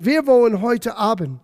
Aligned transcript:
Wir 0.00 0.28
wollen 0.28 0.62
heute 0.62 0.96
Abend 0.96 1.40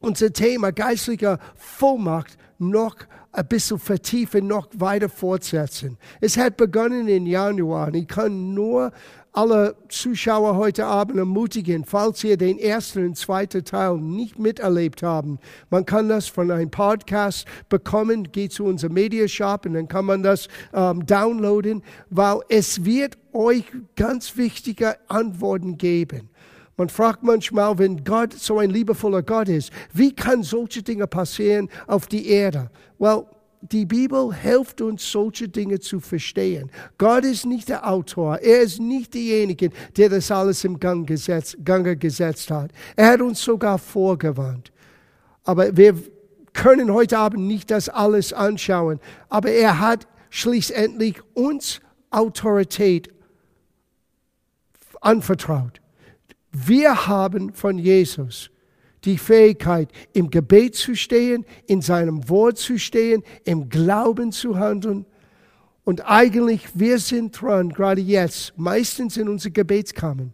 unser 0.00 0.30
Thema 0.30 0.70
geistlicher 0.70 1.38
Vollmacht 1.54 2.36
noch 2.58 2.94
ein 3.32 3.48
bisschen 3.48 3.78
vertiefen, 3.78 4.46
noch 4.46 4.68
weiter 4.74 5.08
fortsetzen. 5.08 5.96
Es 6.20 6.36
hat 6.36 6.58
begonnen 6.58 7.08
im 7.08 7.24
Januar 7.24 7.86
und 7.88 7.94
ich 7.94 8.06
kann 8.06 8.52
nur 8.52 8.92
alle 9.32 9.76
Zuschauer 9.88 10.56
heute 10.56 10.84
Abend 10.84 11.18
ermutigen, 11.18 11.86
falls 11.86 12.22
ihr 12.22 12.36
den 12.36 12.58
ersten 12.58 13.06
und 13.06 13.16
zweiten 13.16 13.64
Teil 13.64 13.96
nicht 13.96 14.38
miterlebt 14.38 15.02
haben. 15.02 15.38
Man 15.70 15.86
kann 15.86 16.10
das 16.10 16.26
von 16.26 16.50
einem 16.50 16.70
Podcast 16.70 17.46
bekommen, 17.70 18.30
geht 18.30 18.52
zu 18.52 18.64
unserem 18.64 18.92
Mediashop 18.92 19.64
und 19.64 19.72
dann 19.72 19.88
kann 19.88 20.04
man 20.04 20.22
das 20.22 20.48
ähm, 20.74 21.06
downloaden, 21.06 21.82
weil 22.10 22.40
es 22.50 22.84
wird 22.84 23.16
euch 23.32 23.64
ganz 23.96 24.36
wichtige 24.36 24.96
Antworten 25.08 25.78
geben. 25.78 26.30
Man 26.76 26.88
fragt 26.90 27.22
manchmal, 27.22 27.78
wenn 27.78 28.04
Gott 28.04 28.34
so 28.34 28.58
ein 28.58 28.70
liebevoller 28.70 29.22
Gott 29.22 29.48
ist, 29.48 29.70
wie 29.94 30.14
kann 30.14 30.42
solche 30.42 30.82
Dinge 30.82 31.06
passieren 31.06 31.70
auf 31.86 32.06
die 32.06 32.28
Erde? 32.28 32.70
Well, 32.98 33.24
die 33.62 33.86
Bibel 33.86 34.34
hilft 34.34 34.80
uns, 34.80 35.10
solche 35.10 35.48
Dinge 35.48 35.80
zu 35.80 36.00
verstehen. 36.00 36.70
Gott 36.98 37.24
ist 37.24 37.46
nicht 37.46 37.68
der 37.68 37.88
Autor. 37.88 38.38
Er 38.38 38.60
ist 38.60 38.78
nicht 38.78 39.14
derjenige, 39.14 39.70
der 39.96 40.10
das 40.10 40.30
alles 40.30 40.62
im 40.64 40.78
Gang 40.78 41.06
gesetzt, 41.06 41.56
Gange 41.64 41.96
gesetzt 41.96 42.50
hat. 42.50 42.70
Er 42.94 43.12
hat 43.12 43.20
uns 43.22 43.42
sogar 43.42 43.78
vorgewarnt. 43.78 44.70
Aber 45.44 45.74
wir 45.76 45.94
können 46.52 46.92
heute 46.92 47.18
Abend 47.18 47.46
nicht 47.46 47.70
das 47.70 47.88
alles 47.88 48.32
anschauen. 48.32 49.00
Aber 49.28 49.50
er 49.50 49.80
hat 49.80 50.06
schließlich 50.30 51.20
uns 51.34 51.80
Autorität 52.10 53.08
anvertraut. 55.00 55.80
Wir 56.58 57.06
haben 57.06 57.52
von 57.52 57.76
Jesus 57.76 58.50
die 59.04 59.18
Fähigkeit, 59.18 59.90
im 60.14 60.30
Gebet 60.30 60.74
zu 60.74 60.96
stehen, 60.96 61.44
in 61.66 61.82
seinem 61.82 62.30
Wort 62.30 62.56
zu 62.56 62.78
stehen, 62.78 63.22
im 63.44 63.68
Glauben 63.68 64.32
zu 64.32 64.58
handeln. 64.58 65.04
Und 65.84 66.08
eigentlich, 66.08 66.66
wir 66.72 66.98
sind 66.98 67.38
dran, 67.38 67.68
gerade 67.68 68.00
jetzt, 68.00 68.54
meistens 68.56 69.18
in 69.18 69.28
unsere 69.28 69.52
Gebetskammern, 69.52 70.32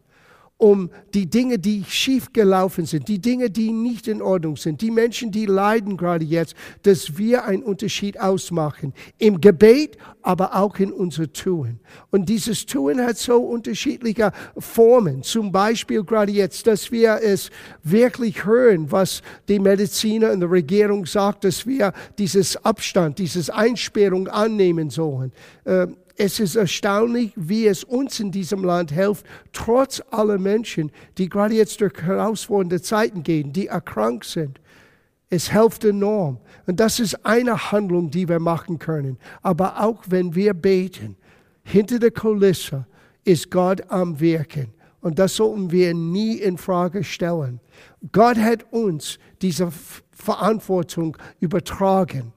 um 0.63 0.91
die 1.13 1.29
Dinge, 1.29 1.59
die 1.59 1.83
schief 1.89 2.33
gelaufen 2.33 2.87
sind, 2.87 3.09
die 3.09 3.19
Dinge, 3.19 3.51
die 3.51 3.73
nicht 3.73 4.07
in 4.07 4.23
Ordnung 4.23 4.57
sind, 4.57 4.81
die 4.81 4.93
Menschen, 4.93 5.33
die 5.33 5.47
leiden 5.47 5.97
gerade 5.97 6.25
jetzt, 6.25 6.55
dass 6.85 7.19
wir 7.19 7.45
einen 7.47 7.65
Unterschied 7.65 8.21
ausmachen. 8.21 8.95
Im 9.19 9.41
Gebet, 9.41 9.99
aber 10.23 10.55
auch 10.55 10.79
in 10.79 10.93
unser 10.93 11.33
Tun. 11.33 11.81
Und 12.13 12.29
dieses 12.29 12.65
Tun 12.65 13.01
hat 13.01 13.19
so 13.19 13.39
unterschiedliche 13.39 14.31
Formen. 14.57 15.25
Zum 15.25 15.51
Beispiel 15.51 16.05
gerade 16.05 16.31
jetzt, 16.31 16.69
dass 16.69 16.93
wir 16.93 17.19
es 17.21 17.51
wirklich 17.83 18.45
hören, 18.45 18.93
was 18.93 19.21
die 19.49 19.59
Mediziner 19.59 20.31
und 20.31 20.39
die 20.39 20.47
Regierung 20.47 21.07
sagt, 21.07 21.43
dass 21.43 21.67
wir 21.67 21.93
dieses 22.19 22.65
Abstand, 22.65 23.19
dieses 23.19 23.51
Einsperrung 23.51 24.29
annehmen 24.29 24.91
sollen. 24.91 25.33
Ähm, 25.67 25.97
es 26.23 26.39
ist 26.39 26.55
erstaunlich, 26.55 27.33
wie 27.35 27.67
es 27.67 27.83
uns 27.83 28.21
in 28.21 28.31
diesem 28.31 28.63
Land 28.63 28.93
hilft, 28.93 29.27
trotz 29.53 30.01
aller 30.13 30.39
Menschen, 30.39 30.93
die 31.19 31.29
gerade 31.29 31.55
jetzt 31.55 31.81
durch 31.81 31.95
herausfordernde 32.01 32.81
Zeiten 32.81 33.25
gehen, 33.25 33.53
die 33.53 33.67
erkrankt 33.67 34.27
sind. 34.27 34.61
Es 35.31 35.51
hilft 35.51 35.85
enorm. 35.85 36.39
Und 36.67 36.79
das 36.79 37.01
ist 37.01 37.27
eine 37.27 37.73
Handlung, 37.73 38.09
die 38.09 38.29
wir 38.29 38.39
machen 38.39 38.79
können. 38.79 39.19
Aber 39.43 39.83
auch 39.83 40.05
wenn 40.07 40.37
wir 40.37 40.55
beten, 40.55 41.17
hinter 41.65 41.99
der 41.99 42.13
Kulisse 42.13 42.87
ist 43.25 43.51
Gott 43.51 43.83
am 43.91 44.21
Wirken. 44.21 44.73
Und 45.01 45.19
das 45.19 45.35
sollten 45.35 45.73
wir 45.73 45.93
nie 45.93 46.37
in 46.37 46.57
Frage 46.57 47.03
stellen. 47.03 47.59
Gott 48.13 48.37
hat 48.37 48.65
uns 48.73 49.19
diese 49.41 49.73
Verantwortung 50.13 51.17
übertragen. 51.41 52.33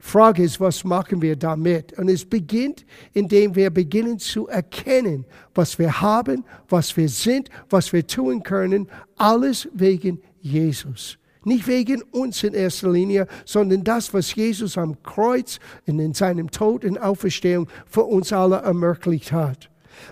Frage 0.00 0.44
ist, 0.44 0.60
was 0.60 0.84
machen 0.84 1.20
wir 1.22 1.34
damit? 1.36 1.98
Und 1.98 2.08
es 2.08 2.24
beginnt, 2.24 2.86
indem 3.14 3.54
wir 3.54 3.70
beginnen 3.70 4.18
zu 4.18 4.46
erkennen, 4.46 5.24
was 5.54 5.78
wir 5.78 6.00
haben, 6.00 6.44
was 6.68 6.96
wir 6.96 7.08
sind, 7.08 7.50
was 7.68 7.92
wir 7.92 8.06
tun 8.06 8.42
können, 8.42 8.88
alles 9.16 9.68
wegen 9.72 10.20
Jesus. 10.40 11.18
Nicht 11.44 11.66
wegen 11.66 12.02
uns 12.02 12.42
in 12.42 12.54
erster 12.54 12.90
Linie, 12.90 13.26
sondern 13.44 13.82
das, 13.82 14.12
was 14.14 14.34
Jesus 14.34 14.78
am 14.78 15.02
Kreuz 15.02 15.58
und 15.86 15.98
in 15.98 16.14
seinem 16.14 16.50
Tod 16.50 16.84
und 16.84 16.98
Auferstehung 16.98 17.68
für 17.86 18.04
uns 18.04 18.32
alle 18.32 18.56
ermöglicht 18.56 19.32
hat. 19.32 19.70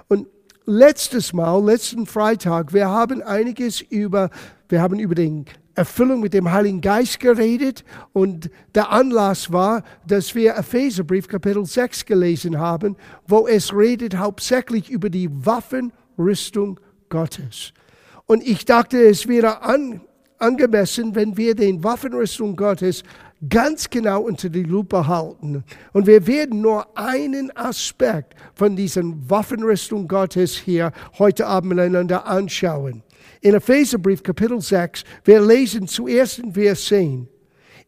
Und 0.09 0.27
letztes 0.65 1.33
Mal, 1.33 1.65
letzten 1.65 2.07
Freitag, 2.07 2.73
wir 2.73 2.89
haben 2.89 3.23
einiges 3.23 3.81
über, 3.81 4.31
wir 4.69 4.81
haben 4.81 4.99
über 4.99 5.15
den 5.15 5.45
Erfüllung 5.77 6.21
mit 6.21 6.33
dem 6.33 6.51
Heiligen 6.51 6.81
Geist 6.81 7.21
geredet 7.21 7.85
und 8.13 8.51
der 8.75 8.91
Anlass 8.91 9.53
war, 9.53 9.85
dass 10.07 10.35
wir 10.35 10.57
Epheserbrief 10.57 11.29
Kapitel 11.29 11.65
6 11.65 12.07
gelesen 12.07 12.59
haben, 12.59 12.97
wo 13.27 13.47
es 13.47 13.75
redet 13.75 14.17
hauptsächlich 14.17 14.91
über 14.91 15.11
die 15.11 15.29
Waffenrüstung 15.31 16.81
Gottes. 17.11 17.75
Und 18.25 18.43
ich 18.43 18.65
dachte, 18.65 18.99
es 19.07 19.29
wäre 19.29 19.63
an, 19.63 20.01
angemessen, 20.39 21.15
wenn 21.15 21.37
wir 21.37 21.55
den 21.55 21.85
Waffenrüstung 21.85 22.57
Gottes 22.57 23.03
ganz 23.49 23.91
genau 23.91 24.23
unter 24.23 24.49
die 24.49 24.63
Lupe 24.63 25.07
halten. 25.07 25.63
Und 25.93 26.07
wir 26.07 26.27
werden 26.27 26.63
nur 26.63 26.97
einen 26.97 27.55
Aspekt 27.55 28.35
von 28.55 28.77
diesen 28.77 29.29
Waffenrüstung 29.29 30.09
Gottes 30.09 30.57
hier 30.57 30.93
heute 31.19 31.47
Abend 31.47 31.75
miteinander 31.75 32.27
anschauen 32.27 33.03
in 33.41 33.55
Epheserbrief 33.55 34.23
Kapitel 34.23 34.61
6, 34.61 35.05
wir 35.25 35.41
lesen 35.41 35.87
zuerst 35.87 36.39
in 36.39 36.53
Vers 36.53 36.85
10. 36.87 37.29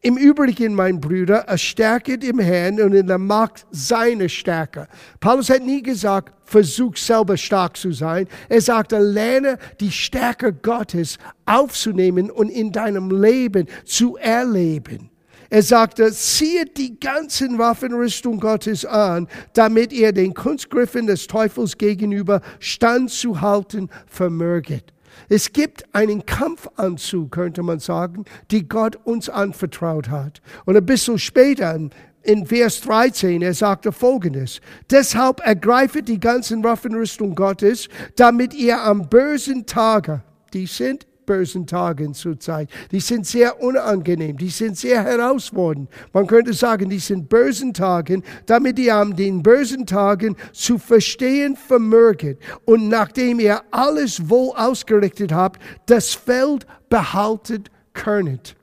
Im 0.01 0.15
Übrigen, 0.15 0.75
mein 0.75 1.01
Bruder, 1.01 1.39
erstärket 1.39 2.23
im 2.23 2.39
Herrn 2.39 2.79
und 2.79 2.93
in 2.93 3.07
der 3.07 3.17
Macht 3.17 3.67
seiner 3.71 4.29
Stärke. 4.29 4.87
Paulus 5.19 5.49
hat 5.49 5.61
nie 5.61 5.81
gesagt, 5.81 6.33
versuch 6.45 6.95
selber 6.95 7.35
stark 7.35 7.75
zu 7.75 7.91
sein. 7.91 8.25
Er 8.47 8.61
sagte, 8.61 8.97
lerne 8.97 9.57
die 9.81 9.91
Stärke 9.91 10.53
Gottes 10.53 11.17
aufzunehmen 11.45 12.31
und 12.31 12.47
in 12.47 12.71
deinem 12.71 13.11
Leben 13.11 13.67
zu 13.83 14.15
erleben. 14.15 15.09
Er 15.49 15.63
sagte, 15.63 16.11
ziehe 16.13 16.65
die 16.65 16.97
ganzen 16.97 17.57
Waffenrüstung 17.57 18.39
Gottes 18.39 18.85
an, 18.85 19.27
damit 19.53 19.91
ihr 19.91 20.13
den 20.13 20.33
Kunstgriffen 20.33 21.07
des 21.07 21.27
Teufels 21.27 21.77
gegenüber 21.77 22.41
standzuhalten 22.59 23.89
vermöget. 24.05 24.93
Es 25.29 25.53
gibt 25.53 25.83
einen 25.93 26.25
Kampfanzug, 26.25 27.31
könnte 27.31 27.61
man 27.61 27.79
sagen, 27.79 28.25
die 28.49 28.67
Gott 28.67 28.97
uns 29.03 29.29
anvertraut 29.29 30.09
hat. 30.09 30.41
Und 30.65 30.75
ein 30.75 30.85
bisschen 30.85 31.19
später, 31.19 31.79
in 32.23 32.45
Vers 32.45 32.81
13, 32.81 33.41
er 33.41 33.53
sagte 33.53 33.91
folgendes. 33.91 34.59
Deshalb 34.91 35.39
ergreifet 35.45 36.07
die 36.07 36.19
ganzen 36.19 36.63
Waffenrüstung 36.63 37.35
Gottes, 37.35 37.87
damit 38.15 38.53
ihr 38.53 38.81
am 38.81 39.07
bösen 39.07 39.65
Tage, 39.65 40.23
die 40.53 40.65
sind 40.65 41.07
bösen 41.29 41.67
Tagen 41.67 42.15
zurzeit. 42.15 42.71
Die 42.91 42.99
sind 42.99 43.27
sehr 43.27 43.61
unangenehm, 43.61 44.35
die 44.35 44.49
sind 44.49 44.75
sehr 44.75 45.03
herausfordernd. 45.03 45.87
Man 46.11 46.25
könnte 46.25 46.53
sagen, 46.53 46.89
die 46.89 46.97
sind 46.97 47.29
bösen 47.29 47.71
Tagen, 47.71 48.23
damit 48.47 48.79
ihr 48.79 48.95
an 48.95 49.15
den 49.15 49.43
bösen 49.43 49.85
Tagen 49.85 50.35
zu 50.53 50.79
verstehen 50.79 51.55
vermöget 51.55 52.39
und 52.65 52.89
nachdem 52.89 53.39
ihr 53.39 53.61
alles 53.69 54.27
wohl 54.27 54.55
ausgerichtet 54.55 55.31
habt, 55.31 55.61
das 55.85 56.15
Feld 56.15 56.65
behaltet 56.89 57.69
könnet. 57.93 58.55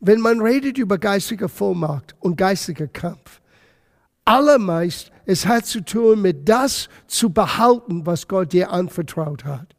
Wenn 0.00 0.22
man 0.22 0.40
redet 0.40 0.78
über 0.78 0.96
geistige 0.96 1.50
Vollmacht 1.50 2.14
und 2.20 2.38
geistiger 2.38 2.86
Kampf, 2.86 3.42
allermeist 4.24 5.12
es 5.26 5.44
hat 5.44 5.66
zu 5.66 5.84
tun 5.84 6.22
mit 6.22 6.48
das 6.48 6.88
zu 7.06 7.28
behalten, 7.28 8.06
was 8.06 8.26
Gott 8.26 8.54
dir 8.54 8.70
anvertraut 8.70 9.44
hat. 9.44 9.75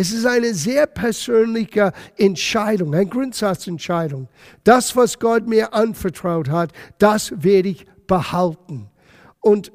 Es 0.00 0.12
ist 0.12 0.24
eine 0.24 0.54
sehr 0.54 0.86
persönliche 0.86 1.92
Entscheidung, 2.16 2.94
eine 2.94 3.04
Grundsatzentscheidung. 3.04 4.28
Das, 4.64 4.96
was 4.96 5.18
Gott 5.18 5.46
mir 5.46 5.74
anvertraut 5.74 6.48
hat, 6.48 6.72
das 6.96 7.34
werde 7.36 7.68
ich 7.68 7.84
behalten. 8.06 8.88
Und 9.40 9.70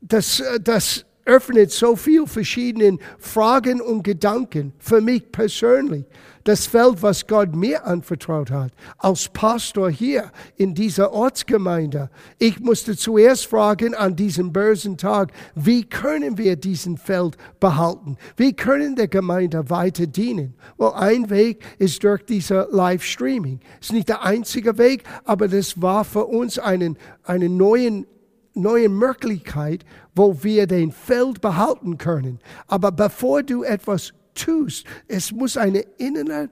das, 0.00 0.42
das 0.60 1.04
öffnet 1.26 1.70
so 1.70 1.94
viel 1.94 2.26
verschiedene 2.26 2.98
Fragen 3.20 3.80
und 3.80 4.02
Gedanken 4.02 4.72
für 4.80 5.00
mich 5.00 5.30
persönlich 5.30 6.06
das 6.44 6.66
Feld, 6.66 7.02
was 7.02 7.26
Gott 7.26 7.54
mir 7.54 7.86
anvertraut 7.86 8.50
hat, 8.50 8.72
als 8.98 9.28
Pastor 9.28 9.90
hier 9.90 10.30
in 10.56 10.74
dieser 10.74 11.12
Ortsgemeinde. 11.12 12.10
Ich 12.38 12.60
musste 12.60 12.96
zuerst 12.96 13.46
fragen 13.46 13.94
an 13.94 14.16
diesem 14.16 14.52
bösen 14.52 14.96
Tag, 14.96 15.32
wie 15.54 15.84
können 15.84 16.38
wir 16.38 16.56
diesen 16.56 16.96
Feld 16.96 17.36
behalten? 17.60 18.16
Wie 18.36 18.52
können 18.52 18.96
der 18.96 19.08
Gemeinde 19.08 19.70
weiter 19.70 20.06
dienen? 20.06 20.54
Well, 20.78 20.92
ein 20.94 21.30
Weg 21.30 21.64
ist 21.78 22.02
durch 22.04 22.24
diese 22.24 22.68
Livestreaming. 22.70 23.60
Ist 23.80 23.92
nicht 23.92 24.08
der 24.08 24.24
einzige 24.24 24.78
Weg, 24.78 25.04
aber 25.24 25.48
das 25.48 25.80
war 25.80 26.04
für 26.04 26.26
uns 26.26 26.58
einen, 26.58 26.96
einen 27.24 27.56
neuen 27.56 28.06
neue 28.54 28.88
Möglichkeit, 28.90 29.84
wo 30.14 30.42
wir 30.42 30.66
den 30.66 30.92
Feld 30.92 31.40
behalten 31.40 31.96
können. 31.98 32.38
Aber 32.66 32.92
bevor 32.92 33.42
du 33.42 33.62
etwas 33.62 34.12
tust, 34.34 34.86
es 35.08 35.32
muss 35.32 35.56
eine 35.56 35.80
innere 35.98 36.48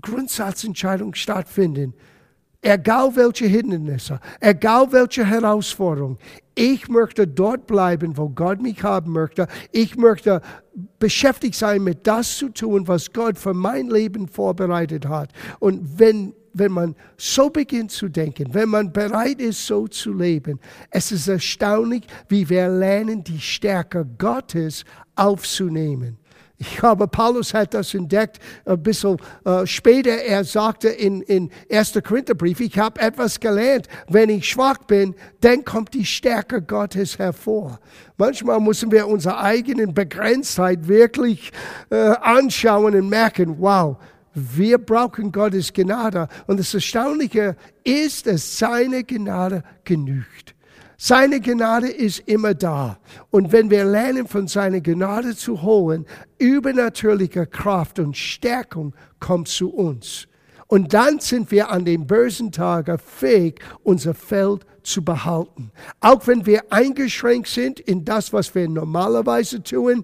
Grundsatzentscheidung 0.00 1.14
stattfinden. 1.14 1.94
Egal 2.60 3.14
welche 3.14 3.46
Hindernisse, 3.46 4.18
egal 4.40 4.90
welche 4.90 5.24
Herausforderung, 5.24 6.18
ich 6.56 6.88
möchte 6.88 7.26
dort 7.26 7.68
bleiben, 7.68 8.16
wo 8.16 8.28
Gott 8.28 8.60
mich 8.60 8.82
haben 8.82 9.12
möchte. 9.12 9.46
Ich 9.70 9.96
möchte 9.96 10.42
beschäftigt 10.98 11.54
sein 11.54 11.84
mit 11.84 12.04
das 12.04 12.36
zu 12.36 12.48
tun, 12.48 12.88
was 12.88 13.12
Gott 13.12 13.38
für 13.38 13.54
mein 13.54 13.88
Leben 13.88 14.26
vorbereitet 14.26 15.06
hat. 15.06 15.30
Und 15.60 16.00
wenn 16.00 16.34
wenn 16.58 16.72
man 16.72 16.96
so 17.16 17.50
beginnt 17.50 17.92
zu 17.92 18.08
denken, 18.08 18.52
wenn 18.52 18.68
man 18.68 18.92
bereit 18.92 19.40
ist, 19.40 19.66
so 19.66 19.86
zu 19.86 20.12
leben, 20.12 20.58
es 20.90 21.12
ist 21.12 21.28
erstaunlich, 21.28 22.04
wie 22.28 22.48
wir 22.48 22.68
lernen, 22.68 23.22
die 23.22 23.40
Stärke 23.40 24.06
Gottes 24.18 24.84
aufzunehmen. 25.14 26.17
Ich 26.60 26.82
habe, 26.82 27.06
Paulus 27.06 27.54
hat 27.54 27.72
das 27.72 27.94
entdeckt, 27.94 28.40
ein 28.64 28.82
bisschen 28.82 29.16
äh, 29.44 29.64
später. 29.64 30.10
Er 30.10 30.42
sagte 30.42 30.88
in, 30.88 31.22
in 31.22 31.50
1. 31.70 32.00
Korintherbrief, 32.04 32.58
ich 32.58 32.76
habe 32.76 33.00
etwas 33.00 33.38
gelernt. 33.38 33.86
Wenn 34.08 34.28
ich 34.28 34.48
schwach 34.48 34.78
bin, 34.78 35.14
dann 35.40 35.64
kommt 35.64 35.94
die 35.94 36.04
Stärke 36.04 36.60
Gottes 36.60 37.16
hervor. 37.18 37.78
Manchmal 38.16 38.58
müssen 38.58 38.90
wir 38.90 39.06
unsere 39.06 39.38
eigenen 39.38 39.94
Begrenztheit 39.94 40.88
wirklich 40.88 41.52
äh, 41.90 41.96
anschauen 41.96 42.96
und 42.96 43.08
merken, 43.08 43.56
wow, 43.60 43.96
wir 44.34 44.78
brauchen 44.78 45.30
Gottes 45.30 45.72
Gnade. 45.72 46.26
Und 46.48 46.58
das 46.58 46.74
Erstaunliche 46.74 47.56
ist, 47.84 48.26
dass 48.26 48.58
seine 48.58 49.04
Gnade 49.04 49.62
genügt. 49.84 50.56
Seine 51.00 51.40
Gnade 51.40 51.88
ist 51.88 52.24
immer 52.26 52.54
da. 52.54 52.98
Und 53.30 53.52
wenn 53.52 53.70
wir 53.70 53.84
lernen, 53.84 54.26
von 54.26 54.48
seiner 54.48 54.80
Gnade 54.80 55.36
zu 55.36 55.62
holen, 55.62 56.06
übernatürliche 56.38 57.46
Kraft 57.46 58.00
und 58.00 58.16
Stärkung 58.16 58.96
kommt 59.20 59.46
zu 59.46 59.72
uns. 59.72 60.26
Und 60.66 60.92
dann 60.92 61.20
sind 61.20 61.52
wir 61.52 61.70
an 61.70 61.84
den 61.84 62.08
bösen 62.08 62.50
Tagen 62.50 62.98
fähig, 62.98 63.60
unser 63.84 64.12
Feld 64.12 64.66
zu 64.82 65.04
behalten. 65.04 65.70
Auch 66.00 66.26
wenn 66.26 66.46
wir 66.46 66.72
eingeschränkt 66.72 67.48
sind 67.48 67.78
in 67.78 68.04
das, 68.04 68.32
was 68.32 68.54
wir 68.56 68.68
normalerweise 68.68 69.62
tun, 69.62 70.02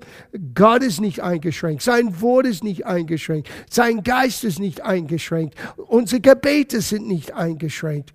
Gott 0.55 0.85
ist 0.85 1.01
nicht 1.01 1.21
eingeschränkt, 1.21 1.83
sein 1.83 2.21
Wort 2.21 2.47
ist 2.47 2.63
nicht 2.63 2.87
eingeschränkt, 2.87 3.49
sein 3.69 4.05
Geist 4.05 4.45
ist 4.45 4.61
nicht 4.61 4.83
eingeschränkt, 4.83 5.57
unsere 5.77 6.21
Gebete 6.21 6.81
sind 6.81 7.09
nicht 7.09 7.35
eingeschränkt 7.35 8.13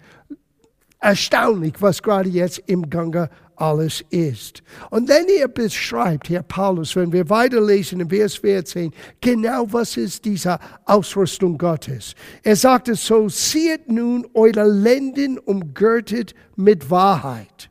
erstaunlich, 1.00 1.75
was 1.80 2.01
gerade 2.01 2.30
jetzt 2.30 2.62
im 2.68 2.90
Gange 2.90 3.30
alles 3.56 4.04
ist. 4.10 4.63
Und 4.90 5.10
dann 5.10 5.25
er 5.28 5.48
beschreibt, 5.48 6.30
Herr 6.30 6.44
Paulus, 6.44 6.96
wenn 6.96 7.12
wir 7.12 7.30
weiterlesen 7.30 8.00
in 8.00 8.10
Vers 8.10 8.36
14, 8.36 8.94
genau 9.22 9.66
was 9.72 9.98
ist 9.98 10.25
diese 10.25 10.60
Ausrüstung 10.86 11.57
Gottes. 11.57 12.16
Er 12.44 12.56
sagte 12.56 12.96
so, 12.96 13.28
sieht 13.30 13.90
nun 13.90 14.25
eure 14.34 14.68
Lenden 14.68 15.38
umgürtet 15.38 16.34
mit 16.56 16.90
Wahrheit 16.90 17.69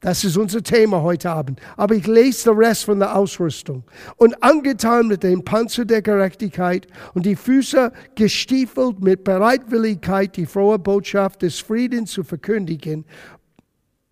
das 0.00 0.24
ist 0.24 0.38
unser 0.38 0.62
Thema 0.62 1.02
heute 1.02 1.30
Abend. 1.30 1.60
Aber 1.76 1.94
ich 1.94 2.06
lese 2.06 2.50
den 2.50 2.58
Rest 2.58 2.84
von 2.84 2.98
der 2.98 3.14
Ausrüstung. 3.14 3.84
Und 4.16 4.42
angetan 4.42 5.08
mit 5.08 5.22
dem 5.22 5.44
Panzer 5.44 5.84
der 5.84 6.00
Gerechtigkeit 6.00 6.86
und 7.12 7.26
die 7.26 7.36
Füße 7.36 7.92
gestiefelt 8.14 9.00
mit 9.00 9.24
Bereitwilligkeit, 9.24 10.36
die 10.36 10.46
frohe 10.46 10.78
Botschaft 10.78 11.42
des 11.42 11.58
Friedens 11.58 12.12
zu 12.12 12.24
verkündigen, 12.24 13.04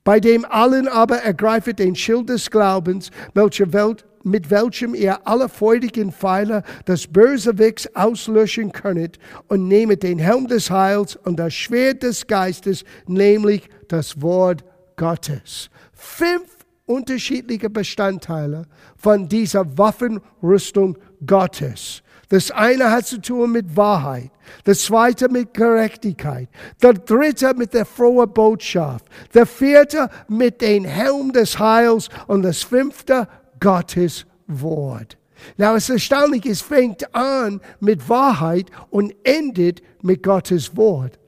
bei 0.04 0.20
dem 0.20 0.44
allen 0.44 0.88
aber 0.88 1.18
ergreifet 1.18 1.78
den 1.78 1.94
Schild 1.94 2.28
des 2.28 2.50
Glaubens, 2.50 3.10
welche 3.34 3.72
Welt, 3.72 4.04
mit 4.24 4.50
welchem 4.50 4.94
ihr 4.94 5.26
alle 5.26 5.48
freudigen 5.48 6.12
Pfeiler 6.12 6.64
des 6.86 7.06
Bösewichts 7.06 7.94
auslöschen 7.94 8.72
könnet 8.72 9.18
und 9.48 9.68
nehmet 9.68 10.02
den 10.02 10.18
Helm 10.18 10.48
des 10.48 10.70
Heils 10.70 11.16
und 11.16 11.38
das 11.38 11.54
Schwert 11.54 12.02
des 12.02 12.26
Geistes, 12.26 12.84
nämlich 13.06 13.68
das 13.88 14.20
Wort 14.20 14.64
Gottes 14.98 15.70
fünf 15.94 16.58
unterschiedliche 16.84 17.70
Bestandteile 17.70 18.66
von 18.96 19.28
dieser 19.28 19.78
Waffenrüstung 19.78 20.98
Gottes. 21.26 22.02
Das 22.28 22.50
eine 22.50 22.90
hat 22.90 23.06
zu 23.06 23.20
tun 23.20 23.52
mit 23.52 23.76
Wahrheit, 23.76 24.30
das 24.64 24.82
zweite 24.82 25.30
mit 25.30 25.54
Gerechtigkeit, 25.54 26.48
der 26.82 26.92
dritte 26.92 27.54
mit 27.54 27.72
der 27.72 27.86
frohen 27.86 28.30
Botschaft, 28.32 29.06
der 29.32 29.46
vierte 29.46 30.10
mit 30.28 30.60
dem 30.60 30.84
Helm 30.84 31.32
des 31.32 31.58
Heils 31.58 32.08
und 32.26 32.42
das 32.42 32.62
fünfte 32.62 33.28
Gottes 33.60 34.26
Wort. 34.46 35.16
Now, 35.56 35.76
es 35.76 35.84
ist 35.84 35.90
erstaunlich, 35.90 36.44
es 36.46 36.60
fängt 36.60 37.14
an 37.14 37.60
mit 37.80 38.08
Wahrheit 38.08 38.66
und 38.90 39.14
endet 39.24 39.82
mit 40.02 40.22
Gottes 40.22 40.76
Wort. 40.76 41.18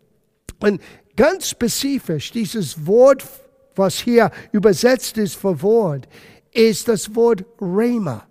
Und 0.59 0.83
ganz 1.17 1.49
spezifisch, 1.49 2.33
dieses 2.33 2.87
Wort 2.87 3.25
was 3.77 3.99
hier 3.99 4.31
übersetzt 4.53 5.17
ist 5.19 5.37
für 5.37 5.61
Wort, 5.63 6.09
ist 6.53 6.89
das 6.89 7.15
Wort 7.15 7.45
Rema. 7.61 8.27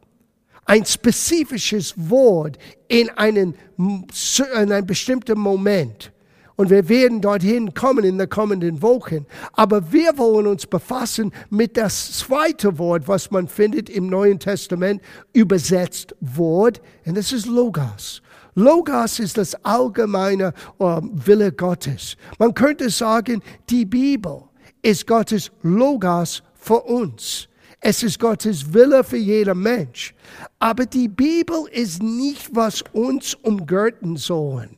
Ein 0.66 0.86
spezifisches 0.86 1.94
Wort 1.98 2.58
in 2.88 3.10
einen, 3.12 3.56
in 3.78 4.06
einen 4.54 4.86
bestimmten 4.86 5.40
Moment. 5.40 6.12
Und 6.60 6.70
wir 6.70 6.90
werden 6.90 7.22
dorthin 7.22 7.74
kommen 7.74 8.04
in 8.04 8.18
den 8.18 8.28
kommenden 8.28 8.82
Wochen. 8.82 9.26
Aber 9.54 9.94
wir 9.94 10.18
wollen 10.18 10.46
uns 10.46 10.68
befassen 10.68 11.32
mit 11.50 11.78
das 11.78 12.18
zweite 12.18 12.78
Wort, 12.78 13.08
was 13.08 13.32
man 13.32 13.48
findet 13.48 13.90
im 13.90 14.08
Neuen 14.08 14.40
Testament, 14.40 15.02
übersetzt 15.32 16.14
Wort. 16.20 16.82
Und 17.06 17.16
das 17.16 17.32
ist 17.32 17.46
Logos. 17.46 18.22
Logos 18.56 19.20
ist 19.20 19.38
das 19.38 19.56
allgemeine 19.64 20.54
uh, 20.80 21.00
Wille 21.14 21.54
Gottes. 21.54 22.18
Man 22.40 22.54
könnte 22.54 22.90
sagen, 22.90 23.42
die 23.70 23.86
Bibel 23.86 24.49
ist 24.82 25.08
Gottes 25.08 25.52
Logos 25.62 26.44
für 26.56 26.82
uns. 26.82 27.48
Es 27.82 28.04
ist 28.04 28.20
Gottes 28.20 28.74
Wille 28.74 29.04
für 29.04 29.18
jeder 29.18 29.56
Mensch. 29.56 30.14
Aber 30.60 30.86
die 30.86 31.08
Bibel 31.08 31.66
ist 31.72 32.04
nicht, 32.04 32.54
was 32.54 32.84
uns 32.92 33.36
umgürten 33.36 34.18
sollen. 34.18 34.78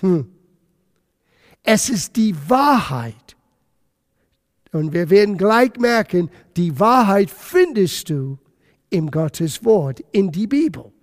Hm. 0.00 0.30
Es 1.62 1.88
ist 1.88 2.14
die 2.16 2.34
Wahrheit. 2.48 3.36
Und 4.72 4.92
wir 4.92 5.08
werden 5.10 5.36
gleich 5.36 5.76
merken, 5.78 6.30
die 6.56 6.78
Wahrheit 6.78 7.30
findest 7.30 8.10
du 8.10 8.38
im 8.90 9.10
Gottes 9.10 9.64
Wort, 9.64 10.00
in 10.12 10.30
die 10.30 10.46
Bibel. 10.46 10.93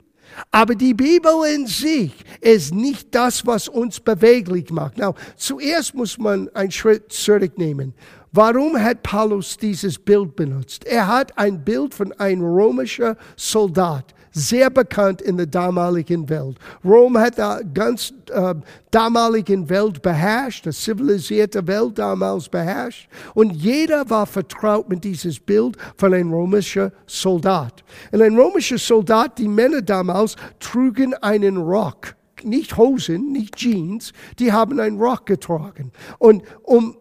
Aber 0.52 0.76
die 0.76 0.94
Bibel 0.94 1.32
in 1.54 1.68
sich 1.68 2.14
ist 2.40 2.74
nicht 2.74 3.14
das, 3.14 3.46
was 3.46 3.68
uns 3.68 4.00
beweglich 4.00 4.70
macht. 4.70 4.98
Now, 4.98 5.16
zuerst 5.36 5.94
muss 5.94 6.18
man 6.18 6.50
einen 6.54 6.72
Schritt 6.72 7.12
zurücknehmen. 7.12 7.94
Warum 8.32 8.82
hat 8.82 9.04
Paulus 9.04 9.58
dieses 9.58 10.00
Bild 10.00 10.36
benutzt? 10.36 10.86
Er 10.86 11.08
hat 11.08 11.38
ein 11.38 11.64
Bild 11.64 11.94
von 11.94 12.14
einem 12.14 12.44
römischen 12.44 13.16
Soldat 13.36 14.14
sehr 14.32 14.70
bekannt 14.70 15.22
in 15.22 15.38
der 15.38 15.46
damaligen 15.46 16.28
Welt. 16.30 16.58
Rom 16.84 17.18
hat 17.18 17.38
die 17.38 17.74
ganz 17.74 18.14
äh, 18.32 18.56
damaligen 18.90 19.70
Welt 19.70 20.02
beherrscht, 20.02 20.66
die 20.66 20.72
zivilisierte 20.72 21.66
Welt 21.68 21.98
damals 22.00 22.48
beherrscht. 22.50 23.10
Und 23.34 23.52
jeder 23.52 24.10
war 24.10 24.26
vertraut 24.26 24.90
mit 24.90 25.04
dieses 25.04 25.40
Bild 25.40 25.78
von 25.98 26.14
einem 26.14 26.34
römischen 26.34 26.92
Soldat. 27.06 27.84
Und 28.12 28.22
ein 28.22 28.38
römischer 28.38 28.78
Soldat, 28.78 29.38
die 29.38 29.48
Männer 29.48 29.82
damals 29.82 30.36
trugen 30.60 31.14
einen 31.16 31.58
Rock 31.58 32.16
nicht 32.44 32.78
Hosen, 32.78 33.32
nicht 33.32 33.56
Jeans, 33.56 34.14
die 34.40 34.52
haben 34.52 34.80
einen 34.80 35.00
Rock 35.00 35.28
getragen. 35.28 35.92
Und 36.18 36.44
um 36.64 36.98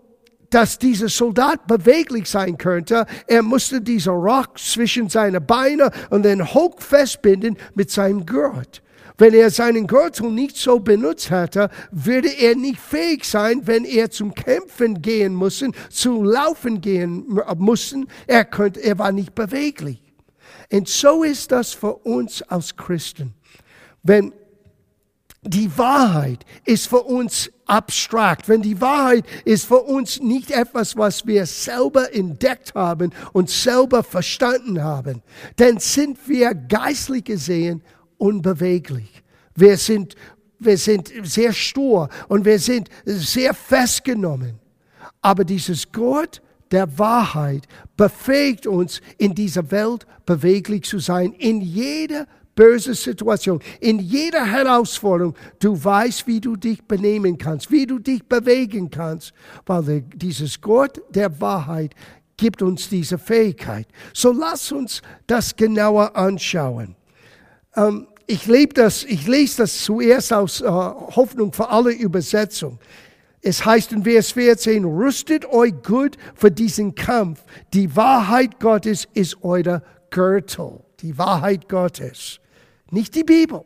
dass 0.50 0.78
dieser 0.78 1.08
Soldat 1.08 1.66
beweglich 1.66 2.28
sein 2.28 2.58
könnte, 2.58 3.06
er 3.26 3.42
musste 3.42 3.80
diesen 3.80 4.12
Rock 4.12 4.58
zwischen 4.58 5.08
seine 5.08 5.40
Beine 5.40 5.90
und 6.10 6.24
den 6.24 6.52
hoch 6.52 6.80
festbinden 6.80 7.56
mit 7.74 7.90
seinem 7.90 8.26
Gurt. 8.26 8.82
Wenn 9.16 9.34
er 9.34 9.50
seinen 9.50 9.86
Gürtel 9.86 10.30
nicht 10.30 10.56
so 10.56 10.80
benutzt 10.80 11.30
hätte, 11.30 11.68
würde 11.90 12.30
er 12.30 12.56
nicht 12.56 12.80
fähig 12.80 13.24
sein, 13.24 13.66
wenn 13.66 13.84
er 13.84 14.10
zum 14.10 14.34
Kämpfen 14.34 15.02
gehen 15.02 15.34
musste, 15.34 15.72
zu 15.90 16.22
laufen 16.22 16.80
gehen 16.80 17.26
musste. 17.58 18.04
Er 18.26 18.46
könnte, 18.46 18.80
er 18.80 18.98
war 18.98 19.12
nicht 19.12 19.34
beweglich. 19.34 20.02
Und 20.72 20.88
so 20.88 21.22
ist 21.22 21.52
das 21.52 21.74
für 21.74 21.96
uns 21.96 22.40
als 22.42 22.74
Christen. 22.74 23.34
Wenn 24.02 24.32
die 25.42 25.76
Wahrheit 25.78 26.44
ist 26.66 26.88
für 26.88 27.02
uns 27.02 27.50
abstrakt, 27.64 28.48
wenn 28.48 28.60
die 28.60 28.80
Wahrheit 28.80 29.24
ist 29.44 29.66
für 29.66 29.80
uns 29.80 30.20
nicht 30.20 30.50
etwas, 30.50 30.96
was 30.96 31.26
wir 31.26 31.46
selber 31.46 32.14
entdeckt 32.14 32.74
haben 32.74 33.12
und 33.32 33.48
selber 33.48 34.02
verstanden 34.02 34.82
haben, 34.82 35.22
dann 35.56 35.78
sind 35.78 36.18
wir 36.28 36.54
geistlich 36.54 37.24
gesehen 37.24 37.82
unbeweglich. 38.18 39.22
Wir 39.54 39.78
sind, 39.78 40.14
wir 40.58 40.76
sind 40.76 41.10
sehr 41.22 41.52
stur 41.54 42.10
und 42.28 42.44
wir 42.44 42.58
sind 42.58 42.90
sehr 43.04 43.54
festgenommen. 43.54 44.58
Aber 45.22 45.44
dieses 45.44 45.90
Gott 45.90 46.42
der 46.70 46.98
Wahrheit 46.98 47.66
befähigt 47.96 48.66
uns, 48.66 49.00
in 49.16 49.34
dieser 49.34 49.70
Welt 49.70 50.06
beweglich 50.26 50.84
zu 50.84 50.98
sein, 50.98 51.32
in 51.32 51.60
jeder 51.60 52.26
böse 52.60 52.92
Situation, 52.92 53.58
in 53.80 53.98
jeder 53.98 54.44
Herausforderung, 54.44 55.34
du 55.60 55.82
weißt, 55.82 56.26
wie 56.26 56.42
du 56.42 56.56
dich 56.56 56.82
benehmen 56.82 57.38
kannst, 57.38 57.70
wie 57.70 57.86
du 57.86 57.98
dich 57.98 58.22
bewegen 58.22 58.90
kannst, 58.90 59.32
weil 59.64 60.02
dieses 60.14 60.60
Gott 60.60 61.00
der 61.08 61.40
Wahrheit 61.40 61.94
gibt 62.36 62.60
uns 62.60 62.90
diese 62.90 63.16
Fähigkeit. 63.16 63.86
So 64.12 64.30
lass 64.30 64.70
uns 64.72 65.00
das 65.26 65.56
genauer 65.56 66.14
anschauen. 66.14 66.96
Ähm, 67.76 68.08
ich, 68.26 68.46
das, 68.74 69.04
ich 69.04 69.26
lese 69.26 69.62
das 69.62 69.82
zuerst 69.82 70.30
aus 70.30 70.60
äh, 70.60 70.66
Hoffnung 70.66 71.54
für 71.54 71.70
alle 71.70 71.92
Übersetzung. 71.92 72.78
Es 73.40 73.64
heißt 73.64 73.92
in 73.92 74.04
Vers 74.04 74.32
14, 74.32 74.84
rüstet 74.84 75.46
euch 75.46 75.72
gut 75.82 76.18
für 76.34 76.50
diesen 76.50 76.94
Kampf. 76.94 77.42
Die 77.72 77.96
Wahrheit 77.96 78.60
Gottes 78.60 79.08
ist 79.14 79.38
euer 79.42 79.82
Gürtel. 80.10 80.80
Die 81.00 81.16
Wahrheit 81.16 81.66
Gottes. 81.66 82.39
Nicht 82.90 83.14
die 83.14 83.24
Bibel. 83.24 83.64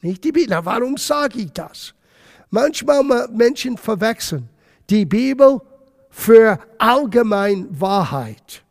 Nicht 0.00 0.24
die 0.24 0.32
Bibel. 0.32 0.48
Na, 0.50 0.64
warum 0.64 0.96
sage 0.96 1.40
ich 1.40 1.52
das? 1.52 1.94
Manchmal 2.50 3.28
Menschen 3.28 3.76
verwechseln 3.76 4.48
die 4.90 5.06
Bibel 5.06 5.60
für 6.10 6.58
allgemein 6.78 7.68
Wahrheit. 7.80 8.62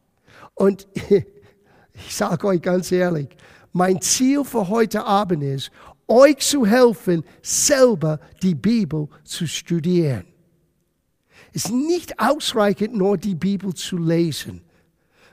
Und 0.54 0.88
ich 1.94 2.16
sage 2.16 2.48
euch 2.48 2.62
ganz 2.62 2.92
ehrlich, 2.92 3.30
mein 3.74 4.02
Ziel 4.02 4.44
für 4.44 4.68
heute 4.68 5.04
Abend 5.04 5.44
ist, 5.44 5.72
euch 6.08 6.38
zu 6.38 6.66
helfen, 6.66 7.24
selber 7.42 8.20
die 8.44 8.54
Bibel 8.54 9.08
zu 9.24 9.48
studieren. 9.48 10.26
Es 11.54 11.66
ist 11.66 11.72
nicht 11.72 12.20
ausreichend, 12.20 12.96
nur 12.96 13.18
die 13.18 13.36
Bibel 13.36 13.74
zu 13.74 13.98
lesen. 13.98 14.62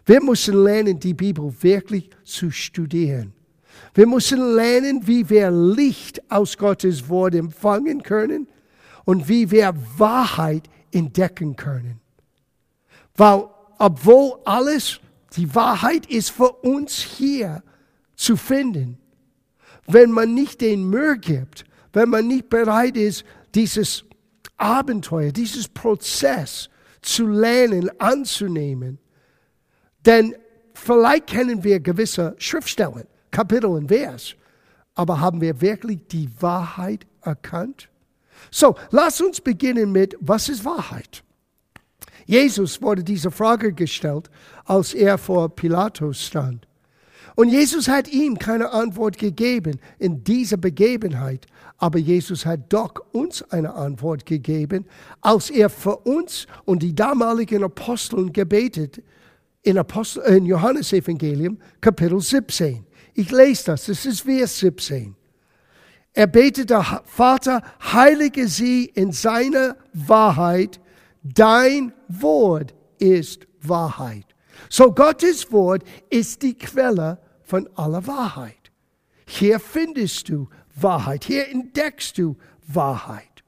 Wir 0.04 0.22
müssen 0.22 0.64
lernen, 0.64 0.98
die 0.98 1.14
Bibel 1.14 1.52
wirklich 1.62 2.08
zu 2.25 2.50
studieren. 2.50 3.34
Wir 3.99 4.07
müssen 4.07 4.55
lernen, 4.55 5.09
wie 5.09 5.28
wir 5.28 5.50
Licht 5.50 6.23
aus 6.31 6.57
Gottes 6.57 7.09
Wort 7.09 7.35
empfangen 7.35 8.05
können 8.05 8.47
und 9.05 9.28
wie 9.28 9.50
wir 9.50 9.75
Wahrheit 9.97 10.71
entdecken 10.93 11.57
können. 11.57 11.99
Weil, 13.17 13.47
obwohl 13.76 14.38
alles, 14.45 15.00
die 15.35 15.52
Wahrheit 15.52 16.07
ist 16.07 16.31
für 16.31 16.52
uns 16.52 16.95
hier 17.00 17.64
zu 18.14 18.37
finden, 18.37 18.99
wenn 19.88 20.12
man 20.12 20.33
nicht 20.33 20.61
den 20.61 20.88
Mühe 20.88 21.19
gibt, 21.19 21.64
wenn 21.93 22.09
man 22.09 22.28
nicht 22.28 22.49
bereit 22.50 22.97
ist, 22.97 23.25
dieses 23.57 24.05
Abenteuer, 24.59 25.33
dieses 25.33 25.67
Prozess 25.67 26.71
zu 27.02 27.26
lernen, 27.26 27.90
anzunehmen. 27.99 29.00
Denn 30.07 30.37
vielleicht 30.73 31.26
kennen 31.26 31.64
wir 31.64 31.81
gewisse 31.81 32.37
Schriftstellen, 32.38 33.09
Kapitel 33.30 33.66
und 33.66 33.88
Vers, 33.88 34.35
aber 34.94 35.20
haben 35.20 35.40
wir 35.40 35.61
wirklich 35.61 36.00
die 36.08 36.28
Wahrheit 36.40 37.06
erkannt? 37.23 37.88
So, 38.50 38.76
lass 38.90 39.20
uns 39.20 39.40
beginnen 39.40 39.92
mit, 39.92 40.16
was 40.20 40.49
ist 40.49 40.64
Wahrheit? 40.64 41.23
Jesus 42.26 42.82
wurde 42.82 43.02
diese 43.02 43.30
Frage 43.30 43.73
gestellt, 43.73 44.30
als 44.64 44.92
er 44.92 45.18
vor 45.18 45.49
Pilatus 45.49 46.26
stand. 46.26 46.66
Und 47.38 47.50
Jesus 47.50 47.87
hat 47.88 48.08
ihm 48.08 48.38
keine 48.38 48.73
Antwort 48.73 49.16
gegeben 49.16 49.78
in 50.00 50.25
dieser 50.25 50.56
Begebenheit. 50.56 51.47
Aber 51.76 51.99
Jesus 51.99 52.44
hat 52.44 52.73
doch 52.73 52.94
uns 53.12 53.42
eine 53.50 53.75
Antwort 53.75 54.26
gegeben, 54.26 54.87
als 55.20 55.49
er 55.49 55.70
für 55.70 55.99
uns 55.99 56.49
und 56.64 56.82
die 56.82 56.97
damaligen 56.97 57.62
Aposteln 57.62 58.32
gebetet 58.32 59.00
in, 59.62 59.78
Apostel, 59.78 60.25
in 60.25 60.47
Johannes 60.47 60.92
Evangelium 60.92 61.58
Kapitel 61.80 62.20
17. 62.20 62.85
Ich 63.18 63.32
lese 63.32 63.64
das, 63.64 63.87
das 63.87 64.06
ist 64.06 64.20
Vers 64.20 64.60
17. 64.60 65.16
Er 66.12 66.28
betete, 66.28 66.80
Vater, 67.04 67.62
heilige 67.92 68.46
sie 68.46 68.84
in 68.84 69.10
seiner 69.10 69.76
Wahrheit, 69.92 70.78
dein 71.25 71.92
Wort 72.06 72.76
ist 73.00 73.48
Wahrheit. 73.60 74.25
So 74.70 74.92
Gottes 74.92 75.50
Wort 75.50 75.82
ist 76.10 76.42
die 76.42 76.56
Quelle 76.56 77.18
von 77.42 77.68
aller 77.75 78.06
Wahrheit. 78.06 78.70
Hier 79.26 79.58
findest 79.58 80.28
du 80.28 80.48
Wahrheit, 80.76 81.25
hier 81.25 81.48
entdeckst 81.48 82.18
du 82.18 82.37
Wahrheit. 82.68 83.42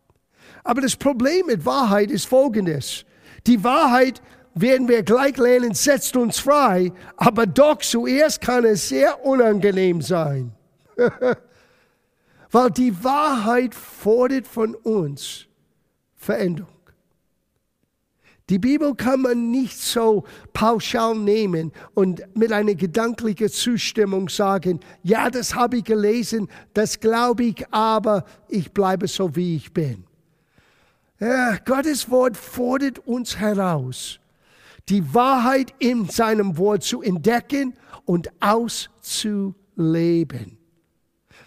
Aber 0.64 0.80
das 0.80 0.96
Problem 0.96 1.46
mit 1.46 1.64
Wahrheit 1.64 2.10
ist 2.10 2.26
folgendes. 2.26 3.04
Die 3.46 3.62
Wahrheit 3.62 4.20
werden 4.60 4.88
wir 4.88 5.02
gleich 5.02 5.36
lernen, 5.36 5.74
setzt 5.74 6.16
uns 6.16 6.38
frei, 6.38 6.92
aber 7.16 7.46
doch 7.46 7.78
zuerst 7.78 8.40
kann 8.40 8.64
es 8.64 8.88
sehr 8.88 9.24
unangenehm 9.24 10.02
sein. 10.02 10.52
Weil 12.50 12.70
die 12.70 13.04
Wahrheit 13.04 13.74
fordert 13.74 14.46
von 14.46 14.74
uns 14.74 15.46
Veränderung. 16.16 16.80
Die 18.50 18.58
Bibel 18.58 18.96
kann 18.96 19.20
man 19.20 19.52
nicht 19.52 19.78
so 19.78 20.24
pauschal 20.52 21.14
nehmen 21.14 21.70
und 21.94 22.22
mit 22.36 22.52
einer 22.52 22.74
gedanklichen 22.74 23.48
Zustimmung 23.48 24.28
sagen, 24.28 24.80
ja, 25.04 25.30
das 25.30 25.54
habe 25.54 25.76
ich 25.76 25.84
gelesen, 25.84 26.48
das 26.74 26.98
glaube 26.98 27.44
ich, 27.44 27.64
aber 27.72 28.24
ich 28.48 28.72
bleibe 28.72 29.06
so, 29.06 29.36
wie 29.36 29.54
ich 29.54 29.72
bin. 29.72 30.04
Ja, 31.20 31.58
Gottes 31.64 32.10
Wort 32.10 32.36
fordert 32.36 32.98
uns 33.06 33.36
heraus, 33.36 34.19
die 34.90 35.14
Wahrheit 35.14 35.72
in 35.78 36.08
seinem 36.08 36.58
Wort 36.58 36.82
zu 36.82 37.00
entdecken 37.00 37.74
und 38.04 38.28
auszuleben. 38.40 39.54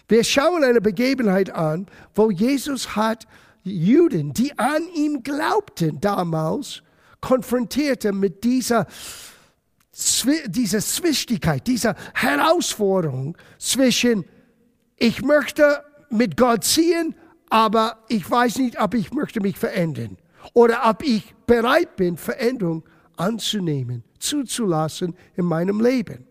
Wir 0.08 0.24
schauen 0.24 0.64
eine 0.64 0.80
Begebenheit 0.80 1.50
an, 1.50 1.86
wo 2.14 2.30
Jesus 2.30 2.96
hat 2.96 3.26
Juden, 3.62 4.32
die 4.32 4.58
an 4.58 4.82
ihm 4.94 5.22
glaubten 5.22 6.00
damals, 6.00 6.82
konfrontierte 7.20 8.12
mit 8.12 8.44
dieser, 8.44 8.86
dieser 10.46 10.80
Zwistigkeit, 10.80 11.66
dieser 11.66 11.94
Herausforderung 12.12 13.36
zwischen, 13.58 14.24
ich 14.96 15.22
möchte 15.22 15.82
mit 16.10 16.36
Gott 16.36 16.64
ziehen, 16.64 17.14
aber 17.48 18.04
ich 18.08 18.30
weiß 18.30 18.58
nicht, 18.58 18.80
ob 18.80 18.94
ich 18.94 19.12
möchte 19.12 19.40
mich 19.40 19.58
verändern 19.58 20.18
oder 20.52 20.82
ob 20.88 21.02
ich 21.02 21.34
bereit 21.46 21.96
bin, 21.96 22.18
Veränderung 22.18 22.84
anzunehmen, 23.16 24.04
zuzulassen 24.18 25.14
in 25.36 25.44
meinem 25.44 25.80
Leben. 25.80 26.26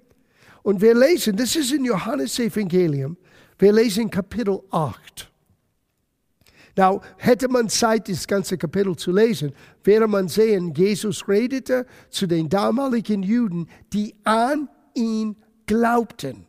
Und 0.63 0.81
wir 0.81 0.95
lesen, 0.95 1.35
das 1.35 1.55
ist 1.55 1.71
in 1.71 1.85
Johannes 1.85 2.39
Evangelium, 2.39 3.17
wir 3.59 3.73
lesen 3.73 4.09
Kapitel 4.09 4.59
8. 4.71 5.31
Now, 6.75 7.01
hätte 7.17 7.49
man 7.49 7.69
Zeit, 7.69 8.09
das 8.09 8.25
ganze 8.27 8.57
Kapitel 8.57 8.95
zu 8.95 9.11
lesen, 9.11 9.53
wäre 9.83 10.07
man 10.07 10.27
sehen, 10.27 10.73
Jesus 10.73 11.27
redete 11.27 11.85
zu 12.09 12.25
den 12.25 12.49
damaligen 12.49 13.21
Juden, 13.21 13.67
die 13.93 14.15
an 14.23 14.69
ihn 14.95 15.35
glaubten. 15.67 16.47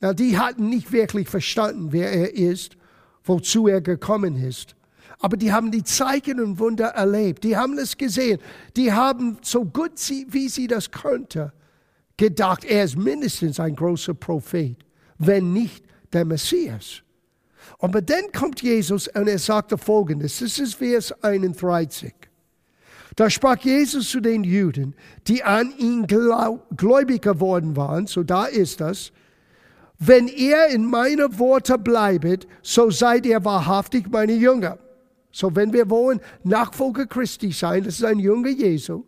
Now, 0.00 0.12
die 0.12 0.36
hatten 0.36 0.68
nicht 0.68 0.92
wirklich 0.92 1.28
verstanden, 1.28 1.92
wer 1.92 2.12
er 2.12 2.34
ist, 2.34 2.76
wozu 3.24 3.68
er 3.68 3.80
gekommen 3.80 4.36
ist. 4.36 4.74
Aber 5.22 5.38
die 5.38 5.52
haben 5.52 5.70
die 5.70 5.84
Zeichen 5.84 6.40
und 6.40 6.58
Wunder 6.58 6.88
erlebt. 6.88 7.44
Die 7.44 7.56
haben 7.56 7.78
es 7.78 7.96
gesehen. 7.96 8.38
Die 8.76 8.92
haben 8.92 9.38
so 9.40 9.64
gut 9.64 9.92
wie 10.28 10.48
sie 10.48 10.66
das 10.66 10.90
konnte 10.90 11.52
gedacht, 12.16 12.64
er 12.64 12.84
ist 12.84 12.96
mindestens 12.96 13.58
ein 13.58 13.74
großer 13.74 14.14
Prophet, 14.14 14.76
wenn 15.18 15.52
nicht 15.52 15.84
der 16.12 16.24
Messias. 16.24 17.02
Aber 17.80 18.00
dann 18.00 18.30
kommt 18.32 18.62
Jesus 18.62 19.08
und 19.08 19.28
er 19.28 19.38
sagte 19.38 19.76
folgendes, 19.78 20.38
das 20.38 20.58
ist 20.60 20.74
Vers 20.74 21.12
31. 21.22 22.14
Da 23.16 23.28
sprach 23.28 23.58
Jesus 23.58 24.08
zu 24.08 24.20
den 24.20 24.44
Juden, 24.44 24.94
die 25.26 25.42
an 25.42 25.74
ihn 25.78 26.06
gläubig 26.06 27.22
geworden 27.22 27.76
waren, 27.76 28.06
so 28.06 28.22
da 28.22 28.44
ist 28.44 28.80
das, 28.80 29.12
wenn 29.98 30.28
ihr 30.28 30.66
in 30.68 30.86
meiner 30.86 31.38
Worte 31.38 31.76
bleibet, 31.76 32.46
so 32.62 32.90
seid 32.90 33.26
ihr 33.26 33.44
wahrhaftig 33.44 34.10
meine 34.10 34.34
Jünger. 34.34 34.78
So 35.32 35.54
wenn 35.56 35.72
wir 35.72 35.88
wollen 35.88 36.20
Nachfolger 36.44 37.06
Christi 37.06 37.50
sein, 37.50 37.84
das 37.84 37.94
ist 37.94 38.04
ein 38.04 38.18
Jünger 38.18 38.50
Jesu, 38.50 39.04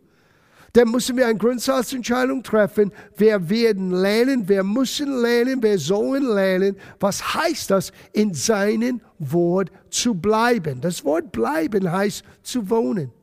dann 0.73 0.91
müssen 0.91 1.15
wir 1.15 1.27
eine 1.27 1.37
Grundsatzentscheidung 1.37 2.43
treffen. 2.43 2.91
Wir 3.15 3.49
werden 3.49 3.91
lernen, 3.91 4.49
wir 4.49 4.61
müssen 4.61 5.21
lernen, 5.21 5.63
wir 5.63 5.79
sollen 5.79 6.25
lernen. 6.25 6.75
Was 6.99 7.33
heißt 7.33 7.71
das, 7.71 7.93
in 8.11 8.33
seinem 8.33 8.99
Wort 9.17 9.71
zu 9.89 10.13
bleiben? 10.15 10.81
Das 10.81 11.05
Wort 11.05 11.31
bleiben 11.31 11.89
heißt 11.89 12.25
zu 12.43 12.69
wohnen, 12.69 13.13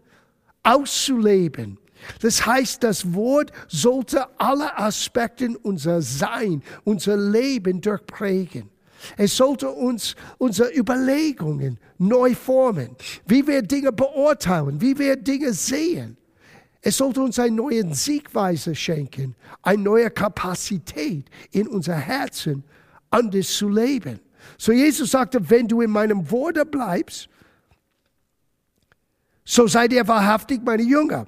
auszuleben. 0.62 1.76
Das 2.22 2.46
heißt, 2.46 2.82
das 2.82 3.12
Wort 3.12 3.52
sollte 3.68 4.26
alle 4.38 4.78
Aspekte 4.78 5.50
unser 5.62 6.00
Sein, 6.00 6.62
unser 6.84 7.18
Leben 7.18 7.82
durchprägen. 7.82 8.71
Es 9.16 9.36
sollte 9.36 9.68
uns 9.68 10.14
unsere 10.38 10.76
Überlegungen 10.76 11.78
neu 11.98 12.34
formen, 12.34 12.96
wie 13.26 13.46
wir 13.46 13.62
Dinge 13.62 13.92
beurteilen, 13.92 14.80
wie 14.80 14.98
wir 14.98 15.16
Dinge 15.16 15.52
sehen. 15.52 16.16
Es 16.80 16.96
sollte 16.96 17.22
uns 17.22 17.38
eine 17.38 17.54
neue 17.54 17.94
Siegweise 17.94 18.74
schenken, 18.74 19.36
eine 19.62 19.82
neue 19.82 20.10
Kapazität 20.10 21.26
in 21.52 21.68
unser 21.68 21.94
Herzen 21.94 22.64
anders 23.10 23.48
zu 23.48 23.68
leben. 23.68 24.20
So 24.58 24.72
Jesus 24.72 25.12
sagte, 25.12 25.48
wenn 25.50 25.68
du 25.68 25.80
in 25.80 25.90
meinem 25.90 26.28
Worte 26.30 26.66
bleibst, 26.66 27.28
so 29.44 29.66
seid 29.66 29.92
ihr 29.92 30.06
wahrhaftig 30.06 30.62
meine 30.64 30.82
Jünger. 30.82 31.26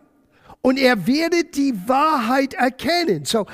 Und 0.61 0.78
er 0.78 1.07
werdet 1.07 1.57
die 1.57 1.75
Wahrheit 1.87 2.54
erkennen. 2.54 3.25
So, 3.25 3.47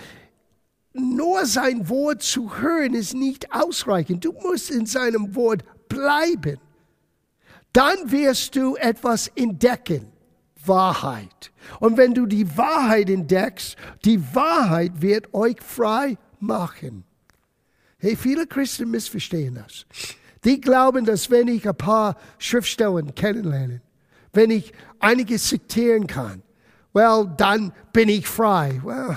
nur 0.92 1.46
sein 1.46 1.88
Wort 1.88 2.22
zu 2.22 2.58
hören 2.58 2.94
ist 2.94 3.14
nicht 3.14 3.52
ausreichend. 3.52 4.24
Du 4.24 4.32
musst 4.32 4.70
in 4.70 4.86
seinem 4.86 5.34
Wort 5.34 5.62
bleiben. 5.88 6.58
Dann 7.72 8.10
wirst 8.10 8.56
du 8.56 8.76
etwas 8.76 9.28
entdecken. 9.28 10.06
Wahrheit. 10.66 11.52
Und 11.78 11.96
wenn 11.96 12.14
du 12.14 12.26
die 12.26 12.56
Wahrheit 12.56 13.08
entdeckst, 13.08 13.76
die 14.04 14.22
Wahrheit 14.34 15.00
wird 15.00 15.32
euch 15.32 15.56
frei 15.60 16.18
machen. 16.38 17.04
Hey, 17.98 18.16
viele 18.16 18.46
Christen 18.46 18.90
missverstehen 18.90 19.54
das. 19.54 19.86
Die 20.44 20.60
glauben, 20.60 21.04
dass 21.04 21.30
wenn 21.30 21.48
ich 21.48 21.68
ein 21.68 21.76
paar 21.76 22.16
Schriftstellen 22.38 23.14
kennenlerne, 23.14 23.82
wenn 24.32 24.50
ich 24.50 24.72
einiges 24.98 25.48
zitieren 25.48 26.06
kann, 26.06 26.42
well, 26.92 27.30
dann 27.36 27.72
bin 27.92 28.08
ich 28.08 28.26
frei. 28.26 28.80
Well, 28.82 29.16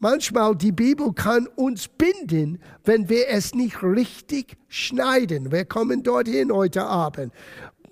manchmal 0.00 0.56
die 0.56 0.72
Bibel 0.72 1.12
kann 1.12 1.46
uns 1.46 1.88
binden, 1.88 2.58
wenn 2.84 3.08
wir 3.08 3.28
es 3.28 3.54
nicht 3.54 3.82
richtig 3.82 4.56
schneiden. 4.68 5.52
Wir 5.52 5.64
kommen 5.64 6.02
dorthin 6.02 6.52
heute 6.52 6.82
Abend. 6.82 7.32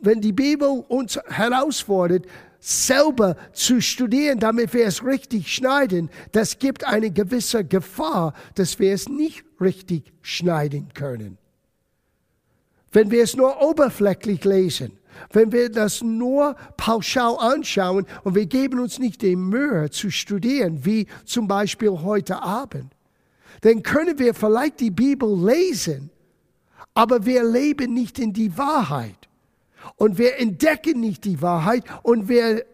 Wenn 0.00 0.20
die 0.20 0.32
Bibel 0.32 0.84
uns 0.88 1.18
herausfordert, 1.28 2.26
selber 2.60 3.36
zu 3.52 3.80
studieren, 3.80 4.40
damit 4.40 4.74
wir 4.74 4.86
es 4.86 5.04
richtig 5.04 5.52
schneiden, 5.52 6.10
das 6.32 6.58
gibt 6.58 6.84
eine 6.84 7.10
gewisse 7.10 7.64
Gefahr, 7.64 8.34
dass 8.54 8.78
wir 8.78 8.92
es 8.92 9.08
nicht 9.08 9.44
richtig 9.60 10.12
schneiden 10.22 10.88
können. 10.94 11.38
Wenn 12.90 13.10
wir 13.10 13.22
es 13.22 13.36
nur 13.36 13.62
oberflächlich 13.62 14.44
lesen, 14.44 14.98
wenn 15.32 15.52
wir 15.52 15.70
das 15.70 16.02
nur 16.02 16.56
pauschal 16.76 17.36
anschauen 17.38 18.06
und 18.24 18.34
wir 18.34 18.46
geben 18.46 18.80
uns 18.80 18.98
nicht 18.98 19.22
die 19.22 19.36
Mühe 19.36 19.90
zu 19.90 20.10
studieren, 20.10 20.84
wie 20.84 21.06
zum 21.24 21.48
Beispiel 21.48 21.90
heute 21.90 22.42
Abend, 22.42 22.92
dann 23.60 23.82
können 23.82 24.18
wir 24.18 24.34
vielleicht 24.34 24.80
die 24.80 24.90
Bibel 24.90 25.46
lesen, 25.46 26.10
aber 26.94 27.24
wir 27.26 27.44
leben 27.44 27.94
nicht 27.94 28.18
in 28.18 28.32
die 28.32 28.56
Wahrheit. 28.56 29.28
Und 29.96 30.18
wir 30.18 30.38
entdecken 30.38 31.00
nicht 31.00 31.24
die 31.24 31.40
Wahrheit 31.40 31.84
und 32.02 32.28
wir 32.28 32.64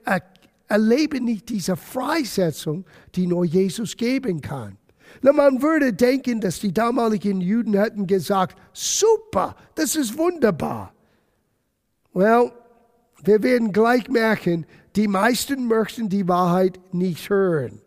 erleben 0.69 1.25
nicht 1.25 1.49
diese 1.51 1.77
Freisetzung, 1.77 2.85
die 3.15 3.27
nur 3.27 3.45
Jesus 3.45 3.97
geben 3.97 4.41
kann. 4.41 4.79
Na, 5.23 5.33
man 5.33 5.63
würde 5.63 5.93
denken, 5.93 6.41
dass 6.41 6.61
die 6.61 6.73
damaligen 6.73 7.41
Juden 7.41 7.75
hätten 7.75 8.07
gesagt, 8.07 8.59
super, 8.73 9.55
das 9.75 9.95
ist 9.95 10.17
wunderbar. 10.17 10.94
Well, 12.15 12.53
wir 13.25 13.43
werden 13.43 13.73
gleich 13.73 14.09
merken, 14.09 14.67
die 14.95 15.09
meisten 15.09 15.67
möchten 15.67 16.09
die 16.09 16.29
Wahrheit 16.29 16.79
nicht 16.93 17.29
hören, 17.29 17.83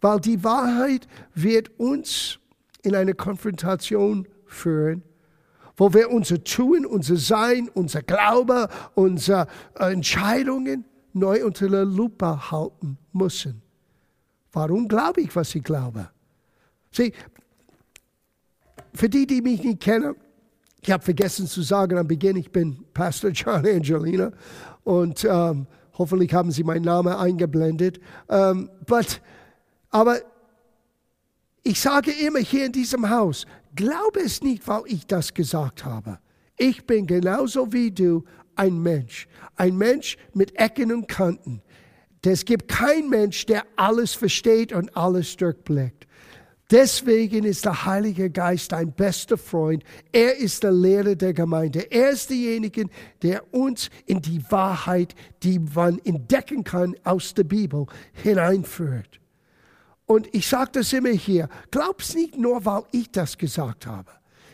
weil 0.00 0.20
die 0.20 0.42
Wahrheit 0.42 1.06
wird 1.34 1.70
uns 1.78 2.40
in 2.82 2.96
eine 2.96 3.14
Konfrontation 3.14 4.26
führen, 4.46 5.02
wo 5.76 5.94
wir 5.94 6.10
unser 6.10 6.42
Tun, 6.42 6.84
unser 6.84 7.16
Sein, 7.16 7.70
unser 7.72 8.02
Glaube, 8.02 8.68
unsere 8.94 9.46
Entscheidungen 9.78 10.84
neu 11.12 11.44
unter 11.44 11.68
der 11.68 11.84
Lupe 11.84 12.50
halten 12.50 12.98
müssen. 13.12 13.62
Warum 14.52 14.88
glaube 14.88 15.20
ich, 15.20 15.34
was 15.36 15.54
ich 15.54 15.62
glaube? 15.62 16.10
Sieh, 16.90 17.12
für 18.92 19.08
die, 19.08 19.26
die 19.26 19.40
mich 19.42 19.62
nicht 19.62 19.80
kennen, 19.80 20.16
ich 20.82 20.90
habe 20.90 21.04
vergessen 21.04 21.46
zu 21.46 21.62
sagen 21.62 21.98
am 21.98 22.06
Beginn, 22.06 22.36
ich 22.36 22.50
bin 22.50 22.84
Pastor 22.94 23.30
John 23.30 23.66
Angelina 23.66 24.32
und 24.84 25.24
ähm, 25.24 25.66
hoffentlich 25.98 26.32
haben 26.32 26.50
Sie 26.50 26.64
meinen 26.64 26.84
Namen 26.84 27.12
eingeblendet. 27.12 28.00
Ähm, 28.28 28.70
but, 28.86 29.20
aber 29.90 30.20
ich 31.62 31.80
sage 31.80 32.12
immer 32.12 32.38
hier 32.38 32.66
in 32.66 32.72
diesem 32.72 33.10
Haus, 33.10 33.46
glaube 33.74 34.20
es 34.20 34.42
nicht, 34.42 34.66
weil 34.66 34.82
ich 34.86 35.06
das 35.06 35.34
gesagt 35.34 35.84
habe. 35.84 36.18
Ich 36.56 36.86
bin 36.86 37.06
genauso 37.06 37.72
wie 37.72 37.90
du 37.90 38.24
ein 38.56 38.82
Mensch, 38.82 39.28
ein 39.56 39.76
Mensch 39.76 40.16
mit 40.34 40.58
Ecken 40.58 40.92
und 40.92 41.08
Kanten. 41.08 41.62
Es 42.24 42.44
gibt 42.44 42.68
keinen 42.68 43.08
Mensch, 43.08 43.46
der 43.46 43.64
alles 43.76 44.12
versteht 44.12 44.72
und 44.72 44.94
alles 44.94 45.36
durchblickt. 45.36 46.06
Deswegen 46.70 47.44
ist 47.44 47.64
der 47.64 47.84
Heilige 47.84 48.30
Geist 48.30 48.70
dein 48.70 48.92
bester 48.92 49.36
Freund. 49.36 49.82
Er 50.12 50.36
ist 50.36 50.62
der 50.62 50.70
Lehrer 50.70 51.16
der 51.16 51.32
Gemeinde. 51.32 51.90
Er 51.90 52.10
ist 52.10 52.30
derjenige, 52.30 52.86
der 53.22 53.52
uns 53.52 53.90
in 54.06 54.22
die 54.22 54.40
Wahrheit, 54.50 55.16
die 55.42 55.58
man 55.58 55.98
entdecken 56.04 56.62
kann 56.62 56.94
aus 57.02 57.34
der 57.34 57.44
Bibel, 57.44 57.86
hineinführt. 58.12 59.20
Und 60.06 60.28
ich 60.32 60.46
sage 60.48 60.70
das 60.74 60.92
immer 60.92 61.10
hier, 61.10 61.48
glaub's 61.70 62.14
nicht 62.14 62.36
nur, 62.36 62.64
weil 62.64 62.82
ich 62.92 63.10
das 63.10 63.36
gesagt 63.36 63.86
habe. 63.86 64.10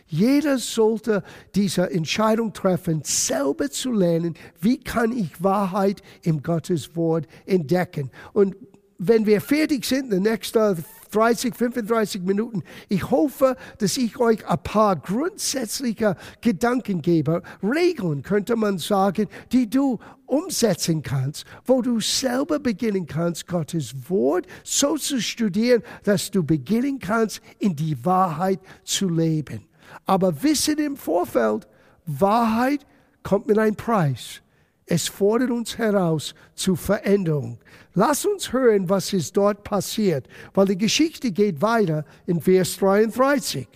Jeder 0.07 0.59
sollte 0.59 1.23
diese 1.55 1.91
Entscheidung 1.91 2.53
treffen, 2.53 3.03
selber 3.05 3.71
zu 3.71 3.93
lernen, 3.93 4.35
wie 4.61 4.79
kann 4.79 5.13
ich 5.13 5.43
Wahrheit 5.43 6.01
im 6.23 6.43
Gottes 6.43 6.95
Wort 6.95 7.27
entdecken. 7.45 8.11
Und 8.33 8.55
wenn 8.99 9.27
wir 9.27 9.41
fertig 9.41 9.85
sind, 9.85 10.13
in 10.13 10.23
den 10.23 10.33
nächsten 10.33 10.85
30, 11.11 11.55
35 11.55 12.23
Minuten, 12.23 12.63
ich 12.89 13.11
hoffe, 13.11 13.57
dass 13.79 13.97
ich 13.97 14.19
euch 14.19 14.47
ein 14.47 14.63
paar 14.63 14.97
grundsätzliche 14.97 16.17
Gedanken 16.41 17.03
gebe, 17.03 17.43
Regeln 17.63 18.23
könnte 18.23 18.57
man 18.57 18.79
sagen, 18.79 19.29
die 19.53 19.69
du 19.69 19.99
umsetzen 20.27 21.03
kannst, 21.03 21.45
wo 21.65 21.83
du 21.83 22.01
selber 22.01 22.59
beginnen 22.59 23.07
kannst, 23.07 23.47
Gottes 23.47 23.95
Wort 24.09 24.47
so 24.65 24.97
zu 24.97 25.21
studieren, 25.21 25.83
dass 26.05 26.31
du 26.31 26.43
beginnen 26.43 26.99
kannst, 26.99 27.41
in 27.59 27.77
die 27.77 28.05
Wahrheit 28.05 28.61
zu 28.85 29.09
leben. 29.09 29.67
Aber 30.05 30.43
wissen 30.43 30.79
im 30.79 30.97
Vorfeld, 30.97 31.67
Wahrheit 32.07 32.87
kommt 33.23 33.47
mit 33.47 33.59
einem 33.59 33.77
Preis. 33.77 34.43
Es 34.87 35.09
fordert 35.09 35.51
uns 35.51 35.79
heraus 35.79 36.35
zu 36.55 36.77
Veränderung. 36.77 37.59
Lass 37.95 38.25
uns 38.25 38.53
hören, 38.53 38.89
was 38.89 39.13
ist 39.13 39.37
dort 39.37 39.65
passiert, 39.65 40.29
weil 40.55 40.67
die 40.67 40.79
Geschichte 40.79 41.33
geht 41.33 41.61
weiter 41.61 42.05
in 42.27 42.41
Vers 42.41 42.77
33. 42.77 43.67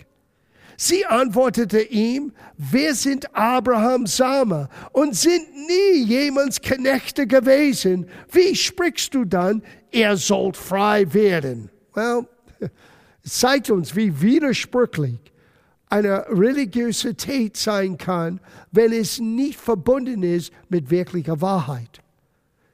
Sie 0.77 1.05
antwortete 1.05 1.81
ihm, 1.81 2.31
wir 2.57 2.95
sind 2.95 3.35
Abrahams 3.35 4.17
Same 4.17 4.69
und 4.93 5.15
sind 5.15 5.47
nie 5.67 6.05
jemands 6.05 6.61
Knechte 6.61 7.27
gewesen. 7.27 8.07
Wie 8.31 8.55
sprichst 8.55 9.13
du 9.13 9.25
dann, 9.25 9.61
er 9.91 10.15
soll 10.15 10.53
frei 10.53 11.13
werden? 11.13 11.69
Well, 11.93 12.25
zeigt 13.23 13.69
uns, 13.69 13.95
wie 13.95 14.21
widersprüchlich 14.21 15.19
eine 15.91 16.25
Religiosität 16.29 17.57
sein 17.57 17.97
kann, 17.97 18.39
wenn 18.71 18.93
es 18.93 19.19
nicht 19.19 19.59
verbunden 19.59 20.23
ist 20.23 20.51
mit 20.69 20.89
wirklicher 20.89 21.41
Wahrheit. 21.41 22.01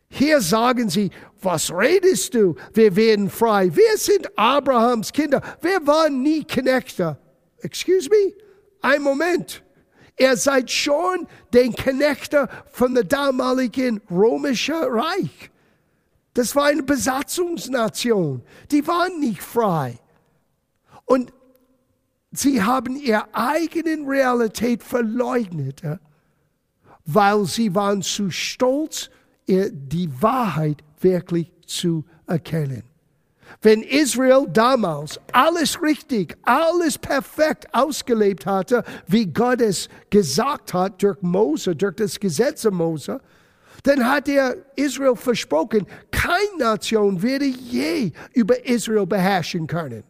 Hier 0.09 0.39
sagen 0.39 0.89
sie, 0.89 1.09
was 1.41 1.71
redest 1.71 2.33
du? 2.33 2.55
Wir 2.73 2.95
werden 2.95 3.29
frei. 3.29 3.75
Wir 3.75 3.97
sind 3.97 4.37
Abrahams 4.37 5.11
Kinder. 5.11 5.41
Wir 5.61 5.85
waren 5.85 6.21
nie 6.21 6.43
Knechte. 6.43 7.17
Excuse 7.61 8.09
me? 8.09 8.33
Ein 8.81 9.01
Moment. 9.01 9.63
Ihr 10.19 10.37
seid 10.37 10.71
schon 10.71 11.27
den 11.53 11.73
Knechte 11.73 12.47
von 12.71 12.93
der 12.93 13.03
damaligen 13.03 14.01
römischen 14.09 14.75
Reich. 14.75 15.51
Das 16.33 16.55
war 16.55 16.65
eine 16.65 16.83
Besatzungsnation. 16.83 18.43
Die 18.71 18.85
waren 18.87 19.19
nicht 19.19 19.41
frei. 19.41 19.99
Und 21.05 21.33
Sie 22.31 22.61
haben 22.61 22.95
ihre 22.95 23.33
eigene 23.33 24.07
Realität 24.07 24.83
verleugnet, 24.83 25.81
weil 27.05 27.45
sie 27.45 27.73
waren 27.73 28.01
zu 28.01 28.29
stolz, 28.29 29.09
die 29.47 30.09
Wahrheit 30.21 30.83
wirklich 30.99 31.51
zu 31.65 32.03
erkennen. 32.27 32.83
Wenn 33.61 33.81
Israel 33.81 34.45
damals 34.49 35.19
alles 35.31 35.81
richtig, 35.81 36.37
alles 36.43 36.97
perfekt 36.97 37.65
ausgelebt 37.73 38.45
hatte, 38.45 38.83
wie 39.07 39.25
Gott 39.25 39.61
es 39.61 39.87
gesagt 40.09 40.73
hat 40.73 41.01
durch 41.01 41.21
Mose, 41.21 41.75
durch 41.75 41.95
das 41.95 42.19
Gesetz 42.19 42.65
Mose, 42.65 43.21
dann 43.83 44.05
hat 44.05 44.27
er 44.27 44.57
Israel 44.75 45.15
versprochen, 45.15 45.87
keine 46.11 46.57
Nation 46.59 47.21
werde 47.21 47.45
je 47.45 48.11
über 48.33 48.65
Israel 48.65 49.05
beherrschen 49.05 49.65
können. 49.65 50.03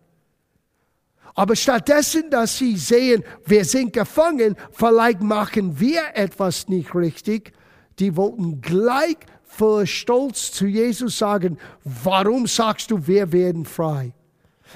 Aber 1.38 1.56
stattdessen, 1.56 2.32
dass 2.32 2.58
sie 2.58 2.76
sehen, 2.78 3.24
wir 3.46 3.64
sind 3.64 3.94
gefangen, 3.94 4.56
vielleicht 4.72 5.22
machen 5.22 5.80
wir 5.80 6.02
etwas 6.16 6.68
nicht 6.68 6.96
richtig, 6.96 7.54
die 8.00 8.16
wollten 8.16 8.60
gleich 8.60 9.18
voll 9.44 9.86
Stolz 9.86 10.52
zu 10.52 10.66
Jesus 10.66 11.20
sagen, 11.20 11.60
warum 11.84 12.48
sagst 12.48 12.90
du, 12.90 13.06
wir 13.06 13.32
werden 13.32 13.66
frei? 13.66 14.14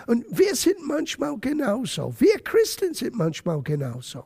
Und 0.05 0.23
wir 0.29 0.55
sind 0.55 0.85
manchmal 0.85 1.35
genauso. 1.39 2.13
Wir 2.19 2.37
Christen 2.37 2.93
sind 2.93 3.15
manchmal 3.15 3.63
genauso. 3.63 4.25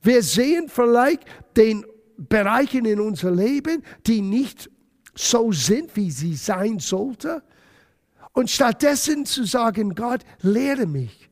Wir 0.00 0.22
sehen 0.22 0.68
vielleicht 0.68 1.24
den 1.56 1.84
Bereichen 2.16 2.84
in 2.84 3.00
unser 3.00 3.32
Leben, 3.32 3.82
die 4.06 4.20
nicht 4.20 4.70
so 5.16 5.50
sind, 5.50 5.96
wie 5.96 6.12
sie 6.12 6.36
sein 6.36 6.78
sollten. 6.78 7.42
Und 8.34 8.50
stattdessen 8.50 9.26
zu 9.26 9.42
sagen, 9.42 9.96
Gott, 9.96 10.20
lehre 10.42 10.86
mich. 10.86 11.25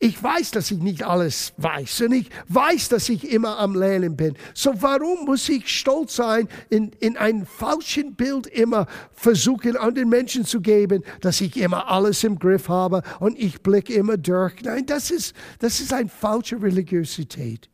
Ich 0.00 0.22
weiß, 0.22 0.52
dass 0.52 0.70
ich 0.70 0.78
nicht 0.78 1.02
alles 1.02 1.52
weiß 1.56 2.02
und 2.02 2.12
ich 2.12 2.30
weiß, 2.46 2.88
dass 2.88 3.08
ich 3.08 3.32
immer 3.32 3.58
am 3.58 3.74
Lernen 3.74 4.16
bin. 4.16 4.36
So 4.54 4.72
warum 4.80 5.24
muss 5.24 5.48
ich 5.48 5.68
stolz 5.68 6.14
sein, 6.14 6.48
in, 6.70 6.92
in 7.00 7.16
einem 7.16 7.44
falschen 7.44 8.14
Bild 8.14 8.46
immer 8.46 8.86
versuchen, 9.12 9.76
an 9.76 9.96
den 9.96 10.08
Menschen 10.08 10.44
zu 10.44 10.60
geben, 10.60 11.02
dass 11.20 11.40
ich 11.40 11.56
immer 11.56 11.88
alles 11.88 12.22
im 12.22 12.38
Griff 12.38 12.68
habe 12.68 13.02
und 13.18 13.36
ich 13.40 13.60
blicke 13.60 13.92
immer 13.92 14.16
durch. 14.16 14.62
Nein, 14.62 14.86
das 14.86 15.10
ist, 15.10 15.34
das 15.58 15.80
ist 15.80 15.92
eine 15.92 16.08
falsche 16.08 16.62
Religiosität. 16.62 17.68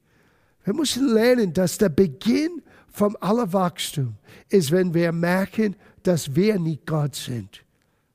Wir 0.65 0.73
müssen 0.73 1.07
lernen, 1.09 1.53
dass 1.53 1.77
der 1.77 1.91
Beginn 1.91 2.63
vom 2.91 3.19
aller 3.21 3.53
Wachstum 3.53 4.15
ist, 4.49 4.71
wenn 4.71 4.95
wir 4.95 5.13
merken, 5.13 5.77
dass 6.03 6.35
wir 6.35 6.59
nicht 6.59 6.87
Gott 6.87 7.17
sind. 7.17 7.65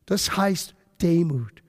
Das 0.08 0.36
heißt 0.36 0.74
Demut. 1.00 1.62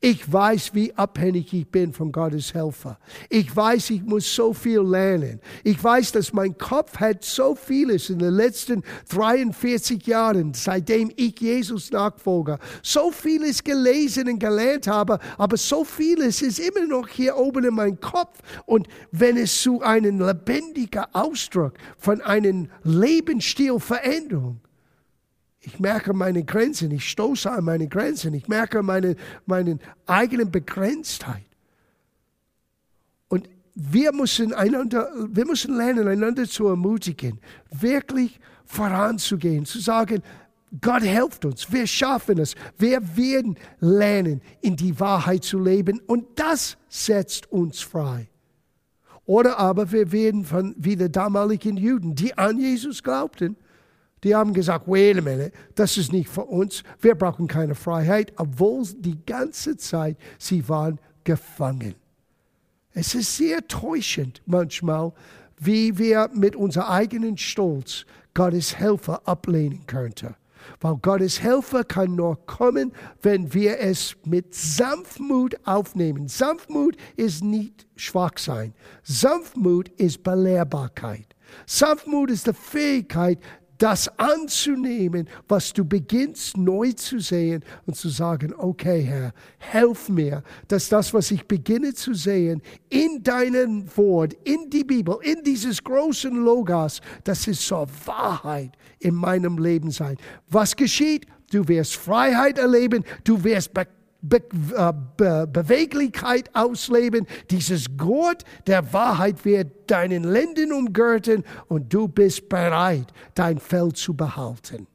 Ich 0.00 0.30
weiß, 0.30 0.74
wie 0.74 0.92
abhängig 0.94 1.54
ich 1.54 1.66
bin 1.66 1.90
von 1.90 2.12
Gottes 2.12 2.52
Helfer. 2.52 2.98
Ich 3.30 3.56
weiß, 3.56 3.88
ich 3.90 4.02
muss 4.02 4.32
so 4.32 4.52
viel 4.52 4.80
lernen. 4.80 5.40
Ich 5.64 5.82
weiß, 5.82 6.12
dass 6.12 6.34
mein 6.34 6.58
Kopf 6.58 6.98
hat 6.98 7.24
so 7.24 7.54
vieles 7.54 8.10
in 8.10 8.18
den 8.18 8.34
letzten 8.34 8.82
43 9.08 10.06
Jahren, 10.06 10.52
seitdem 10.52 11.10
ich 11.16 11.40
Jesus 11.40 11.90
nachfolge, 11.90 12.58
so 12.82 13.10
vieles 13.10 13.64
gelesen 13.64 14.28
und 14.28 14.38
gelernt 14.38 14.86
habe, 14.86 15.18
aber 15.38 15.56
so 15.56 15.82
vieles 15.82 16.42
ist 16.42 16.58
immer 16.58 16.86
noch 16.86 17.08
hier 17.08 17.34
oben 17.38 17.64
in 17.64 17.74
meinem 17.74 17.98
Kopf. 17.98 18.38
Und 18.66 18.88
wenn 19.12 19.38
es 19.38 19.62
zu 19.62 19.80
einem 19.80 20.20
lebendigen 20.20 21.06
Ausdruck 21.14 21.72
von 21.96 22.20
einem 22.20 22.68
Lebensstilveränderung 22.84 24.60
ich 25.66 25.80
merke 25.80 26.12
meine 26.12 26.44
Grenzen, 26.44 26.92
ich 26.92 27.10
stoße 27.10 27.50
an 27.50 27.64
meine 27.64 27.88
Grenzen, 27.88 28.32
ich 28.34 28.46
merke 28.46 28.84
meine, 28.84 29.16
meine 29.46 29.78
eigene 30.06 30.46
Begrenztheit. 30.46 31.44
Und 33.26 33.48
wir 33.74 34.12
müssen, 34.12 34.54
einander, 34.54 35.10
wir 35.28 35.44
müssen 35.44 35.76
lernen, 35.76 36.06
einander 36.06 36.48
zu 36.48 36.68
ermutigen, 36.68 37.40
wirklich 37.72 38.38
voranzugehen, 38.64 39.66
zu 39.66 39.80
sagen, 39.80 40.22
Gott 40.80 41.02
hilft 41.02 41.44
uns, 41.44 41.72
wir 41.72 41.86
schaffen 41.88 42.38
es, 42.38 42.54
wir 42.78 43.00
werden 43.16 43.58
lernen, 43.80 44.42
in 44.60 44.76
die 44.76 44.98
Wahrheit 45.00 45.42
zu 45.42 45.58
leben. 45.58 46.00
Und 46.06 46.26
das 46.36 46.76
setzt 46.88 47.50
uns 47.50 47.80
frei. 47.80 48.28
Oder 49.24 49.58
aber 49.58 49.90
wir 49.90 50.12
werden 50.12 50.44
von 50.44 50.76
wie 50.78 50.94
die 50.94 51.10
damaligen 51.10 51.76
Juden, 51.76 52.14
die 52.14 52.38
an 52.38 52.58
Jesus 52.58 53.02
glaubten, 53.02 53.56
die 54.24 54.34
haben 54.34 54.52
gesagt, 54.54 54.88
wait 54.88 55.18
a 55.18 55.20
minute, 55.20 55.52
das 55.74 55.96
ist 55.96 56.12
nicht 56.12 56.28
für 56.28 56.44
uns, 56.44 56.82
wir 57.00 57.14
brauchen 57.14 57.48
keine 57.48 57.74
Freiheit, 57.74 58.32
obwohl 58.36 58.84
die 58.98 59.24
ganze 59.24 59.76
Zeit 59.76 60.16
sie 60.38 60.68
waren 60.68 60.98
gefangen. 61.24 61.94
Es 62.92 63.14
ist 63.14 63.36
sehr 63.36 63.66
täuschend 63.68 64.40
manchmal, 64.46 65.12
wie 65.58 65.98
wir 65.98 66.30
mit 66.32 66.56
unserem 66.56 66.88
eigenen 66.88 67.36
Stolz 67.36 68.06
Gottes 68.32 68.78
Helfer 68.78 69.26
ablehnen 69.26 69.86
könnten. 69.86 70.34
Weil 70.80 70.96
Gottes 70.96 71.42
Helfer 71.42 71.84
kann 71.84 72.16
nur 72.16 72.44
kommen, 72.46 72.92
wenn 73.22 73.52
wir 73.54 73.78
es 73.80 74.16
mit 74.24 74.54
Sanftmut 74.54 75.56
aufnehmen. 75.64 76.28
Sanftmut 76.28 76.96
ist 77.16 77.44
nicht 77.44 77.86
schwach 77.96 78.38
sein. 78.38 78.74
Sanftmut 79.02 79.88
ist 79.90 80.22
Belehrbarkeit. 80.22 81.36
Sanftmut 81.66 82.30
ist 82.30 82.46
die 82.46 82.52
Fähigkeit, 82.52 83.38
das 83.78 84.08
anzunehmen, 84.18 85.28
was 85.48 85.72
du 85.72 85.84
beginnst 85.84 86.56
neu 86.56 86.92
zu 86.92 87.18
sehen 87.18 87.64
und 87.86 87.96
zu 87.96 88.08
sagen, 88.08 88.54
okay 88.56 89.02
Herr, 89.02 89.32
helf 89.58 90.08
mir, 90.08 90.42
dass 90.68 90.88
das, 90.88 91.12
was 91.12 91.30
ich 91.30 91.46
beginne 91.46 91.94
zu 91.94 92.14
sehen, 92.14 92.62
in 92.88 93.22
deinem 93.22 93.84
Wort, 93.96 94.34
in 94.44 94.70
die 94.70 94.84
Bibel, 94.84 95.18
in 95.22 95.42
dieses 95.44 95.82
großen 95.82 96.34
Logos, 96.34 97.00
das 97.24 97.46
ist 97.46 97.66
so 97.66 97.86
Wahrheit 98.04 98.72
in 98.98 99.14
meinem 99.14 99.58
Leben 99.58 99.90
sein. 99.90 100.16
Was 100.48 100.76
geschieht? 100.76 101.26
Du 101.52 101.68
wirst 101.68 101.94
Freiheit 101.94 102.58
erleben, 102.58 103.04
du 103.22 103.44
wirst 103.44 103.72
Be 104.28 104.42
äh, 104.76 104.92
Be 105.16 105.46
Beweglichkeit 105.50 106.54
ausleben. 106.54 107.26
Dieses 107.50 107.96
Gurt 107.96 108.44
der 108.66 108.92
Wahrheit 108.92 109.44
wird 109.44 109.90
deinen 109.90 110.24
Lenden 110.24 110.72
umgürten 110.72 111.44
und 111.68 111.92
du 111.92 112.08
bist 112.08 112.48
bereit, 112.48 113.06
dein 113.34 113.58
Feld 113.58 113.96
zu 113.96 114.14
behalten. 114.14 114.86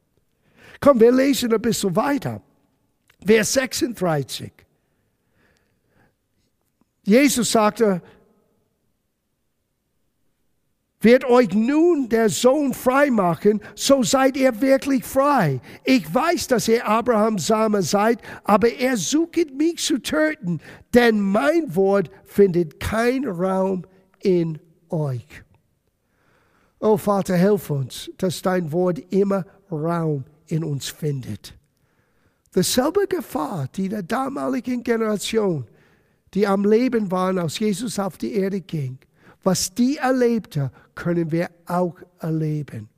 Komm, 0.80 1.00
wir 1.00 1.12
lesen 1.12 1.52
ein 1.52 1.62
bisschen 1.62 1.94
weiter. 1.94 2.42
Vers 3.24 3.52
36. 3.52 4.52
Jesus 7.04 7.52
sagte, 7.52 8.02
wird 11.02 11.24
euch 11.24 11.52
nun 11.52 12.08
der 12.08 12.28
Sohn 12.28 12.74
frei 12.74 13.10
machen, 13.10 13.60
so 13.74 14.02
seid 14.02 14.36
ihr 14.36 14.60
wirklich 14.60 15.04
frei. 15.04 15.60
Ich 15.84 16.12
weiß, 16.12 16.48
dass 16.48 16.68
ihr 16.68 16.86
Abrahams 16.86 17.46
Same 17.46 17.82
seid, 17.82 18.20
aber 18.44 18.72
er 18.72 18.96
sucht 18.96 19.52
mich 19.56 19.78
zu 19.78 19.98
töten, 19.98 20.60
denn 20.94 21.20
mein 21.20 21.74
Wort 21.74 22.10
findet 22.24 22.80
keinen 22.80 23.28
Raum 23.28 23.84
in 24.20 24.58
euch. 24.88 25.26
Oh 26.80 26.96
Vater, 26.96 27.36
hilf 27.36 27.70
uns, 27.70 28.10
dass 28.18 28.42
dein 28.42 28.72
Wort 28.72 28.98
immer 29.10 29.44
Raum 29.70 30.24
in 30.48 30.64
uns 30.64 30.88
findet. 30.88 31.54
Dasselbe 32.54 33.06
Gefahr, 33.06 33.68
die 33.74 33.88
der 33.88 34.02
damaligen 34.02 34.82
Generation, 34.82 35.66
die 36.34 36.46
am 36.46 36.64
Leben 36.64 37.10
waren, 37.10 37.38
als 37.38 37.58
Jesus 37.58 37.98
auf 37.98 38.18
die 38.18 38.34
Erde 38.34 38.60
ging, 38.60 38.98
was 39.42 39.74
die 39.74 39.96
erlebte, 39.96 40.70
können 40.94 41.30
wir 41.32 41.50
auch 41.66 41.96
erleben. 42.18 42.88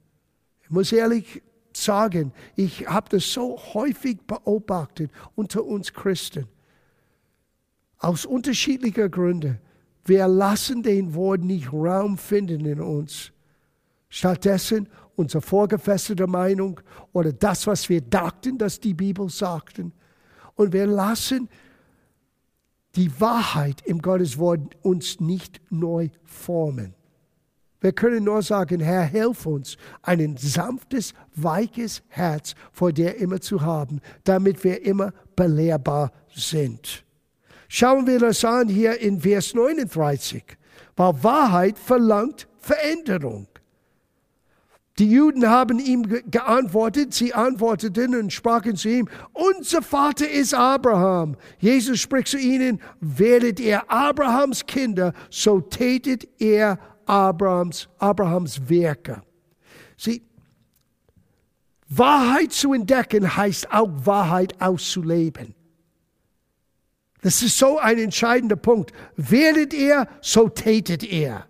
Ich 0.63 0.71
muss 0.71 0.93
ehrlich 0.93 1.43
sagen, 1.73 2.33
ich 2.57 2.87
habe 2.89 3.09
das 3.11 3.33
so 3.33 3.59
häufig 3.75 4.21
beobachtet 4.27 5.11
unter 5.35 5.65
uns 5.65 5.93
Christen. 5.93 6.47
Aus 7.99 8.25
unterschiedlicher 8.27 9.09
Gründe. 9.09 9.61
Wir 10.05 10.29
lassen 10.29 10.83
den 10.83 11.15
Wort 11.15 11.41
nicht 11.41 11.73
Raum 11.73 12.19
finden 12.19 12.67
in 12.67 12.81
uns. 12.81 13.33
Stattdessen 14.09 14.89
unsere 15.17 15.43
vorgefestigte 15.43 16.27
Meinung 16.27 16.81
oder 17.13 17.33
das, 17.33 17.67
was 17.67 17.89
wir 17.89 18.01
dachten, 18.01 18.59
dass 18.59 18.81
die 18.81 18.95
Bibel 18.95 19.29
sagten. 19.29 19.93
Und 20.55 20.73
wir 20.73 20.87
lassen 20.87 21.49
die 22.97 23.21
Wahrheit 23.21 23.83
im 23.85 24.01
Gottes 24.01 24.39
Wort 24.39 24.77
uns 24.83 25.21
nicht 25.21 25.61
neu 25.71 26.09
formen. 26.25 26.95
Wir 27.81 27.93
können 27.93 28.25
nur 28.25 28.41
sagen, 28.41 28.81
Herr, 28.81 29.05
hilf 29.05 29.45
uns, 29.45 29.77
ein 30.01 30.37
sanftes, 30.39 31.13
weiches 31.35 32.03
Herz 32.09 32.55
vor 32.73 32.93
dir 32.93 33.17
immer 33.17 33.41
zu 33.43 33.61
haben, 33.61 34.01
damit 34.25 34.65
wir 34.65 34.83
immer 34.87 35.13
belehrbar 35.37 36.11
sind. 36.35 37.05
Schauen 37.69 38.07
wir 38.07 38.19
das 38.19 38.45
an 38.45 38.69
hier 38.69 39.01
in 39.01 39.21
Vers 39.21 39.53
39. 39.53 40.43
Weil 40.97 41.23
Wahrheit 41.23 41.79
verlangt 41.79 42.49
Veränderung. 42.59 43.49
Die 44.99 45.11
Juden 45.11 45.49
haben 45.49 45.81
ihm 45.81 46.03
geantwortet, 46.31 47.15
sie 47.15 47.35
antworteten 47.35 48.15
und 48.15 48.33
sprachen 48.33 48.77
zu 48.77 48.89
ihm, 48.89 49.09
unser 49.33 49.83
Vater 49.83 50.31
ist 50.31 50.55
Abraham. 50.55 51.37
Jesus 51.59 51.99
spricht 51.99 52.29
zu 52.29 52.39
ihnen, 52.39 52.81
werdet 53.01 53.59
ihr 53.59 53.91
Abrahams 53.91 54.65
Kinder, 54.67 55.13
so 55.31 55.61
tätet 55.61 56.29
ihr 56.39 56.79
Abrahams, 57.07 57.89
Abrahams 57.99 58.69
Werke. 58.69 59.23
Sie, 59.97 60.23
Wahrheit 61.89 62.53
zu 62.53 62.73
entdecken 62.73 63.37
heißt 63.37 63.73
auch 63.73 63.91
Wahrheit 64.05 64.61
auszuleben. 64.61 65.57
Das 67.21 67.43
ist 67.43 67.59
so 67.59 67.79
ein 67.79 67.99
entscheidender 67.99 68.57
Punkt. 68.57 68.93
Werdet 69.17 69.73
ihr, 69.75 70.07
so 70.21 70.49
tätet 70.49 71.03
ihr. 71.03 71.47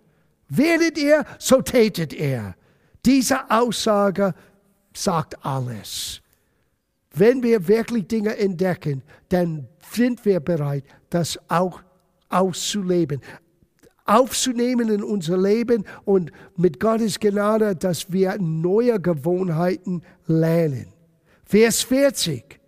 Werdet 0.47 0.97
ihr, 0.97 1.25
so 1.37 1.61
tätet 1.61 2.13
ihr. 2.13 2.55
Diese 3.05 3.49
Aussage 3.51 4.33
sagt 4.93 5.45
alles. 5.45 6.21
Wenn 7.13 7.43
wir 7.43 7.67
wirklich 7.67 8.07
Dinge 8.07 8.37
entdecken, 8.37 9.03
dann 9.29 9.67
sind 9.91 10.25
wir 10.25 10.39
bereit, 10.39 10.83
das 11.09 11.39
auch 11.47 11.81
auszuleben, 12.29 13.21
aufzunehmen 14.05 14.89
in 14.89 15.03
unser 15.03 15.37
Leben 15.37 15.85
und 16.03 16.31
mit 16.57 16.79
Gottes 16.79 17.19
Gnade, 17.19 17.75
dass 17.75 18.11
wir 18.11 18.37
neue 18.39 18.99
Gewohnheiten 18.99 20.01
lernen. 20.27 20.87
Vers 21.45 21.83
40. 21.83 22.59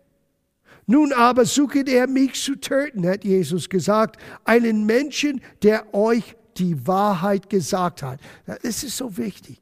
Nun 0.86 1.12
aber 1.12 1.46
sucht 1.46 1.90
er 1.90 2.08
mich 2.08 2.42
zu 2.42 2.56
töten, 2.56 3.08
hat 3.08 3.26
Jesus 3.26 3.68
gesagt, 3.68 4.22
einen 4.46 4.86
Menschen, 4.86 5.42
der 5.62 5.94
euch 5.94 6.36
die 6.58 6.88
Wahrheit 6.88 7.50
gesagt 7.50 8.02
hat. 8.04 8.20
Das 8.46 8.84
ist 8.84 8.96
so 8.96 9.18
wichtig. 9.18 9.60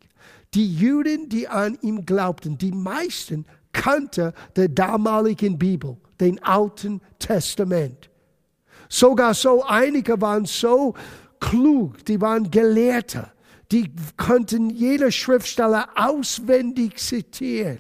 Die 0.56 0.74
Juden, 0.74 1.30
die 1.30 1.48
an 1.48 1.78
ihm 1.82 2.06
glaubten, 2.06 2.58
die 2.58 2.72
meisten 2.72 3.46
kannte 3.74 4.34
der 4.56 4.70
damaligen 4.70 5.60
Bibel, 5.60 5.98
den 6.20 6.42
Alten 6.42 7.02
Testament. 7.20 8.10
Sogar 8.88 9.34
so 9.34 9.64
einige 9.64 10.20
waren 10.22 10.46
so 10.46 10.94
klug, 11.42 12.06
die 12.06 12.22
waren 12.22 12.50
Gelehrte, 12.50 13.32
die 13.72 13.92
konnten 14.16 14.70
jeder 14.70 15.12
Schriftsteller 15.12 15.90
auswendig 15.96 16.98
zitieren. 17.00 17.80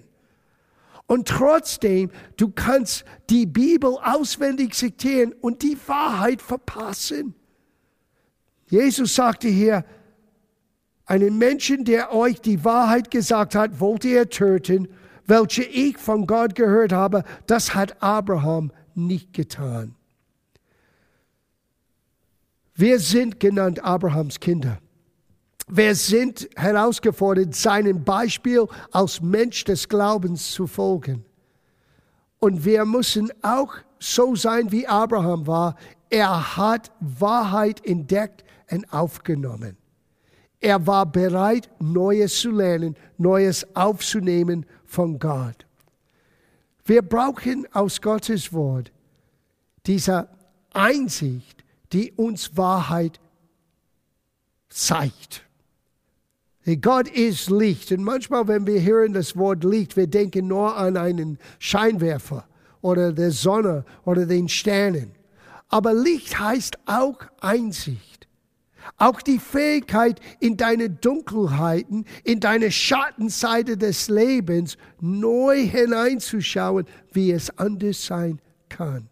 Und 1.07 1.27
trotzdem, 1.27 2.09
du 2.35 2.49
kannst 2.49 3.05
die 3.29 3.45
Bibel 3.45 3.97
auswendig 4.03 4.73
zitieren 4.73 5.33
und 5.39 5.61
die 5.61 5.77
Wahrheit 5.85 6.41
verpassen. 6.41 7.35
Jesus 8.67 9.15
sagte 9.15 9.47
hier, 9.47 9.85
einen 11.05 11.37
Menschen, 11.37 11.85
der 11.85 12.13
euch 12.13 12.41
die 12.41 12.63
Wahrheit 12.63 13.11
gesagt 13.11 13.55
hat, 13.55 13.79
wollt 13.79 14.05
ihr 14.05 14.29
töten, 14.29 14.87
welche 15.27 15.63
ich 15.63 15.97
von 15.97 16.27
Gott 16.27 16.55
gehört 16.55 16.91
habe, 16.91 17.23
das 17.47 17.75
hat 17.75 18.01
Abraham 18.01 18.71
nicht 18.93 19.33
getan. 19.33 19.95
Wir 22.75 22.99
sind 22.99 23.39
genannt 23.39 23.83
Abrahams 23.83 24.39
Kinder. 24.39 24.79
Wir 25.67 25.95
sind 25.95 26.47
herausgefordert, 26.55 27.55
seinem 27.55 28.03
Beispiel 28.03 28.67
als 28.91 29.21
Mensch 29.21 29.63
des 29.63 29.89
Glaubens 29.89 30.51
zu 30.51 30.67
folgen. 30.67 31.25
Und 32.39 32.65
wir 32.65 32.85
müssen 32.85 33.31
auch 33.41 33.73
so 33.97 34.35
sein, 34.35 34.71
wie 34.71 34.85
Abraham 34.85 35.47
war. 35.47 35.75
Er 36.09 36.57
hat 36.57 36.91
Wahrheit 36.99 37.83
entdeckt 37.85 38.43
und 38.69 38.91
aufgenommen. 38.93 39.77
Er 40.65 40.88
war 40.88 41.06
bereit, 41.06 41.69
Neues 41.80 42.39
zu 42.39 42.49
lernen, 42.49 42.95
Neues 43.19 43.67
aufzunehmen 43.75 44.65
von 44.84 45.19
Gott. 45.19 45.67
Wir 46.86 47.04
brauchen 47.04 47.67
aus 47.71 48.01
Gottes 48.01 48.51
Wort 48.51 48.91
diese 49.86 50.28
Einsicht, 50.73 51.63
die 51.93 52.13
uns 52.13 52.58
Wahrheit 52.58 53.19
zeigt. 54.67 55.43
Gott 56.82 57.10
ist 57.10 57.51
Licht. 57.51 57.91
Und 57.91 58.04
manchmal, 58.04 58.47
wenn 58.47 58.65
wir 58.65 58.82
hören 58.82 59.13
das 59.13 59.38
Wort 59.38 59.63
Licht, 59.63 59.95
wir 59.95 60.08
denken 60.08 60.47
nur 60.47 60.75
an 60.75 60.97
einen 60.97 61.38
Scheinwerfer 61.60 62.47
oder 62.82 63.13
der 63.13 63.30
Sonne 63.30 63.86
oder 64.04 64.25
den 64.25 64.49
Sternen. 64.49 65.12
Aber 65.69 65.93
Licht 65.93 66.39
heißt 66.39 66.80
auch 66.88 67.19
Einsicht. 67.39 68.24
Auch 68.97 69.21
die 69.21 69.39
Fähigkeit, 69.39 70.19
in 70.39 70.57
deine 70.57 70.89
Dunkelheiten, 70.89 72.05
in 72.23 72.39
deine 72.39 72.71
Schattenseite 72.71 73.77
des 73.77 74.07
Lebens 74.09 74.77
neu 75.01 75.57
hineinzuschauen, 75.57 76.85
wie 77.11 77.31
es 77.31 77.57
anders 77.57 78.05
sein 78.05 78.39
kann. 78.69 79.09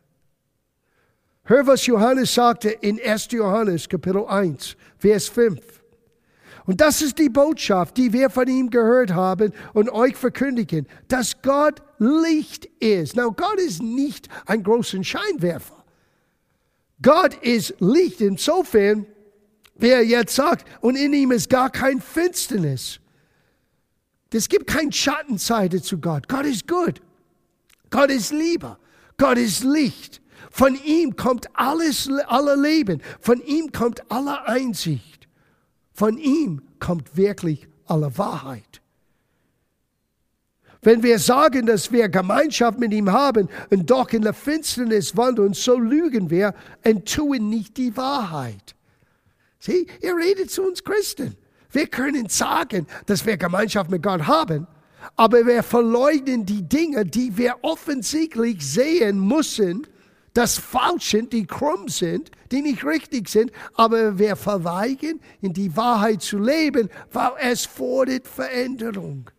Hör, 1.45 1.67
was 1.67 1.85
Johannes 1.85 2.33
sagte 2.33 2.69
in 2.69 3.01
1. 3.01 3.27
Johannes 3.31 3.89
Kapitel 3.89 4.25
1, 4.25 4.77
Vers 4.97 5.27
5. 5.27 5.59
Und 6.65 6.79
das 6.79 7.01
ist 7.01 7.19
die 7.19 7.29
Botschaft, 7.29 7.97
die 7.97 8.13
wir 8.13 8.29
von 8.29 8.47
ihm 8.47 8.69
gehört 8.69 9.13
haben 9.13 9.51
und 9.73 9.89
euch 9.89 10.15
verkündigen, 10.15 10.87
dass 11.09 11.41
Gott 11.41 11.81
Licht 11.99 12.65
ist. 12.79 13.17
Now, 13.17 13.31
Gott 13.31 13.59
ist 13.59 13.81
nicht 13.81 14.29
ein 14.45 14.63
großer 14.63 15.03
Scheinwerfer. 15.03 15.83
Gott 17.01 17.35
ist 17.41 17.75
Licht 17.79 18.21
insofern, 18.21 19.05
wie 19.75 19.89
er 19.89 20.03
jetzt 20.03 20.35
sagt, 20.35 20.65
und 20.81 20.95
in 20.95 21.13
ihm 21.13 21.31
ist 21.31 21.49
gar 21.49 21.69
kein 21.69 21.99
Finsternis. 22.01 22.99
Es 24.31 24.49
gibt 24.49 24.67
keine 24.67 24.91
Schattenseite 24.91 25.81
zu 25.81 25.99
Gott. 25.99 26.27
Gott 26.27 26.45
ist 26.45 26.67
gut. 26.67 27.01
Gott 27.89 28.09
ist 28.09 28.31
Liebe. 28.31 28.77
Gott 29.17 29.37
ist 29.37 29.63
Licht. 29.63 30.21
Von 30.49 30.77
ihm 30.83 31.15
kommt 31.15 31.47
alles, 31.53 32.09
aller 32.27 32.55
Leben. 32.55 33.01
Von 33.19 33.41
ihm 33.41 33.71
kommt 33.71 34.11
aller 34.11 34.47
Einsicht. 34.47 35.27
Von 35.93 36.17
ihm 36.17 36.61
kommt 36.79 37.15
wirklich 37.15 37.67
alle 37.85 38.17
Wahrheit. 38.17 38.81
Wenn 40.81 41.01
wir 41.01 41.17
sagen, 41.17 41.65
dass 41.65 41.91
wir 41.91 42.09
Gemeinschaft 42.09 42.77
mit 42.77 42.93
ihm 42.93 43.11
haben 43.11 43.47
und 43.69 43.89
doch 43.89 44.09
in 44.09 44.21
der 44.23 44.33
Finsternis 44.33 45.15
wandeln, 45.15 45.53
so 45.53 45.77
lügen 45.77 46.29
wir 46.29 46.53
und 46.83 47.11
tun 47.11 47.49
nicht 47.49 47.77
die 47.77 47.95
Wahrheit. 47.95 48.75
Sieh, 49.65 49.87
ihr 50.01 50.17
redet 50.17 50.51
zu 50.51 50.61
uns 50.63 50.83
Christen. 50.83 51.37
Wir 51.71 51.87
können 51.87 52.27
sagen, 52.27 52.85
dass 53.05 53.25
wir 53.25 53.37
Gemeinschaft 53.37 53.89
mit 53.89 54.03
Gott 54.03 54.27
haben, 54.27 54.67
aber 55.15 55.47
wir 55.47 55.63
verleugnen 55.63 56.45
die 56.45 56.63
Dinge, 56.63 57.05
die 57.05 57.37
wir 57.37 57.55
offensichtlich 57.61 58.61
sehen 58.61 59.25
müssen, 59.25 59.87
das 60.33 60.57
falsch 60.57 61.11
sind, 61.11 61.31
die 61.31 61.45
krumm 61.45 61.87
sind, 61.87 62.29
die 62.51 62.61
nicht 62.61 62.83
richtig 62.83 63.29
sind, 63.29 63.53
aber 63.75 64.19
wir 64.19 64.35
verweigern, 64.35 65.21
in 65.39 65.53
die 65.53 65.73
Wahrheit 65.77 66.21
zu 66.21 66.39
leben, 66.39 66.89
weil 67.13 67.31
es 67.39 67.65
fordert 67.65 68.27
Veränderung. 68.27 69.29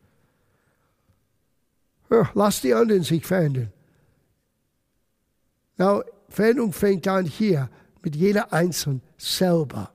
Ja, 2.08 2.30
lass 2.32 2.62
die 2.62 2.72
anderen 2.72 3.02
sich 3.02 3.26
verändern. 3.26 3.70
Now, 5.76 6.02
Veränderung 6.30 6.72
fängt 6.72 7.06
an 7.08 7.26
hier 7.26 7.68
mit 8.02 8.16
jeder 8.16 8.54
Einzelnen 8.54 9.02
selber. 9.18 9.90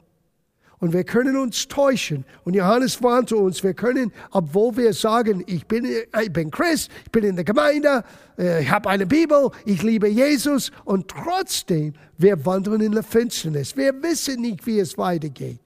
Und 0.79 0.93
wir 0.93 1.03
können 1.03 1.35
uns 1.35 1.67
täuschen. 1.67 2.23
Und 2.45 2.55
Johannes 2.55 3.03
warnte 3.03 3.35
uns, 3.35 3.63
wir 3.63 3.73
können, 3.73 4.13
obwohl 4.31 4.77
wir 4.77 4.93
sagen, 4.93 5.43
ich 5.45 5.65
bin, 5.65 5.85
ich 5.85 6.31
bin 6.31 6.51
Christ, 6.51 6.89
ich 7.03 7.11
bin 7.11 7.25
in 7.25 7.35
der 7.35 7.43
Gemeinde, 7.43 8.03
äh, 8.37 8.63
ich 8.63 8.71
habe 8.71 8.89
eine 8.89 9.05
Bibel, 9.05 9.51
ich 9.65 9.83
liebe 9.83 10.07
Jesus, 10.07 10.71
und 10.85 11.09
trotzdem, 11.09 11.93
wir 12.17 12.45
wandeln 12.45 12.81
in 12.81 12.93
der 12.93 13.03
Finsternis. 13.03 13.75
Wir 13.75 14.01
wissen 14.01 14.41
nicht, 14.41 14.65
wie 14.65 14.79
es 14.79 14.97
weitergeht. 14.97 15.59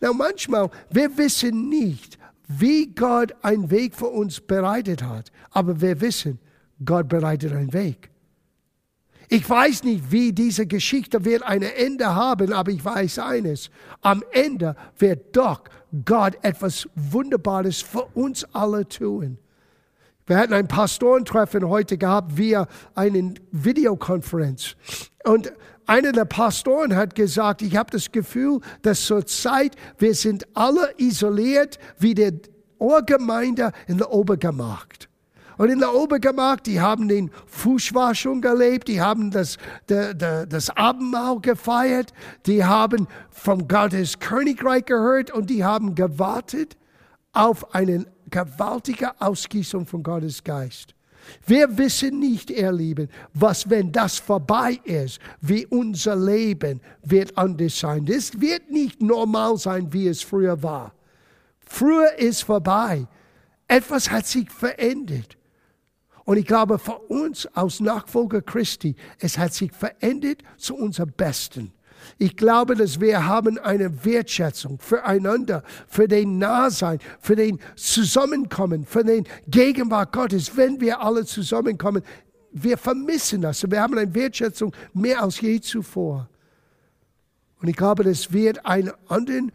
Na, 0.00 0.12
manchmal, 0.12 0.70
wir 0.90 1.16
wissen 1.16 1.70
nicht, 1.70 2.18
wie 2.46 2.88
Gott 2.88 3.34
einen 3.42 3.70
Weg 3.70 3.94
für 3.94 4.08
uns 4.08 4.40
bereitet 4.40 5.02
hat. 5.02 5.32
Aber 5.50 5.80
wir 5.80 6.00
wissen, 6.02 6.38
Gott 6.84 7.08
bereitet 7.08 7.52
einen 7.52 7.72
Weg. 7.72 8.10
Ich 9.28 9.48
weiß 9.48 9.84
nicht, 9.84 10.12
wie 10.12 10.32
diese 10.32 10.66
Geschichte 10.66 11.24
wird 11.24 11.42
ein 11.42 11.62
Ende 11.62 12.14
haben, 12.14 12.52
aber 12.52 12.70
ich 12.70 12.84
weiß 12.84 13.18
eines. 13.18 13.70
Am 14.00 14.22
Ende 14.32 14.76
wird 14.98 15.36
doch 15.36 15.62
Gott 16.04 16.36
etwas 16.42 16.88
Wunderbares 16.94 17.82
für 17.82 18.04
uns 18.14 18.44
alle 18.52 18.86
tun. 18.86 19.38
Wir 20.26 20.38
hatten 20.38 20.52
ein 20.52 20.68
Pastorentreffen 20.68 21.68
heute 21.68 21.98
gehabt 21.98 22.36
via 22.36 22.66
eine 22.94 23.34
Videokonferenz. 23.52 24.76
Und 25.24 25.52
einer 25.86 26.10
der 26.10 26.24
Pastoren 26.24 26.96
hat 26.96 27.14
gesagt, 27.14 27.62
ich 27.62 27.76
habe 27.76 27.90
das 27.90 28.10
Gefühl, 28.10 28.60
dass 28.82 29.06
zurzeit 29.06 29.76
wir 29.98 30.14
sind 30.14 30.46
alle 30.54 30.92
isoliert 30.98 31.78
wie 31.98 32.14
der 32.14 32.32
Ohrgemeinde 32.78 33.72
in 33.86 33.98
der 33.98 34.12
Obergemacht. 34.12 35.05
Und 35.56 35.70
in 35.70 35.78
der 35.78 35.94
Obergemach, 35.94 36.60
die 36.60 36.80
haben 36.80 37.08
den 37.08 37.30
Fußwaschung 37.46 38.40
gelebt, 38.40 38.88
die 38.88 39.00
haben 39.00 39.30
das, 39.30 39.56
de, 39.88 40.14
de, 40.14 40.46
das 40.46 40.70
Abendmahl 40.70 41.40
gefeiert, 41.40 42.12
die 42.46 42.64
haben 42.64 43.08
vom 43.30 43.66
Gottes 43.66 44.18
Königreich 44.18 44.84
gehört 44.84 45.30
und 45.30 45.48
die 45.48 45.64
haben 45.64 45.94
gewartet 45.94 46.76
auf 47.32 47.74
eine 47.74 48.06
gewaltige 48.30 49.20
Ausgießung 49.20 49.86
von 49.86 50.02
Gottes 50.02 50.42
Geist. 50.42 50.94
Wir 51.46 51.76
wissen 51.76 52.20
nicht, 52.20 52.50
ihr 52.50 52.72
Lieben, 52.72 53.08
was, 53.34 53.68
wenn 53.68 53.90
das 53.90 54.18
vorbei 54.18 54.80
ist, 54.84 55.18
wie 55.40 55.66
unser 55.66 56.16
Leben 56.16 56.80
wird 57.02 57.36
anders 57.36 57.78
sein. 57.78 58.04
Das 58.04 58.40
wird 58.40 58.70
nicht 58.70 59.02
normal 59.02 59.56
sein, 59.56 59.92
wie 59.92 60.08
es 60.08 60.22
früher 60.22 60.62
war. 60.62 60.92
Früher 61.58 62.16
ist 62.18 62.44
vorbei. 62.44 63.06
Etwas 63.68 64.10
hat 64.10 64.26
sich 64.26 64.50
verändert. 64.50 65.35
Und 66.26 66.38
ich 66.38 66.44
glaube, 66.44 66.80
für 66.80 66.98
uns 66.98 67.46
als 67.54 67.78
Nachfolger 67.78 68.42
Christi, 68.42 68.96
es 69.20 69.38
hat 69.38 69.54
sich 69.54 69.70
verändert 69.72 70.42
zu 70.58 70.74
unserem 70.74 71.12
Besten. 71.12 71.72
Ich 72.18 72.36
glaube, 72.36 72.74
dass 72.74 73.00
wir 73.00 73.26
haben 73.26 73.58
eine 73.58 74.04
Wertschätzung 74.04 74.80
füreinander, 74.80 75.62
für 75.86 76.08
den 76.08 76.38
Nahsein, 76.38 76.98
für 77.20 77.36
den 77.36 77.60
Zusammenkommen, 77.76 78.84
für 78.84 79.04
den 79.04 79.24
Gegenwart 79.46 80.12
Gottes, 80.12 80.56
wenn 80.56 80.80
wir 80.80 81.00
alle 81.00 81.24
zusammenkommen. 81.24 82.02
Wir 82.50 82.76
vermissen 82.76 83.42
das. 83.42 83.62
Wir 83.70 83.80
haben 83.80 83.96
eine 83.96 84.12
Wertschätzung 84.12 84.74
mehr 84.94 85.22
als 85.22 85.40
je 85.40 85.60
zuvor. 85.60 86.28
Und 87.60 87.68
ich 87.68 87.76
glaube, 87.76 88.02
das 88.02 88.32
wird 88.32 88.66
eine 88.66 88.94
andere, 89.06 89.46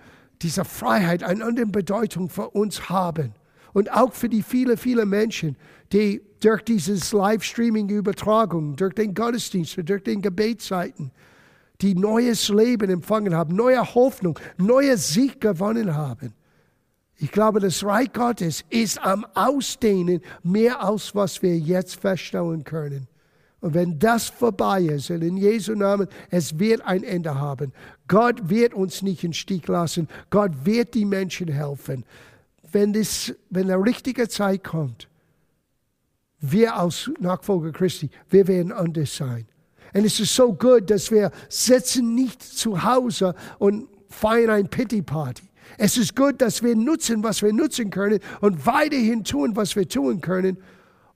diese 0.41 0.63
Freiheit, 0.63 1.21
eine 1.21 1.43
andere 1.43 1.65
Bedeutung 1.65 2.29
für 2.29 2.49
uns 2.49 2.89
haben. 2.89 3.33
Und 3.73 3.91
auch 3.91 4.13
für 4.13 4.29
die 4.29 4.43
viele, 4.43 4.77
viele 4.77 5.05
Menschen, 5.05 5.55
die 5.93 6.21
durch 6.41 6.63
dieses 6.63 7.11
Livestreaming-Übertragung, 7.13 8.75
durch 8.75 8.93
den 8.93 9.13
Gottesdienst, 9.13 9.77
durch 9.83 10.03
den 10.03 10.21
Gebetszeiten, 10.21 11.11
die 11.81 11.95
neues 11.95 12.49
Leben 12.49 12.89
empfangen 12.89 13.35
haben, 13.35 13.55
neue 13.55 13.81
Hoffnung, 13.95 14.39
neue 14.57 14.97
Sieg 14.97 15.41
gewonnen 15.41 15.95
haben. 15.95 16.33
Ich 17.17 17.31
glaube, 17.31 17.59
das 17.59 17.83
Reich 17.83 18.11
Gottes 18.13 18.63
ist 18.69 18.99
am 18.99 19.25
Ausdehnen 19.35 20.21
mehr 20.43 20.83
als 20.83 21.13
was 21.13 21.41
wir 21.41 21.57
jetzt 21.57 21.95
feststellen 22.01 22.63
können. 22.63 23.07
Und 23.59 23.75
wenn 23.75 23.99
das 23.99 24.27
vorbei 24.27 24.81
ist, 24.81 25.11
und 25.11 25.21
in 25.21 25.37
Jesu 25.37 25.75
Namen, 25.75 26.07
es 26.31 26.57
wird 26.57 26.81
ein 26.81 27.03
Ende 27.03 27.35
haben. 27.39 27.73
Gott 28.07 28.49
wird 28.49 28.73
uns 28.73 29.03
nicht 29.03 29.23
in 29.23 29.33
Stich 29.33 29.67
lassen. 29.67 30.07
Gott 30.31 30.65
wird 30.65 30.95
die 30.95 31.05
Menschen 31.05 31.47
helfen. 31.47 32.03
Wenn, 32.71 32.93
das, 32.93 33.33
wenn 33.49 33.67
der 33.67 33.83
richtige 33.83 34.27
Zeit 34.27 34.63
kommt, 34.63 35.07
wir 36.39 36.75
als 36.75 37.09
Nachfolger 37.19 37.71
Christi, 37.71 38.09
wir 38.29 38.47
werden 38.47 38.71
anders 38.71 39.15
sein. 39.15 39.45
Und 39.93 40.05
es 40.05 40.19
ist 40.19 40.35
so 40.35 40.53
gut, 40.53 40.89
dass 40.89 41.11
wir 41.11 41.31
sitzen 41.49 42.15
nicht 42.15 42.41
zu 42.41 42.83
Hause 42.83 43.35
und 43.59 43.87
feiern 44.09 44.49
ein 44.49 44.69
Pity 44.69 45.01
Party. 45.01 45.43
Es 45.77 45.97
ist 45.97 46.15
gut, 46.15 46.41
dass 46.41 46.63
wir 46.63 46.75
nutzen, 46.75 47.23
was 47.23 47.41
wir 47.41 47.53
nutzen 47.53 47.89
können 47.89 48.19
und 48.41 48.65
weiterhin 48.65 49.23
tun, 49.23 49.55
was 49.55 49.75
wir 49.75 49.87
tun 49.87 50.21
können, 50.21 50.57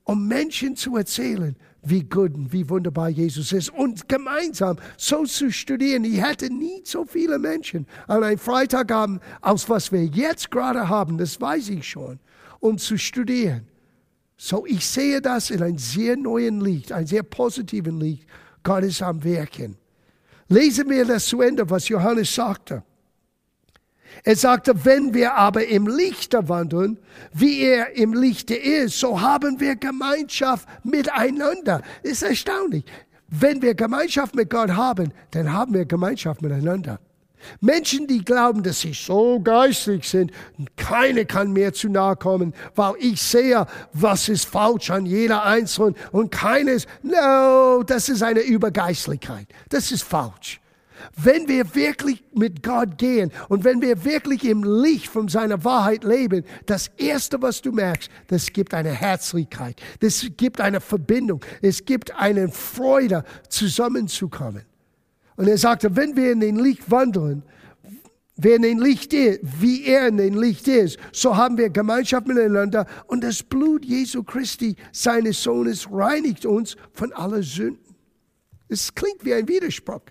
um 0.04 0.28
Menschen 0.28 0.76
zu 0.76 0.96
erzählen, 0.96 1.56
wie 1.86 2.04
gut 2.04 2.34
und 2.34 2.52
wie 2.52 2.69
wunderbar 2.69 3.10
Jesus 3.10 3.52
ist. 3.52 3.69
Und 3.69 4.10
gemeinsam 4.10 4.78
so 4.98 5.26
zu 5.26 5.52
studieren. 5.52 6.04
Ich 6.04 6.21
hätte 6.21 6.54
nie 6.54 6.82
so 6.84 7.06
viele 7.06 7.39
Menschen 7.39 7.88
an 8.08 8.24
einem 8.24 8.39
Freitagabend, 8.39 9.21
aus 9.41 9.69
was 9.69 9.91
wir 9.91 10.06
jetzt 10.06 10.52
gerade 10.52 10.89
haben, 10.89 11.17
das 11.17 11.39
weiß 11.39 11.69
ich 11.69 11.88
schon, 11.88 12.19
um 12.60 12.78
zu 12.78 12.98
studieren. 12.98 13.67
So, 14.38 14.65
ich 14.65 14.86
sehe 14.86 15.21
das 15.21 15.50
in 15.50 15.62
einem 15.62 15.78
sehr 15.78 16.17
neuen 16.17 16.60
Licht, 16.60 16.91
einem 16.91 17.08
sehr 17.08 17.24
positiven 17.24 18.00
Licht. 18.00 18.28
Gott 18.63 18.84
ist 18.84 19.02
am 19.02 19.24
Wirken. 19.24 19.78
Lesen 20.50 20.89
wir 20.89 21.06
das 21.06 21.26
zu 21.26 21.41
Ende, 21.41 21.69
was 21.69 21.88
Johannes 21.88 22.34
sagte. 22.34 22.84
Er 24.23 24.36
sagte, 24.36 24.86
wenn 24.86 25.13
wir 25.13 25.36
aber 25.36 25.67
im 25.67 25.88
Lichte 25.88 26.47
wandeln, 26.49 26.97
wie 27.34 27.62
er 27.62 27.95
im 27.95 28.13
Lichte 28.13 28.56
ist, 28.56 28.99
so 28.99 29.21
haben 29.21 29.60
wir 29.60 29.75
Gemeinschaft 29.75 30.67
miteinander. 30.84 31.82
Ist 32.04 32.23
erstaunlich. 32.23 32.86
Wenn 33.28 33.62
wir 33.62 33.75
Gemeinschaft 33.75 34.36
mit 34.36 34.49
Gott 34.49 34.71
haben, 34.71 35.12
dann 35.32 35.51
haben 35.51 35.73
wir 35.73 35.86
Gemeinschaft 35.86 36.41
miteinander. 36.41 36.99
Menschen, 37.62 38.08
die 38.08 38.23
glauben, 38.23 38.63
dass 38.63 38.82
sie 38.82 38.93
so 38.93 39.39
geistig 39.39 40.08
sind, 40.08 40.32
keine 40.78 41.25
kann 41.25 41.51
mir 41.51 41.73
zu 41.73 41.89
nahe 41.89 42.15
kommen, 42.15 42.54
weil 42.75 42.93
ich 42.99 43.21
sehe, 43.21 43.65
was 43.93 44.30
ist 44.30 44.45
falsch 44.45 44.89
an 44.89 45.06
jeder 45.06 45.43
Einzelnen 45.43 45.95
und 46.12 46.32
keines, 46.32 46.88
no, 47.04 47.84
das 47.84 48.10
ist 48.10 48.23
eine 48.23 48.41
Übergeistlichkeit. 48.41 49.47
Das 49.69 49.91
ist 49.91 50.04
falsch. 50.04 50.60
Wenn 51.15 51.48
wir 51.48 51.76
wirklich 51.76 52.24
mit 52.34 52.63
Gott 52.63 52.98
gehen 52.98 53.32
und 53.50 53.63
wenn 53.63 53.82
wir 53.82 54.04
wirklich 54.04 54.44
im 54.46 54.63
Licht 54.63 55.08
von 55.08 55.28
seiner 55.28 55.63
Wahrheit 55.63 56.04
leben, 56.04 56.44
das 56.65 56.89
Erste, 56.98 57.41
was 57.41 57.62
du 57.62 57.72
merkst, 57.72 58.10
das 58.28 58.52
gibt 58.52 58.74
eine 58.74 58.91
Herzlichkeit, 58.91 59.82
das 60.00 60.26
gibt 60.38 60.62
eine 60.62 60.82
Verbindung, 60.82 61.44
es 61.62 61.86
gibt 61.86 62.15
eine 62.15 62.50
Freude, 62.50 63.24
zusammenzukommen. 63.50 64.63
Und 65.38 65.48
er 65.48 65.58
sagte, 65.58 65.96
wenn 65.96 66.15
wir 66.15 66.32
in 66.32 66.39
den 66.39 66.58
Licht 66.58 66.89
wandeln, 66.89 67.44
wer 68.38 68.56
in 68.56 68.62
den 68.62 68.80
Licht 68.80 69.13
ist, 69.13 69.39
wie 69.44 69.86
er 69.86 70.08
in 70.08 70.18
den 70.18 70.36
Licht 70.36 70.68
ist, 70.68 70.98
so 71.12 71.36
haben 71.36 71.58
wir 71.58 71.70
Gemeinschaft 71.70 72.28
miteinander 72.28 72.86
und 73.08 73.24
das 73.24 73.44
Blut 73.44 73.86
Jesu 73.86 74.24
Christi, 74.24 74.76
seines 74.91 75.41
Sohnes, 75.44 75.88
reinigt 75.91 76.46
uns 76.46 76.76
von 76.94 77.12
aller 77.13 77.44
Sünden. 77.44 77.96
Es 78.68 78.94
klingt 78.94 79.24
wie 79.24 79.34
ein 79.34 79.48
Widerspruch. 79.48 80.02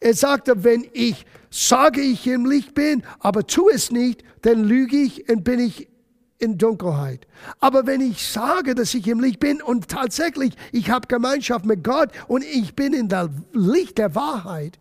Er 0.00 0.14
sagte, 0.14 0.64
wenn 0.64 0.86
ich 0.92 1.26
sage, 1.50 2.00
ich 2.00 2.26
im 2.26 2.46
Licht 2.46 2.74
bin, 2.74 3.02
aber 3.20 3.46
tue 3.46 3.72
es 3.72 3.90
nicht, 3.90 4.22
dann 4.42 4.64
lüge 4.64 4.96
ich 4.96 5.28
und 5.28 5.44
bin 5.44 5.58
ich 5.58 5.88
in 6.38 6.56
Dunkelheit. 6.56 7.26
Aber 7.58 7.86
wenn 7.86 8.00
ich 8.00 8.26
sage, 8.26 8.74
dass 8.74 8.94
ich 8.94 9.06
im 9.08 9.20
Licht 9.20 9.40
bin 9.40 9.60
und 9.60 9.88
tatsächlich 9.88 10.54
ich 10.72 10.90
habe 10.90 11.08
Gemeinschaft 11.08 11.64
mit 11.64 11.82
Gott 11.82 12.10
und 12.28 12.44
ich 12.44 12.76
bin 12.76 12.92
in 12.92 13.08
der 13.08 13.30
Licht 13.52 13.98
der 13.98 14.14
Wahrheit, 14.14 14.78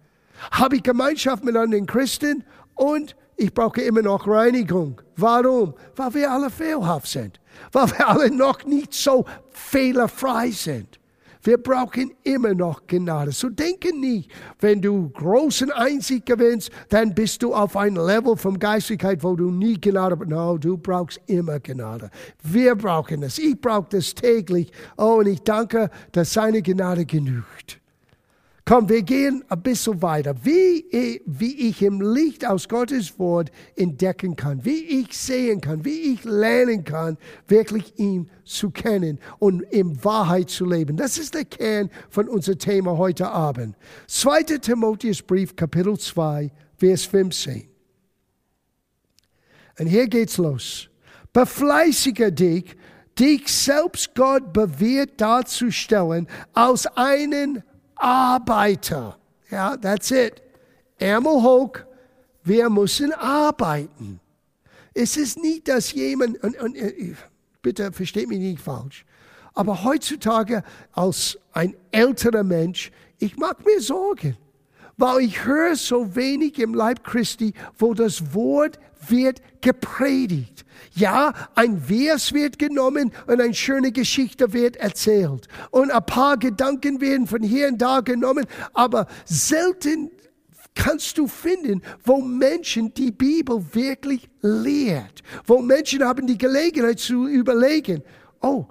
habe 0.51 0.75
ich 0.75 0.84
Gemeinschaft 0.84 1.43
mit 1.43 1.56
anderen 1.56 1.88
Christen 1.88 2.43
und 2.75 3.15
ich 3.38 3.53
brauche 3.53 3.82
immer 3.82 4.01
noch 4.01 4.27
Reinigung. 4.27 5.01
Warum? 5.15 5.73
Weil 5.95 6.13
wir 6.15 6.32
alle 6.32 6.49
fehlhaft 6.49 7.08
sind. 7.08 7.39
Weil 7.71 7.89
wir 7.91 8.08
alle 8.08 8.32
noch 8.32 8.65
nicht 8.65 8.93
so 8.93 9.25
fehlerfrei 9.49 10.51
sind. 10.51 10.99
Wir 11.47 11.57
brauchen 11.57 12.12
immer 12.23 12.53
noch 12.53 12.86
Gnade. 12.88 13.31
So 13.31 13.47
denke 13.47 13.97
nicht, 13.97 14.29
wenn 14.60 14.81
du 14.81 15.10
großen 15.12 15.71
Einsicht 15.71 16.25
gewinnst, 16.25 16.71
dann 16.89 17.15
bist 17.15 17.41
du 17.41 17.55
auf 17.55 17.77
ein 17.77 17.95
Level 17.95 18.36
von 18.36 18.60
Geistigkeit, 18.60 19.23
wo 19.23 19.33
du 19.33 19.49
nie 19.49 19.79
Gnade 19.79 20.17
brauchst. 20.17 20.29
No, 20.29 20.57
du 20.57 20.77
brauchst 20.77 21.21
immer 21.27 21.62
Gnade. 21.62 22.12
Wir 22.43 22.75
brauchen 22.75 23.23
es. 23.23 23.39
Ich 23.39 23.62
brauche 23.62 23.88
das 23.91 24.13
täglich. 24.13 24.73
Oh, 24.97 25.19
und 25.19 25.27
ich 25.27 25.41
danke, 25.41 25.89
dass 26.12 26.33
seine 26.33 26.62
Gnade 26.62 27.05
genügt. 27.05 27.79
Komm, 28.67 28.89
wir 28.89 29.01
gehen 29.01 29.45
ein 29.47 29.62
bisschen 29.62 30.01
weiter. 30.01 30.36
Wie, 30.43 31.21
wie 31.25 31.69
ich 31.69 31.82
im 31.82 32.01
Licht 32.01 32.45
aus 32.45 32.67
Gottes 32.67 33.17
Wort 33.17 33.49
entdecken 33.77 34.36
kann, 34.36 34.65
wie 34.65 34.84
ich 34.84 35.17
sehen 35.17 35.62
kann, 35.62 35.86
wie 35.86 36.12
ich 36.12 36.25
lernen 36.25 36.84
kann, 36.84 37.17
wirklich 37.47 37.97
ihn 37.97 38.30
zu 38.43 38.69
kennen 38.69 39.19
und 39.39 39.62
in 39.62 40.03
Wahrheit 40.03 40.49
zu 40.49 40.65
leben. 40.65 40.97
Das 40.97 41.17
ist 41.17 41.34
der 41.34 41.45
Kern 41.45 41.89
von 42.10 42.27
unserem 42.27 42.60
Thema 42.60 42.97
heute 42.97 43.30
Abend. 43.30 43.77
2. 44.08 44.43
Timotheusbrief, 44.58 45.56
Kapitel 45.56 45.97
2, 45.97 46.51
Vers 46.75 47.06
15. 47.06 47.69
Und 49.80 49.88
hier 49.88 50.10
geht's 50.10 50.36
los. 50.36 50.89
Befleißige 51.32 52.32
dich, 52.32 52.75
dich 53.17 53.47
selbst 53.47 54.13
Gott 54.13 54.51
bewährt 54.51 55.21
darzustellen, 55.21 56.27
als 56.51 56.86
einen 56.97 57.63
Arbeiter. 57.97 59.17
Ja, 59.49 59.77
that's 59.77 60.12
it. 60.12 60.41
Ärmel 60.97 61.41
hoch, 61.41 61.73
wir 62.43 62.69
müssen 62.69 63.13
arbeiten. 63.13 64.19
Es 64.93 65.15
ist 65.15 65.38
nicht, 65.38 65.67
dass 65.67 65.91
jemand, 65.93 66.43
und, 66.43 66.60
und, 66.60 66.75
äh, 66.75 67.13
bitte 67.62 67.91
versteht 67.91 68.27
mich 68.27 68.39
nicht 68.39 68.62
falsch, 68.62 69.05
aber 69.53 69.83
heutzutage 69.83 70.63
als 70.91 71.38
ein 71.51 71.75
älterer 71.91 72.43
Mensch, 72.43 72.91
ich 73.19 73.38
mag 73.38 73.63
mir 73.65 73.81
Sorgen, 73.81 74.38
weil 74.97 75.21
ich 75.21 75.45
höre 75.45 75.75
so 75.75 76.15
wenig 76.15 76.60
im 76.60 76.73
Leib 76.73 77.03
Christi, 77.03 77.53
wo 77.77 77.93
das 77.93 78.33
Wort 78.33 78.79
wird 79.07 79.41
gepredigt. 79.62 80.65
Ja, 80.93 81.33
ein 81.55 81.81
Vers 81.81 82.33
wird 82.33 82.57
genommen 82.57 83.12
und 83.27 83.39
eine 83.39 83.53
schöne 83.53 83.91
Geschichte 83.91 84.53
wird 84.53 84.75
erzählt. 84.77 85.47
Und 85.69 85.91
ein 85.91 86.05
paar 86.05 86.38
Gedanken 86.38 86.99
werden 86.99 87.27
von 87.27 87.43
hier 87.43 87.67
und 87.67 87.79
da 87.79 88.01
genommen, 88.01 88.45
aber 88.73 89.07
selten 89.25 90.10
kannst 90.73 91.17
du 91.17 91.27
finden, 91.27 91.81
wo 92.03 92.21
Menschen 92.21 92.93
die 92.93 93.12
Bibel 93.12 93.63
wirklich 93.73 94.29
lehrt, 94.41 95.23
wo 95.45 95.60
Menschen 95.60 96.03
haben 96.03 96.27
die 96.27 96.38
Gelegenheit 96.38 96.99
zu 96.99 97.27
überlegen, 97.27 98.03
oh, 98.41 98.65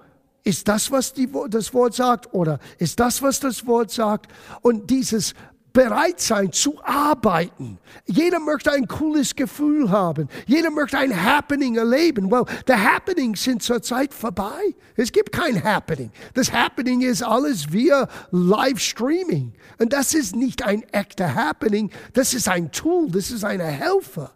ist 0.45 0.69
das, 0.69 0.93
was 0.93 1.13
die, 1.13 1.29
das 1.49 1.75
Wort 1.75 1.95
sagt 1.95 2.33
oder 2.33 2.61
ist 2.79 3.01
das, 3.01 3.21
was 3.21 3.41
das 3.41 3.67
Wort 3.67 3.91
sagt? 3.91 4.31
Und 4.63 4.91
dieses 4.91 5.35
bereit 5.77 6.21
sein 6.21 6.53
zu 6.53 6.83
arbeiten. 6.83 7.79
Jeder 8.07 8.41
möchte 8.41 8.73
ein 8.73 8.89
cooles 8.89 9.37
Gefühl 9.37 9.91
haben. 9.91 10.27
Jeder 10.47 10.71
möchte 10.71 10.97
ein 10.97 11.23
Happening 11.23 11.77
erleben. 11.77 12.31
Well, 12.31 12.47
the 12.67 12.73
Happenings 12.73 13.45
sind 13.45 13.63
zurzeit 13.63 14.15
vorbei. 14.15 14.75
Es 14.97 15.13
gibt 15.13 15.33
kein 15.33 15.63
Happening. 15.63 16.11
Das 16.33 16.51
Happening 16.51 17.03
ist 17.03 17.23
alles 17.23 17.71
via 17.73 18.09
Livestreaming. 18.31 19.53
Und 19.77 19.93
das 19.93 20.15
ist 20.15 20.35
nicht 20.35 20.63
ein 20.63 20.83
echter 20.95 21.35
Happening. 21.35 21.91
Das 22.15 22.33
ist 22.33 22.49
ein 22.49 22.73
Tool. 22.73 23.11
Das 23.11 23.31
ist 23.31 23.45
eine 23.45 23.65
Helfer. 23.65 24.33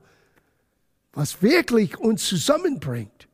Was 1.15 1.41
wirklich 1.41 1.99
uns 1.99 2.27
zusammenbringt, 2.27 3.29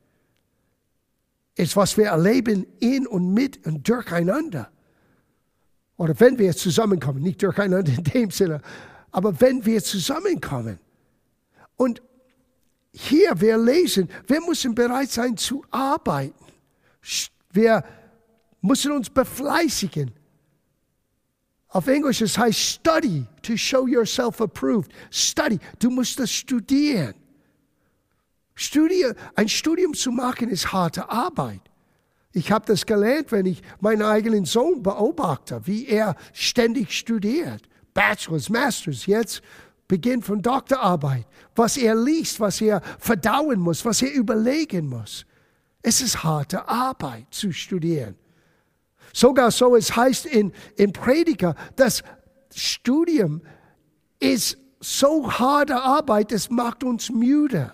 ist, 1.56 1.74
was 1.74 1.96
wir 1.96 2.06
erleben 2.06 2.66
in 2.78 3.04
und 3.08 3.34
mit 3.34 3.66
und 3.66 3.88
durcheinander. 3.88 4.70
Oder 5.96 6.18
wenn 6.20 6.38
wir 6.38 6.54
zusammenkommen, 6.54 7.22
nicht 7.22 7.42
durcheinander 7.42 7.92
in 7.92 8.04
dem 8.04 8.30
Sinne, 8.30 8.60
aber 9.10 9.40
wenn 9.40 9.64
wir 9.64 9.82
zusammenkommen. 9.82 10.78
Und 11.76 12.02
hier 12.92 13.40
wir 13.40 13.58
lesen, 13.58 14.08
wir 14.26 14.40
müssen 14.40 14.74
bereit 14.74 15.10
sein 15.10 15.36
zu 15.36 15.64
arbeiten. 15.70 16.34
Wir 17.52 17.84
müssen 18.60 18.92
uns 18.92 19.10
befleißigen. 19.10 20.12
Auf 21.68 21.86
Englisch 21.88 22.22
es 22.22 22.38
heißt 22.38 22.58
study, 22.58 23.26
to 23.42 23.56
show 23.56 23.86
yourself 23.86 24.40
approved. 24.40 24.90
Study, 25.10 25.58
du 25.78 25.90
musst 25.90 26.18
das 26.18 26.30
studieren. 26.30 27.14
Studie, 28.54 29.12
ein 29.34 29.48
Studium 29.48 29.92
zu 29.92 30.10
machen 30.10 30.48
ist 30.48 30.72
harte 30.72 31.08
Arbeit. 31.10 31.60
Ich 32.36 32.52
habe 32.52 32.66
das 32.66 32.84
gelernt, 32.84 33.32
wenn 33.32 33.46
ich 33.46 33.62
meinen 33.80 34.02
eigenen 34.02 34.44
Sohn 34.44 34.82
beobachte, 34.82 35.62
wie 35.64 35.86
er 35.86 36.16
ständig 36.34 36.92
studiert. 36.92 37.62
Bachelors, 37.94 38.50
Masters, 38.50 39.06
jetzt 39.06 39.40
Beginn 39.88 40.20
von 40.20 40.42
Doktorarbeit. 40.42 41.26
Was 41.54 41.78
er 41.78 41.94
liest, 41.94 42.38
was 42.38 42.60
er 42.60 42.82
verdauen 42.98 43.58
muss, 43.58 43.86
was 43.86 44.02
er 44.02 44.12
überlegen 44.12 44.86
muss. 44.86 45.24
Es 45.80 46.02
ist 46.02 46.24
harte 46.24 46.68
Arbeit 46.68 47.28
zu 47.30 47.52
studieren. 47.52 48.16
Sogar 49.14 49.50
so, 49.50 49.74
es 49.74 49.96
heißt 49.96 50.26
in, 50.26 50.52
in 50.76 50.92
Prediger, 50.92 51.54
das 51.74 52.02
Studium 52.54 53.40
ist 54.20 54.58
so 54.78 55.32
harte 55.32 55.80
Arbeit, 55.80 56.32
es 56.32 56.50
macht 56.50 56.84
uns 56.84 57.08
müde. 57.08 57.72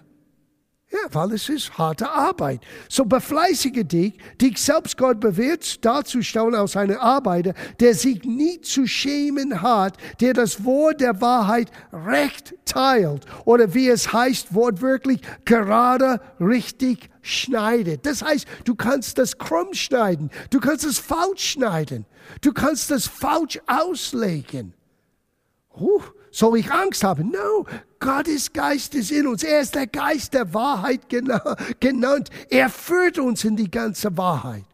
Ja, 0.93 0.99
weil 1.13 1.33
es 1.33 1.49
ist 1.49 1.79
harte 1.79 2.11
Arbeit. 2.11 2.61
So 2.87 3.07
befleißige 3.07 3.83
dich, 3.85 4.19
dich 4.39 4.59
selbst 4.59 4.99
Gott 4.99 5.21
bewährt 5.21 5.83
darzustellen 5.83 6.55
aus 6.55 6.77
einer 6.77 7.01
Arbeiter, 7.01 7.55
der 7.81 7.95
sich 7.95 8.23
nie 8.25 8.61
zu 8.61 8.87
schämen 8.87 9.63
hat, 9.63 9.97
der 10.21 10.35
das 10.35 10.67
Wort 10.67 11.01
der 11.01 11.23
Wahrheit 11.23 11.71
recht 11.95 12.55
teilt. 12.67 13.25
Oder 13.47 13.73
wie 13.73 13.89
es 13.89 14.13
heißt, 14.13 14.55
wortwörtlich 14.55 15.23
gerade 15.47 16.21
richtig 16.39 17.09
schneidet. 17.23 18.05
Das 18.05 18.23
heißt, 18.23 18.47
du 18.65 18.75
kannst 18.75 19.17
das 19.17 19.39
krumm 19.39 19.73
schneiden, 19.73 20.31
du 20.51 20.61
kannst 20.61 20.85
es 20.85 20.99
falsch 20.99 21.53
schneiden, 21.53 22.05
du 22.43 22.53
kannst 22.53 22.91
es 22.91 23.07
falsch 23.07 23.59
auslegen. 23.67 24.75
Huh, 25.75 26.03
soll 26.31 26.59
ich 26.59 26.71
Angst 26.71 27.03
haben? 27.03 27.31
No, 27.31 27.65
Gottes 28.03 28.53
Geist 28.53 28.97
ist 28.97 29.13
in 29.13 29.29
uns. 29.29 29.45
Er 29.45 29.61
ist 29.61 29.77
der 29.77 29.87
Geist 29.87 30.35
der 30.35 30.53
Wahrheit 30.53 31.09
genannt. 31.09 32.31
Er 32.51 32.69
führt 32.69 33.19
uns 33.19 33.45
in 33.45 33.55
die 33.55 33.71
ganze 33.71 34.17
Wahrheit. 34.17 34.65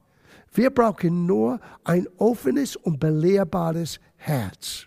Wir 0.54 0.70
brauchen 0.70 1.26
nur 1.26 1.60
ein 1.84 2.08
offenes 2.16 2.74
und 2.74 2.98
belehrbares 2.98 4.00
Herz. 4.16 4.86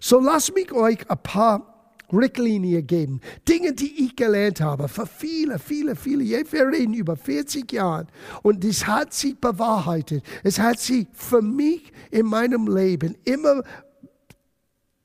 So 0.00 0.18
lasst 0.18 0.52
mich 0.54 0.72
euch 0.72 1.08
ein 1.08 1.22
paar 1.22 1.94
Richtlinien 2.12 2.84
geben. 2.84 3.20
Dinge, 3.48 3.72
die 3.72 4.04
ich 4.04 4.16
gelernt 4.16 4.60
habe 4.60 4.88
für 4.88 5.06
viele, 5.06 5.60
viele, 5.60 5.94
viele 5.94 6.24
Jahre. 6.24 6.50
Wir 6.50 6.66
reden 6.66 6.94
über 6.94 7.16
40 7.16 7.70
Jahre. 7.70 8.08
Und 8.42 8.64
das 8.64 8.88
hat 8.88 9.14
sich 9.14 9.38
bewahrheitet. 9.38 10.24
Es 10.42 10.58
hat 10.58 10.80
sich 10.80 11.06
für 11.12 11.40
mich 11.40 11.92
in 12.10 12.26
meinem 12.26 12.66
Leben 12.66 13.16
immer 13.24 13.62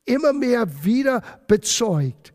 immer 0.06 0.34
mehr 0.34 0.68
wieder 0.84 1.22
bezeugt, 1.48 2.35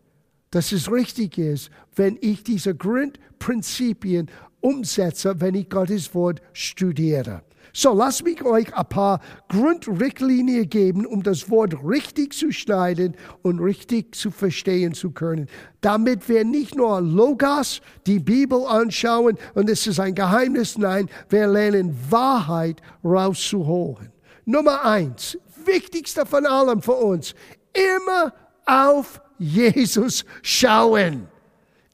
dass 0.51 0.73
es 0.73 0.91
richtig 0.91 1.39
ist, 1.39 1.71
wenn 1.95 2.19
ich 2.21 2.43
diese 2.43 2.75
Grundprinzipien 2.75 4.31
umsetze, 4.61 5.41
wenn 5.41 5.55
ich 5.55 5.69
Gottes 5.69 6.15
Wort 6.15 6.43
studiere. 6.53 7.43
So, 7.73 7.93
lasst 7.95 8.25
mich 8.25 8.43
euch 8.45 8.75
ein 8.75 8.87
paar 8.87 9.21
Grundrichtlinien 9.49 10.69
geben, 10.69 11.07
um 11.07 11.23
das 11.23 11.49
Wort 11.51 11.75
richtig 11.85 12.33
zu 12.33 12.51
schneiden 12.51 13.17
und 13.43 13.61
richtig 13.61 14.15
zu 14.15 14.33
verstehen 14.33 14.93
zu 14.93 15.13
können. 15.13 15.47
Damit 15.81 16.29
wir 16.29 16.45
nicht 16.45 16.75
nur 16.75 17.01
Logos, 17.01 17.81
die 18.07 18.19
Bibel 18.19 18.67
anschauen 18.67 19.39
und 19.55 19.71
es 19.71 19.87
ist 19.87 20.01
ein 20.01 20.17
Geheimnis, 20.17 20.79
nein, 20.79 21.09
wir 21.29 21.47
lernen 21.47 21.97
Wahrheit 22.09 22.83
rauszuholen. 23.05 24.11
Nummer 24.47 24.85
eins, 24.85 25.39
wichtigste 25.65 26.27
von 26.27 26.47
allem 26.47 26.83
für 26.83 26.95
uns, 26.95 27.35
immer 27.73 28.33
auf 28.67 29.21
Jesus 29.41 30.25
schauen. 30.43 31.27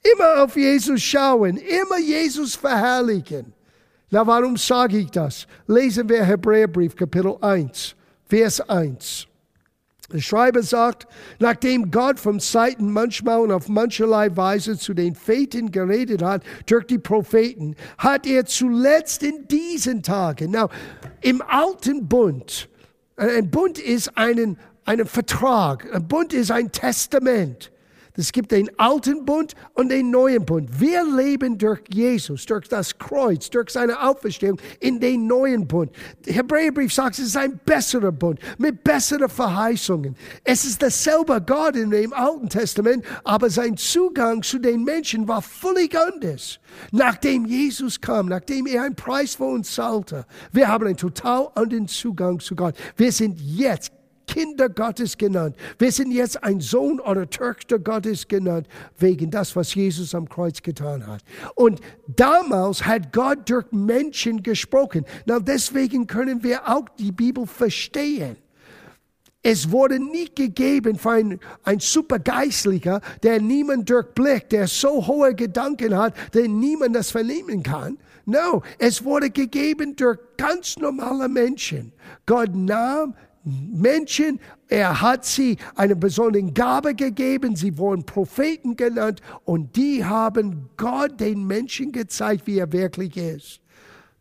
Immer 0.02 0.42
auf 0.42 0.56
Jesus 0.56 1.00
schauen, 1.00 1.56
immer 1.56 1.98
Jesus 1.98 2.54
verherrlichen. 2.56 3.52
Na, 4.10 4.26
warum 4.26 4.56
sage 4.56 4.98
ich 4.98 5.10
das? 5.10 5.46
Lesen 5.66 6.08
wir 6.08 6.24
Hebräerbrief 6.24 6.94
Kapitel 6.94 7.36
1, 7.40 7.94
Vers 8.24 8.60
1. 8.60 9.26
Der 10.12 10.20
Schreiber 10.20 10.62
sagt, 10.62 11.08
nachdem 11.40 11.90
Gott 11.90 12.20
vom 12.20 12.38
Seiten 12.38 12.92
manchmal 12.92 13.40
und 13.40 13.50
auf 13.50 13.68
mancherlei 13.68 14.36
Weise 14.36 14.78
zu 14.78 14.94
den 14.94 15.16
Vätern 15.16 15.72
geredet 15.72 16.22
hat, 16.22 16.44
durch 16.66 16.86
die 16.86 16.98
Propheten, 16.98 17.74
hat 17.98 18.26
er 18.26 18.44
zuletzt 18.44 19.24
in 19.24 19.48
diesen 19.48 20.04
Tagen, 20.04 20.52
now, 20.52 20.68
im 21.22 21.42
alten 21.42 22.06
Bund, 22.06 22.68
ein 23.16 23.50
Bund 23.50 23.78
ist 23.78 24.16
einen 24.16 24.58
einen 24.86 25.06
Vertrag. 25.06 25.86
Ein 25.94 26.08
Bund 26.08 26.32
ist 26.32 26.50
ein 26.50 26.72
Testament. 26.72 27.70
Es 28.18 28.32
gibt 28.32 28.50
den 28.50 28.70
alten 28.78 29.24
Bund 29.26 29.54
und 29.74 29.90
den 29.90 30.10
neuen 30.10 30.44
Bund. 30.44 30.80
Wir 30.80 31.04
leben 31.04 31.58
durch 31.58 31.80
Jesus, 31.92 32.46
durch 32.46 32.66
das 32.68 32.96
Kreuz, 32.96 33.50
durch 33.50 33.70
seine 33.70 34.00
Auferstehung 34.00 34.58
in 34.80 34.98
den 34.98 35.26
neuen 35.26 35.66
Bund. 35.66 35.90
Der 36.24 36.34
Hebräerbrief 36.34 36.94
sagt, 36.94 37.18
es 37.18 37.26
ist 37.26 37.36
ein 37.36 37.60
besserer 37.64 38.12
Bund 38.12 38.40
mit 38.56 38.82
besseren 38.82 39.28
Verheißungen. 39.28 40.16
Es 40.44 40.64
ist 40.64 40.82
dasselbe 40.82 41.42
Gott 41.42 41.76
in 41.76 41.90
dem 41.90 42.12
Alten 42.14 42.48
Testament, 42.48 43.04
aber 43.22 43.50
sein 43.50 43.76
Zugang 43.76 44.42
zu 44.42 44.58
den 44.58 44.82
Menschen 44.82 45.28
war 45.28 45.42
völlig 45.42 45.94
anders. 45.98 46.58
Nachdem 46.92 47.44
Jesus 47.44 48.00
kam, 48.00 48.28
nachdem 48.28 48.66
er 48.66 48.84
einen 48.84 48.96
Preis 48.96 49.34
für 49.34 49.44
uns 49.44 49.74
zahlte, 49.74 50.24
wir 50.52 50.68
haben 50.68 50.86
einen 50.86 50.96
total 50.96 51.48
anderen 51.54 51.86
Zugang 51.86 52.40
zu 52.40 52.56
Gott. 52.56 52.74
Wir 52.96 53.12
sind 53.12 53.38
jetzt 53.38 53.92
Kinder 54.26 54.68
Gottes 54.68 55.16
genannt. 55.16 55.56
Wir 55.78 55.92
sind 55.92 56.10
jetzt 56.12 56.42
ein 56.42 56.60
Sohn 56.60 57.00
oder 57.00 57.28
Tochter 57.28 57.78
Gottes 57.78 58.28
genannt, 58.28 58.66
wegen 58.98 59.30
das, 59.30 59.56
was 59.56 59.74
Jesus 59.74 60.14
am 60.14 60.28
Kreuz 60.28 60.62
getan 60.62 61.06
hat. 61.06 61.22
Und 61.54 61.80
damals 62.06 62.84
hat 62.84 63.12
Gott 63.12 63.48
durch 63.48 63.66
Menschen 63.72 64.42
gesprochen. 64.42 65.04
Na, 65.24 65.38
deswegen 65.38 66.06
können 66.06 66.42
wir 66.42 66.68
auch 66.68 66.88
die 66.98 67.12
Bibel 67.12 67.46
verstehen. 67.46 68.36
Es 69.48 69.70
wurde 69.70 70.00
nicht 70.00 70.34
gegeben 70.34 70.98
für 70.98 71.10
einen, 71.10 71.40
ein 71.62 71.78
Supergeistlicher, 71.78 73.00
der 73.22 73.40
niemand 73.40 73.88
durchblickt, 73.88 74.50
der 74.50 74.66
so 74.66 75.06
hohe 75.06 75.36
Gedanken 75.36 75.96
hat, 75.96 76.14
den 76.34 76.58
niemand 76.58 76.96
das 76.96 77.12
vernehmen 77.12 77.62
kann. 77.62 77.96
No, 78.24 78.64
es 78.78 79.04
wurde 79.04 79.30
gegeben 79.30 79.94
durch 79.94 80.18
ganz 80.36 80.76
normale 80.78 81.28
Menschen. 81.28 81.92
Gott 82.26 82.56
nahm 82.56 83.14
Menschen, 83.46 84.40
er 84.66 85.00
hat 85.00 85.24
sie 85.24 85.56
eine 85.76 85.94
besondere 85.94 86.42
Gabe 86.52 86.96
gegeben, 86.96 87.54
sie 87.54 87.78
wurden 87.78 88.04
Propheten 88.04 88.74
genannt 88.74 89.20
und 89.44 89.76
die 89.76 90.04
haben 90.04 90.68
Gott 90.76 91.20
den 91.20 91.46
Menschen 91.46 91.92
gezeigt, 91.92 92.48
wie 92.48 92.58
er 92.58 92.72
wirklich 92.72 93.16
ist. 93.16 93.60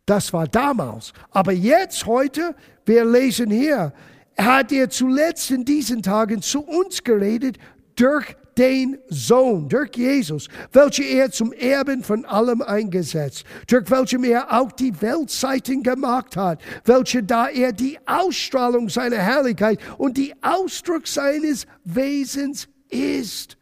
Das 0.06 0.32
war 0.32 0.46
damals. 0.46 1.12
Aber 1.32 1.50
jetzt, 1.50 2.06
heute, 2.06 2.54
wir 2.84 3.04
lesen 3.04 3.50
hier, 3.50 3.92
hat 4.38 4.70
er 4.70 4.90
zuletzt 4.90 5.50
in 5.50 5.64
diesen 5.64 6.02
Tagen 6.02 6.40
zu 6.40 6.60
uns 6.60 7.02
geredet 7.02 7.58
durch 7.96 8.36
den 8.56 8.98
Sohn, 9.08 9.68
durch 9.68 9.96
Jesus, 9.96 10.48
welche 10.72 11.04
er 11.04 11.30
zum 11.30 11.52
Erben 11.52 12.02
von 12.02 12.24
allem 12.24 12.62
eingesetzt, 12.62 13.44
durch 13.66 13.90
welchem 13.90 14.24
er 14.24 14.52
auch 14.52 14.72
die 14.72 15.00
Weltzeiten 15.00 15.82
gemacht 15.82 16.36
hat, 16.36 16.60
welche 16.84 17.22
da 17.22 17.48
er 17.48 17.72
die 17.72 17.98
Ausstrahlung 18.06 18.88
seiner 18.88 19.18
Herrlichkeit 19.18 19.78
und 19.98 20.16
die 20.16 20.34
Ausdruck 20.42 21.06
seines 21.06 21.66
Wesens 21.84 22.68
ist. 22.88 23.56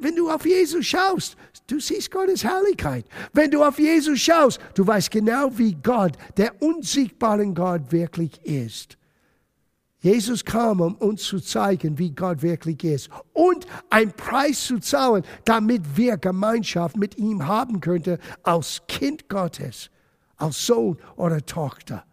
Wenn 0.00 0.16
du 0.16 0.30
auf 0.30 0.44
Jesus 0.44 0.84
schaust, 0.86 1.36
du 1.68 1.78
siehst 1.78 2.10
Gottes 2.10 2.42
Herrlichkeit. 2.42 3.04
Wenn 3.32 3.50
du 3.50 3.62
auf 3.62 3.78
Jesus 3.78 4.18
schaust, 4.20 4.60
du 4.74 4.86
weißt 4.86 5.10
genau, 5.10 5.56
wie 5.56 5.74
Gott, 5.74 6.12
der 6.36 6.60
unsichtbare 6.60 7.46
Gott 7.52 7.92
wirklich 7.92 8.40
ist. 8.44 8.96
Jesus 10.06 10.44
kam, 10.44 10.80
um 10.80 10.94
uns 10.94 11.24
zu 11.24 11.40
zeigen, 11.40 11.98
wie 11.98 12.12
Gott 12.12 12.40
wirklich 12.40 12.84
ist 12.84 13.10
und 13.32 13.66
einen 13.90 14.12
Preis 14.12 14.64
zu 14.64 14.78
zahlen, 14.78 15.24
damit 15.44 15.82
wir 15.96 16.16
Gemeinschaft 16.16 16.96
mit 16.96 17.18
ihm 17.18 17.44
haben 17.48 17.80
könnten 17.80 18.18
als 18.44 18.82
Kind 18.86 19.28
Gottes, 19.28 19.90
als 20.36 20.64
Sohn 20.64 20.96
oder 21.16 21.44
Tochter. 21.44 22.04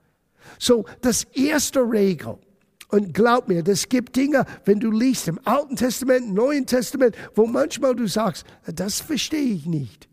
So, 0.58 0.86
das 1.02 1.26
erste 1.36 1.82
Regel. 1.82 2.40
Und 2.88 3.14
glaub 3.14 3.48
mir, 3.48 3.62
das 3.62 3.88
gibt 3.88 4.16
Dinge, 4.16 4.44
wenn 4.66 4.80
du 4.80 4.90
liest 4.90 5.28
im 5.28 5.40
Alten 5.44 5.76
Testament, 5.76 6.34
Neuen 6.34 6.66
Testament, 6.66 7.16
wo 7.36 7.46
manchmal 7.46 7.96
du 7.96 8.08
sagst, 8.08 8.44
das 8.66 9.02
verstehe 9.02 9.54
ich 9.54 9.68
nicht. 9.68 10.10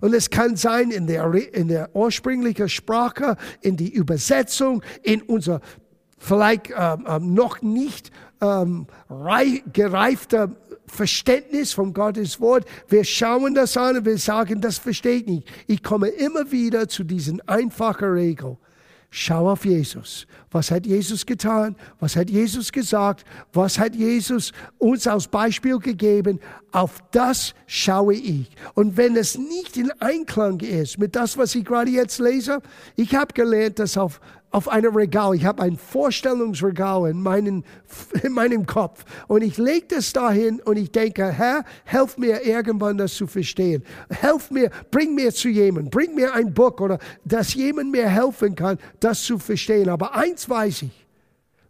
Und 0.00 0.14
es 0.14 0.30
kann 0.30 0.56
sein 0.56 0.90
in 0.92 1.06
der, 1.06 1.30
in 1.54 1.68
der 1.68 1.94
ursprünglichen 1.94 2.70
Sprache, 2.70 3.36
in 3.60 3.76
die 3.76 3.92
Übersetzung, 3.92 4.82
in 5.02 5.20
unser 5.22 5.60
vielleicht 6.18 6.70
ähm, 6.76 7.04
ähm, 7.06 7.34
noch 7.34 7.62
nicht 7.62 8.10
ähm, 8.40 8.86
gereifter 9.72 10.50
Verständnis 10.86 11.72
von 11.72 11.92
Gottes 11.92 12.40
Wort. 12.40 12.64
Wir 12.88 13.04
schauen 13.04 13.54
das 13.54 13.76
an 13.76 13.98
und 13.98 14.04
wir 14.06 14.18
sagen, 14.18 14.60
das 14.60 14.78
versteht 14.78 15.28
nicht. 15.28 15.48
Ich 15.66 15.82
komme 15.82 16.08
immer 16.08 16.50
wieder 16.50 16.88
zu 16.88 17.04
diesen 17.04 17.46
einfachen 17.48 18.10
Regeln. 18.10 18.56
Schau 19.10 19.50
auf 19.50 19.64
Jesus. 19.64 20.26
Was 20.50 20.70
hat 20.70 20.84
Jesus 20.84 21.24
getan? 21.24 21.76
Was 21.98 22.14
hat 22.14 22.28
Jesus 22.28 22.70
gesagt? 22.70 23.24
Was 23.54 23.78
hat 23.78 23.94
Jesus 23.94 24.52
uns 24.76 25.06
als 25.06 25.28
Beispiel 25.28 25.78
gegeben? 25.78 26.40
Auf 26.72 27.02
das 27.10 27.54
schaue 27.66 28.12
ich. 28.14 28.50
Und 28.74 28.98
wenn 28.98 29.16
es 29.16 29.38
nicht 29.38 29.78
in 29.78 29.90
Einklang 30.00 30.60
ist 30.60 30.98
mit 30.98 31.16
das, 31.16 31.38
was 31.38 31.54
ich 31.54 31.64
gerade 31.64 31.90
jetzt 31.90 32.18
lese, 32.18 32.60
ich 32.96 33.14
habe 33.14 33.32
gelernt, 33.32 33.78
dass 33.78 33.96
auf 33.96 34.20
auf 34.50 34.68
einem 34.68 34.94
Regal. 34.94 35.34
Ich 35.34 35.44
habe 35.44 35.62
ein 35.62 35.76
Vorstellungsregal 35.76 37.10
in, 37.10 37.22
meinen, 37.22 37.64
in 38.22 38.32
meinem 38.32 38.66
Kopf. 38.66 39.04
Und 39.26 39.42
ich 39.42 39.58
lege 39.58 39.86
das 39.88 40.12
dahin 40.12 40.60
und 40.60 40.76
ich 40.76 40.90
denke, 40.90 41.30
Herr, 41.30 41.64
helf 41.84 42.16
mir 42.18 42.44
irgendwann 42.44 42.98
das 42.98 43.14
zu 43.14 43.26
verstehen. 43.26 43.82
Helf 44.10 44.50
mir, 44.50 44.70
bring 44.90 45.14
mir 45.14 45.32
zu 45.32 45.48
jemandem, 45.48 45.90
bring 45.90 46.14
mir 46.14 46.34
ein 46.34 46.52
Buch 46.52 46.80
oder 46.80 46.98
dass 47.24 47.54
jemand 47.54 47.90
mir 47.90 48.08
helfen 48.08 48.54
kann, 48.54 48.78
das 49.00 49.22
zu 49.22 49.38
verstehen. 49.38 49.88
Aber 49.88 50.14
eins 50.14 50.48
weiß 50.48 50.82
ich. 50.82 50.97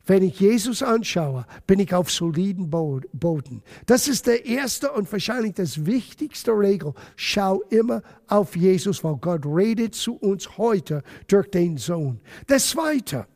Wenn 0.09 0.23
ich 0.23 0.41
Jesus 0.41 0.83
anschaue, 0.83 1.45
bin 1.67 1.81
ich 1.81 1.93
auf 1.93 2.11
soliden 2.11 2.71
Boden. 2.71 3.63
Das 3.85 4.09
ist 4.09 4.27
der 4.27 4.47
erste 4.47 4.91
und 4.91 5.13
wahrscheinlich 5.13 5.53
das 5.53 5.85
wichtigste 5.85 6.53
Regel. 6.53 6.95
Schau 7.15 7.61
immer 7.69 8.03
auf 8.27 8.57
Jesus, 8.57 9.05
weil 9.05 9.17
Gott 9.17 9.45
redet 9.45 9.95
zu 9.95 10.17
uns 10.17 10.57
heute 10.57 11.03
durch 11.27 11.51
den 11.51 11.77
Sohn. 11.77 12.21
Das 12.47 12.71
zweite, 12.71 13.27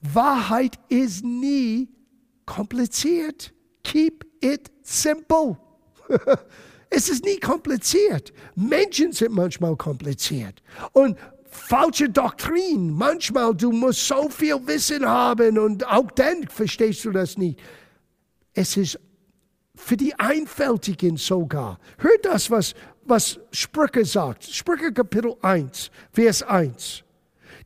Wahrheit 0.00 0.80
ist 0.88 1.24
nie 1.24 1.88
kompliziert. 2.44 3.54
Keep 3.84 4.26
it 4.40 4.72
simple. 4.82 5.56
es 6.90 7.08
ist 7.08 7.24
nie 7.24 7.38
kompliziert. 7.38 8.32
Menschen 8.56 9.12
sind 9.12 9.32
manchmal 9.32 9.76
kompliziert. 9.76 10.60
Und 10.92 11.16
falsche 11.54 12.10
Doktrin. 12.10 12.92
Manchmal, 12.92 13.54
du 13.54 13.72
musst 13.72 14.06
so 14.06 14.28
viel 14.28 14.66
Wissen 14.66 15.06
haben 15.06 15.58
und 15.58 15.86
auch 15.86 16.10
dann 16.10 16.46
verstehst 16.48 17.04
du 17.04 17.10
das 17.10 17.38
nicht. 17.38 17.58
Es 18.52 18.76
ist 18.76 18.98
für 19.76 19.96
die 19.96 20.14
Einfältigen 20.18 21.16
sogar. 21.16 21.78
Hört 21.98 22.24
das, 22.24 22.50
was, 22.50 22.74
was 23.04 23.40
Sprüche 23.50 24.04
sagt. 24.04 24.44
Sprüche 24.44 24.92
Kapitel 24.92 25.34
1, 25.42 25.90
Vers 26.12 26.42
1. 26.42 27.02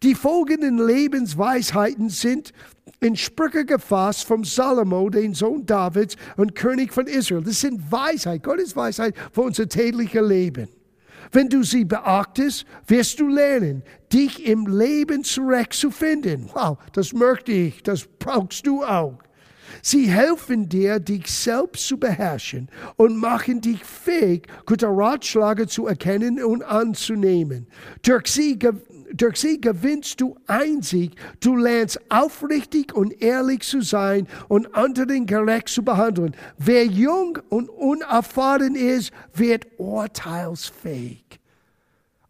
Die 0.02 0.14
folgenden 0.14 0.78
Lebensweisheiten 0.78 2.08
sind 2.08 2.52
in 3.00 3.16
Sprüche 3.16 3.64
gefasst 3.64 4.24
vom 4.24 4.44
Salomo, 4.44 5.10
den 5.10 5.34
Sohn 5.34 5.66
Davids 5.66 6.16
und 6.36 6.54
König 6.54 6.92
von 6.92 7.06
Israel. 7.06 7.42
Das 7.42 7.60
sind 7.60 7.90
Weisheit, 7.90 8.42
Gottes 8.42 8.74
Weisheit 8.76 9.14
für 9.32 9.42
unser 9.42 9.68
tägliches 9.68 10.26
Leben. 10.26 10.68
Wenn 11.32 11.48
du 11.48 11.62
sie 11.62 11.84
beachtest, 11.84 12.64
wirst 12.86 13.20
du 13.20 13.28
lernen, 13.28 13.82
dich 14.12 14.46
im 14.46 14.66
Leben 14.66 15.24
zurechtzufinden. 15.24 16.50
Wow, 16.52 16.78
das 16.92 17.12
möchte 17.12 17.52
ich, 17.52 17.82
das 17.82 18.06
brauchst 18.18 18.66
du 18.66 18.84
auch. 18.84 19.18
Sie 19.82 20.08
helfen 20.08 20.68
dir, 20.68 20.98
dich 20.98 21.30
selbst 21.30 21.86
zu 21.86 21.98
beherrschen 21.98 22.68
und 22.96 23.16
machen 23.16 23.60
dich 23.60 23.84
fähig, 23.84 24.46
gute 24.66 24.86
Ratschläge 24.86 25.66
zu 25.66 25.86
erkennen 25.86 26.42
und 26.42 26.62
anzunehmen. 26.62 27.66
Durch 28.02 28.26
sie 28.28 28.58
durch 29.12 29.36
sie 29.36 29.60
gewinnst 29.60 30.20
du 30.20 30.36
Einsicht. 30.46 31.14
Du 31.40 31.56
lernst 31.56 32.00
aufrichtig 32.10 32.94
und 32.94 33.20
ehrlich 33.22 33.60
zu 33.60 33.80
sein 33.80 34.26
und 34.48 34.74
anderen 34.74 35.26
gerecht 35.26 35.68
zu 35.68 35.82
behandeln. 35.82 36.36
Wer 36.58 36.86
jung 36.86 37.38
und 37.48 37.68
unerfahren 37.68 38.74
ist, 38.74 39.12
wird 39.34 39.66
urteilsfähig. 39.78 41.24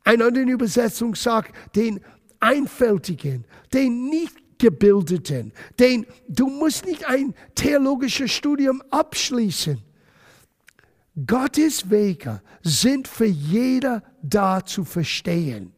Eine 0.04 0.26
andere 0.26 0.44
Übersetzung 0.44 1.14
sagt, 1.14 1.54
den 1.76 2.00
Einfältigen, 2.40 3.44
den 3.72 4.08
nicht 4.08 4.36
Gebildeten, 4.58 5.52
den 5.78 6.06
du 6.28 6.48
musst 6.48 6.84
nicht 6.84 7.06
ein 7.06 7.34
theologisches 7.54 8.32
Studium 8.32 8.82
abschließen. 8.90 9.80
Gottes 11.26 11.90
Wege 11.90 12.42
sind 12.62 13.08
für 13.08 13.26
jeder 13.26 14.02
da 14.22 14.64
zu 14.64 14.84
verstehen. 14.84 15.72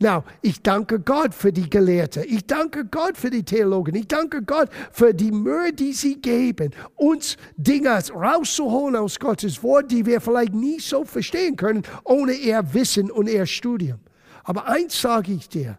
Now, 0.00 0.22
ich 0.42 0.62
danke 0.62 1.00
Gott 1.00 1.34
für 1.34 1.52
die 1.52 1.68
Gelehrten. 1.68 2.22
Ich 2.28 2.46
danke 2.46 2.84
Gott 2.84 3.16
für 3.16 3.30
die 3.30 3.42
Theologen. 3.42 3.96
Ich 3.96 4.06
danke 4.06 4.42
Gott 4.42 4.68
für 4.92 5.12
die 5.12 5.32
Mühe, 5.32 5.72
die 5.72 5.92
sie 5.92 6.20
geben, 6.20 6.72
uns 6.94 7.36
Dinge 7.56 7.98
rauszuholen 8.08 8.94
aus 8.94 9.18
Gottes 9.18 9.60
Wort, 9.64 9.90
die 9.90 10.06
wir 10.06 10.20
vielleicht 10.20 10.54
nie 10.54 10.78
so 10.78 11.04
verstehen 11.04 11.56
können, 11.56 11.82
ohne 12.04 12.32
ihr 12.32 12.62
Wissen 12.74 13.10
und 13.10 13.28
ihr 13.28 13.46
Studium. 13.46 13.98
Aber 14.44 14.68
eins 14.68 15.00
sage 15.00 15.32
ich 15.32 15.48
dir. 15.48 15.78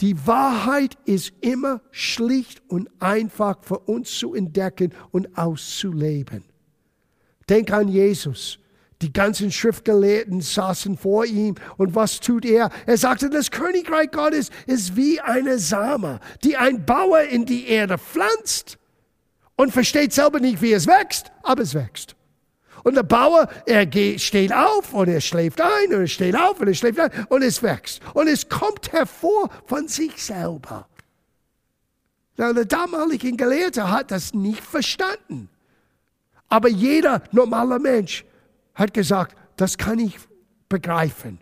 Die 0.00 0.26
Wahrheit 0.26 0.96
ist 1.04 1.34
immer 1.42 1.82
schlicht 1.90 2.62
und 2.68 2.90
einfach 3.00 3.62
für 3.62 3.78
uns 3.80 4.18
zu 4.18 4.34
entdecken 4.34 4.94
und 5.10 5.36
auszuleben. 5.36 6.42
Denk 7.48 7.70
an 7.70 7.88
Jesus. 7.88 8.58
Die 9.02 9.12
ganzen 9.12 9.50
Schriftgelehrten 9.50 10.40
saßen 10.40 10.96
vor 10.96 11.24
ihm 11.24 11.56
und 11.76 11.96
was 11.96 12.20
tut 12.20 12.44
er? 12.44 12.70
Er 12.86 12.96
sagte, 12.96 13.28
das 13.28 13.50
Königreich 13.50 14.12
Gottes 14.12 14.50
ist 14.66 14.94
wie 14.94 15.20
eine 15.20 15.58
Same, 15.58 16.20
die 16.44 16.56
ein 16.56 16.86
Bauer 16.86 17.22
in 17.22 17.44
die 17.44 17.66
Erde 17.66 17.98
pflanzt 17.98 18.78
und 19.56 19.72
versteht 19.72 20.12
selber 20.12 20.38
nicht, 20.38 20.62
wie 20.62 20.72
es 20.72 20.86
wächst, 20.86 21.32
aber 21.42 21.62
es 21.62 21.74
wächst. 21.74 22.14
Und 22.84 22.96
der 22.96 23.02
Bauer, 23.02 23.48
er 23.66 23.86
geht, 23.86 24.20
steht 24.20 24.52
auf 24.52 24.94
und 24.94 25.08
er 25.08 25.20
schläft 25.20 25.60
ein 25.60 25.92
und 25.92 26.00
er 26.00 26.06
steht 26.06 26.36
auf 26.36 26.60
und 26.60 26.68
er 26.68 26.74
schläft 26.74 27.00
ein 27.00 27.26
und 27.28 27.42
es 27.42 27.60
wächst. 27.62 28.00
Und 28.14 28.28
es 28.28 28.48
kommt 28.48 28.92
hervor 28.92 29.50
von 29.66 29.88
sich 29.88 30.22
selber. 30.22 30.86
Na, 32.36 32.52
der 32.52 32.64
damalige 32.66 33.32
Gelehrte 33.32 33.90
hat 33.90 34.12
das 34.12 34.32
nicht 34.32 34.62
verstanden. 34.62 35.48
Aber 36.48 36.68
jeder 36.68 37.22
normale 37.32 37.78
Mensch 37.78 38.24
hat 38.74 38.94
gesagt, 38.94 39.36
das 39.56 39.78
kann 39.78 39.98
ich 39.98 40.18
begreifen. 40.68 41.38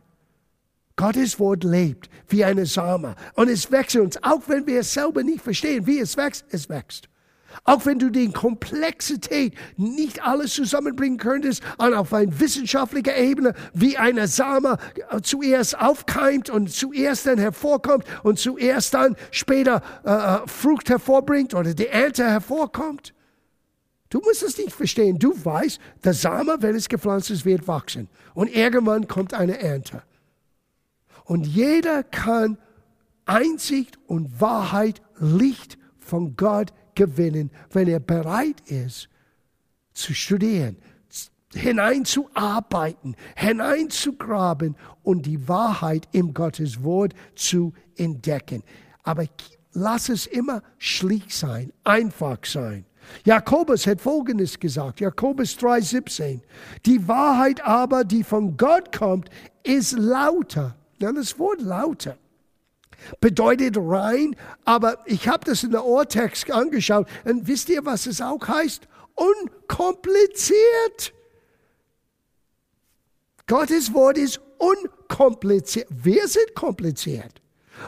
Gottes 0.96 1.38
Wort 1.38 1.64
lebt 1.64 2.10
wie 2.28 2.44
eine 2.44 2.66
Same 2.66 3.14
und 3.34 3.48
es 3.48 3.70
wächst 3.72 3.96
uns, 3.96 4.22
auch 4.22 4.42
wenn 4.48 4.66
wir 4.66 4.80
es 4.80 4.92
selber 4.92 5.22
nicht 5.22 5.42
verstehen, 5.42 5.86
wie 5.86 5.98
es 5.98 6.16
wächst, 6.16 6.44
es 6.50 6.68
wächst. 6.68 7.08
Auch 7.64 7.86
wenn 7.86 7.98
du 7.98 8.10
die 8.10 8.30
Komplexität 8.30 9.54
nicht 9.76 10.22
alles 10.22 10.54
zusammenbringen 10.54 11.18
könntest 11.18 11.62
und 11.78 11.94
auf 11.94 12.12
einer 12.12 12.38
wissenschaftlichen 12.38 13.14
Ebene, 13.16 13.54
wie 13.72 13.96
eine 13.96 14.28
Same 14.28 14.78
zuerst 15.22 15.78
aufkeimt 15.80 16.50
und 16.50 16.70
zuerst 16.70 17.26
dann 17.26 17.38
hervorkommt 17.38 18.04
und 18.22 18.38
zuerst 18.38 18.94
dann 18.94 19.16
später 19.30 19.82
äh, 20.04 20.46
Frucht 20.48 20.90
hervorbringt 20.90 21.54
oder 21.54 21.74
die 21.74 21.88
Ernte 21.88 22.24
hervorkommt. 22.24 23.14
Du 24.10 24.20
musst 24.20 24.42
es 24.42 24.58
nicht 24.58 24.72
verstehen. 24.72 25.18
Du 25.18 25.32
weißt, 25.44 25.80
der 26.04 26.14
Same, 26.14 26.56
wenn 26.60 26.74
es 26.74 26.88
gepflanzt 26.88 27.30
ist, 27.30 27.44
wird 27.44 27.66
wachsen. 27.66 28.08
Und 28.34 28.54
irgendwann 28.54 29.08
kommt 29.08 29.34
eine 29.34 29.60
Ernte. 29.60 30.02
Und 31.24 31.46
jeder 31.46 32.02
kann 32.02 32.58
Einsicht 33.24 33.98
und 34.06 34.40
Wahrheit, 34.40 35.00
Licht 35.18 35.78
von 36.00 36.36
Gott 36.36 36.72
gewinnen, 36.96 37.52
wenn 37.70 37.86
er 37.86 38.00
bereit 38.00 38.60
ist, 38.68 39.08
zu 39.92 40.12
studieren, 40.12 40.76
hineinzuarbeiten, 41.54 43.14
hineinzugraben 43.36 44.76
und 45.04 45.26
die 45.26 45.48
Wahrheit 45.48 46.08
im 46.10 46.34
Gottes 46.34 46.82
Wort 46.82 47.14
zu 47.36 47.72
entdecken. 47.96 48.64
Aber 49.04 49.24
lass 49.72 50.08
es 50.08 50.26
immer 50.26 50.62
schlicht 50.78 51.30
sein, 51.30 51.72
einfach 51.84 52.44
sein. 52.44 52.86
Jakobus 53.24 53.86
hat 53.86 54.00
Folgendes 54.00 54.58
gesagt, 54.58 55.00
Jakobus 55.00 55.56
3,17. 55.56 56.40
Die 56.86 57.06
Wahrheit 57.08 57.64
aber, 57.64 58.04
die 58.04 58.24
von 58.24 58.56
Gott 58.56 58.96
kommt, 58.96 59.30
ist 59.62 59.92
lauter. 59.92 60.76
Ja, 60.98 61.12
das 61.12 61.38
Wort 61.38 61.60
lauter 61.60 62.16
bedeutet 63.20 63.76
rein, 63.78 64.36
aber 64.64 64.98
ich 65.06 65.28
habe 65.28 65.44
das 65.44 65.62
in 65.62 65.70
der 65.72 65.84
Ohrtext 65.84 66.50
angeschaut 66.50 67.06
und 67.24 67.46
wisst 67.46 67.68
ihr, 67.68 67.84
was 67.84 68.06
es 68.06 68.20
auch 68.20 68.46
heißt? 68.46 68.88
Unkompliziert. 69.14 71.12
Gottes 73.46 73.92
Wort 73.92 74.16
ist 74.16 74.40
unkompliziert. 74.58 75.88
Wir 75.90 76.28
sind 76.28 76.54
kompliziert. 76.54 77.40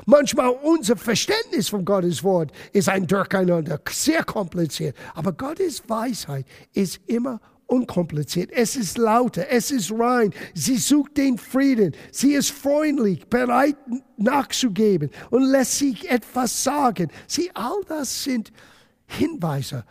Manchmal 0.06 0.50
unser 0.50 0.96
Verständnis 0.96 1.68
von 1.68 1.84
Gottes 1.84 2.22
Wort 2.24 2.52
ist 2.72 2.88
ein 2.88 3.06
Durcheinander, 3.06 3.80
sehr 3.90 4.24
kompliziert. 4.24 4.96
Aber 5.14 5.32
Gottes 5.32 5.82
Weisheit 5.88 6.46
ist 6.72 7.00
immer 7.06 7.40
unkompliziert. 7.66 8.50
Es 8.52 8.76
ist 8.76 8.98
lauter, 8.98 9.48
es 9.48 9.70
ist 9.70 9.90
rein. 9.92 10.32
Sie 10.54 10.76
sucht 10.76 11.16
den 11.16 11.38
Frieden. 11.38 11.96
Sie 12.10 12.34
ist 12.34 12.50
freundlich, 12.50 13.26
bereit 13.28 13.76
nachzugeben 14.18 15.10
und 15.30 15.50
lässt 15.50 15.78
sich 15.78 16.08
etwas 16.10 16.62
sagen. 16.62 17.08
Sie, 17.26 17.50
all 17.54 17.80
das 17.88 18.24
sind 18.24 18.52
Hinweise. 19.06 19.84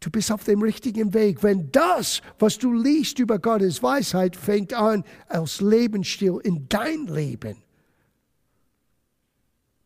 Du 0.00 0.10
bist 0.10 0.30
auf 0.30 0.44
dem 0.44 0.60
richtigen 0.60 1.14
Weg. 1.14 1.42
Wenn 1.42 1.72
das, 1.72 2.20
was 2.38 2.58
du 2.58 2.74
liest 2.74 3.18
über 3.18 3.38
Gottes 3.38 3.82
Weisheit, 3.82 4.36
fängt 4.36 4.74
an 4.74 5.02
als 5.28 5.62
Lebensstil 5.62 6.40
in 6.44 6.68
dein 6.68 7.06
Leben 7.06 7.63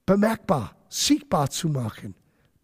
bemerkbar, 0.09 0.75
sichtbar 0.89 1.51
zu 1.51 1.69
machen. 1.69 2.15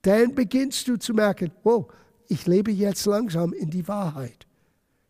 Dann 0.00 0.34
beginnst 0.34 0.88
du 0.88 0.96
zu 0.96 1.12
merken, 1.12 1.52
wow, 1.62 1.86
ich 2.26 2.46
lebe 2.46 2.72
jetzt 2.72 3.04
langsam 3.04 3.52
in 3.52 3.68
die 3.68 3.86
Wahrheit. 3.86 4.46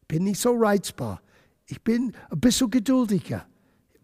Bin 0.09 0.25
nicht 0.25 0.41
so 0.41 0.53
reizbar. 0.57 1.23
Ich 1.67 1.81
bin 1.81 2.13
ein 2.31 2.41
bisschen 2.41 2.69
geduldiger. 2.71 3.47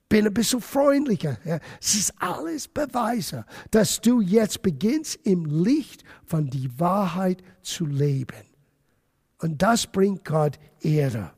Bin 0.09 0.27
ein 0.27 0.35
bisschen 0.35 0.61
freundlicher. 0.61 1.39
Es 1.81 1.95
ist 1.95 2.15
alles 2.19 2.69
Beweise, 2.69 3.45
dass 3.73 4.01
du 4.01 4.21
jetzt 4.21 4.63
beginnst, 4.63 5.19
im 5.25 5.45
Licht 5.45 6.05
von 6.25 6.49
die 6.49 6.71
Wahrheit 6.79 7.43
zu 7.63 7.85
leben. 7.85 8.45
Und 9.39 9.61
das 9.61 9.89
bringt 9.89 10.25
Gott 10.25 10.57
Ehre. 10.81 11.33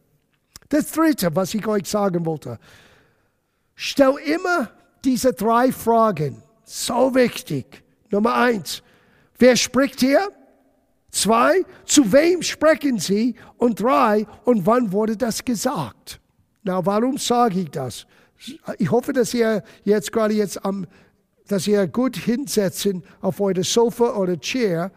Das 0.69 0.93
Dritte, 0.93 1.35
was 1.35 1.55
ich 1.55 1.67
euch 1.67 1.87
sagen 1.87 2.27
wollte, 2.27 2.59
stell 3.75 4.15
immer 4.27 4.71
diese 5.05 5.33
drei 5.33 5.73
Fragen. 5.73 6.42
So 6.75 7.15
wichtig. 7.15 7.85
Nummer 8.11 8.35
eins, 8.35 8.83
wer 9.39 9.57
spricht 9.57 10.01
hier? 10.01 10.27
Zwei, 11.11 11.67
zu 11.85 12.11
wem 12.11 12.41
sprechen 12.41 12.99
sie? 12.99 13.35
Und 13.59 13.83
drei, 13.83 14.27
und 14.45 14.65
wann 14.65 14.91
wurde 14.91 15.15
das 15.15 15.45
gesagt? 15.45 16.19
Na, 16.63 16.85
warum 16.87 17.19
sage 17.19 17.61
ich 17.61 17.71
das? 17.71 18.07
Ich 18.79 18.91
hoffe, 18.91 19.13
dass 19.13 19.35
ihr 19.35 19.63
jetzt 19.85 20.13
gerade 20.13 20.33
jetzt 20.33 20.65
am, 20.65 20.87
dass 21.47 21.67
ihr 21.67 21.87
gut 21.87 22.17
hinsetzen 22.17 23.05
auf 23.21 23.39
eure 23.39 23.65
Sofa 23.65 24.17
oder 24.17 24.41
Chair 24.41 24.91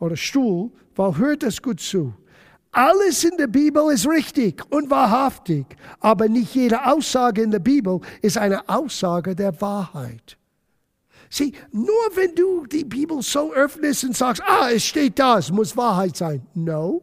oder 0.00 0.16
Stuhl, 0.16 0.72
weil 0.96 1.16
hört 1.18 1.44
das 1.44 1.62
gut 1.62 1.78
zu. 1.78 2.12
Alles 2.72 3.22
in 3.22 3.36
der 3.36 3.46
Bibel 3.46 3.92
ist 3.92 4.08
richtig 4.08 4.60
und 4.70 4.90
wahrhaftig, 4.90 5.66
aber 6.00 6.28
nicht 6.28 6.52
jede 6.56 6.84
Aussage 6.84 7.42
in 7.42 7.52
der 7.52 7.60
Bibel 7.60 8.00
ist 8.22 8.38
eine 8.38 8.68
Aussage 8.68 9.36
der 9.36 9.60
Wahrheit. 9.60 10.36
Sieh, 11.34 11.54
nur 11.70 12.10
wenn 12.12 12.34
du 12.34 12.66
die 12.66 12.84
Bibel 12.84 13.22
so 13.22 13.54
öffnest 13.54 14.04
und 14.04 14.14
sagst, 14.14 14.42
ah, 14.46 14.68
es 14.70 14.84
steht 14.84 15.18
da, 15.18 15.38
es 15.38 15.50
muss 15.50 15.74
Wahrheit 15.74 16.14
sein. 16.14 16.46
No. 16.52 17.00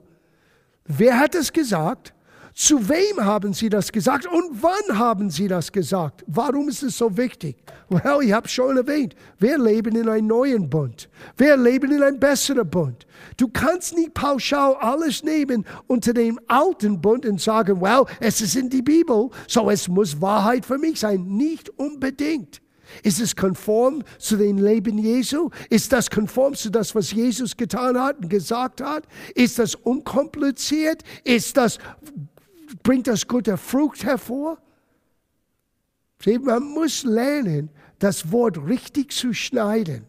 Wer 0.86 1.18
hat 1.18 1.34
es 1.34 1.52
gesagt? 1.52 2.14
Zu 2.54 2.88
wem 2.90 3.26
haben 3.26 3.54
sie 3.54 3.70
das 3.70 3.92
gesagt 3.92 4.28
und 4.28 4.62
wann 4.62 5.00
haben 5.00 5.32
sie 5.32 5.48
das 5.48 5.72
gesagt? 5.72 6.24
Warum 6.28 6.70
ist 6.70 6.84
es 6.84 7.00
so 7.00 7.18
wichtig? 7.18 7.56
Well, 7.90 8.22
ich 8.22 8.32
habe 8.32 8.48
schon 8.48 8.78
erwähnt, 8.78 9.16
wir 9.40 9.58
leben 9.58 9.96
in 9.96 10.08
einem 10.08 10.28
neuen 10.28 10.70
Bund. 10.70 11.10
Wir 11.36 11.58
leben 11.58 11.92
in 11.92 12.04
einem 12.04 12.20
besseren 12.20 12.70
Bund. 12.70 13.08
Du 13.36 13.48
kannst 13.48 13.96
nicht 13.96 14.14
pauschal 14.14 14.76
alles 14.76 15.24
nehmen 15.24 15.66
unter 15.88 16.14
dem 16.14 16.40
alten 16.46 17.02
Bund 17.02 17.26
und 17.26 17.42
sagen, 17.42 17.82
well, 17.82 18.06
es 18.20 18.42
ist 18.42 18.56
in 18.56 18.70
die 18.70 18.84
Bibel, 18.84 19.32
so 19.48 19.72
es 19.72 19.88
muss 19.88 20.22
Wahrheit 20.22 20.68
für 20.68 20.78
mich 20.78 21.00
sein. 21.00 21.26
Nicht 21.26 21.72
unbedingt. 21.80 22.62
Ist 23.04 23.20
es 23.20 23.36
konform 23.36 24.04
zu 24.18 24.38
dem 24.38 24.58
Leben 24.58 24.98
Jesu? 24.98 25.50
Ist 25.70 25.92
das 25.92 26.10
konform 26.10 26.56
zu 26.56 26.70
das, 26.70 26.96
was 26.96 27.12
Jesus 27.12 27.56
getan 27.56 28.00
hat 28.00 28.18
und 28.18 28.30
gesagt 28.30 28.82
hat? 28.82 29.04
Ist 29.36 29.60
das 29.60 29.76
unkompliziert? 29.76 31.04
Ist 31.24 31.58
das 31.58 31.80
bringt 32.84 33.08
das 33.08 33.28
gute 33.28 33.58
Frucht 33.58 34.04
hervor? 34.04 34.58
Man 36.42 36.64
muss 36.64 37.04
lernen, 37.04 37.70
das 38.00 38.32
Wort 38.32 38.58
richtig 38.68 39.12
zu 39.12 39.34
schneiden. 39.34 40.09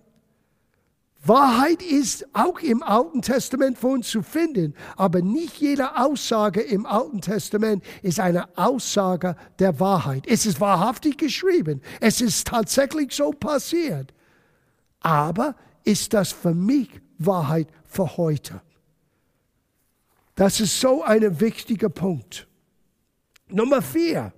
Wahrheit 1.22 1.82
ist 1.82 2.26
auch 2.32 2.60
im 2.60 2.82
Alten 2.82 3.20
Testament 3.20 3.78
von 3.78 3.92
uns 3.92 4.08
zu 4.08 4.22
finden, 4.22 4.74
aber 4.96 5.20
nicht 5.20 5.60
jede 5.60 5.98
Aussage 5.98 6.62
im 6.62 6.86
Alten 6.86 7.20
Testament 7.20 7.84
ist 8.02 8.20
eine 8.20 8.56
Aussage 8.56 9.36
der 9.58 9.78
Wahrheit. 9.80 10.26
Es 10.26 10.46
ist 10.46 10.60
wahrhaftig 10.60 11.18
geschrieben, 11.18 11.82
es 12.00 12.22
ist 12.22 12.46
tatsächlich 12.46 13.12
so 13.12 13.32
passiert. 13.32 14.14
Aber 15.00 15.56
ist 15.84 16.14
das 16.14 16.32
für 16.32 16.54
mich 16.54 16.88
Wahrheit 17.18 17.68
für 17.84 18.16
heute? 18.16 18.62
Das 20.36 20.58
ist 20.58 20.80
so 20.80 21.02
ein 21.02 21.38
wichtiger 21.38 21.90
Punkt. 21.90 22.46
Nummer 23.48 23.82
vier, 23.82 24.32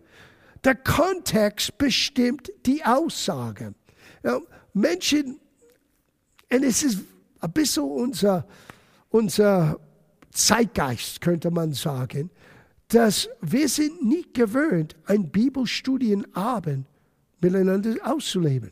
der 0.64 0.74
Kontext 0.74 1.78
bestimmt 1.78 2.50
die 2.66 2.84
Aussage. 2.84 3.74
Menschen, 4.72 5.38
und 6.52 6.64
es 6.64 6.82
ist 6.82 6.98
ein 7.40 7.52
bisschen 7.52 7.84
unser, 7.84 8.46
unser 9.08 9.78
Zeitgeist, 10.30 11.20
könnte 11.20 11.50
man 11.50 11.72
sagen, 11.72 12.30
dass 12.88 13.28
wir 13.40 13.68
sind 13.68 14.04
nicht 14.04 14.34
gewöhnt, 14.34 14.96
ein 15.06 15.30
Bibelstudienabend 15.30 16.86
miteinander 17.40 17.96
auszuleben. 18.04 18.70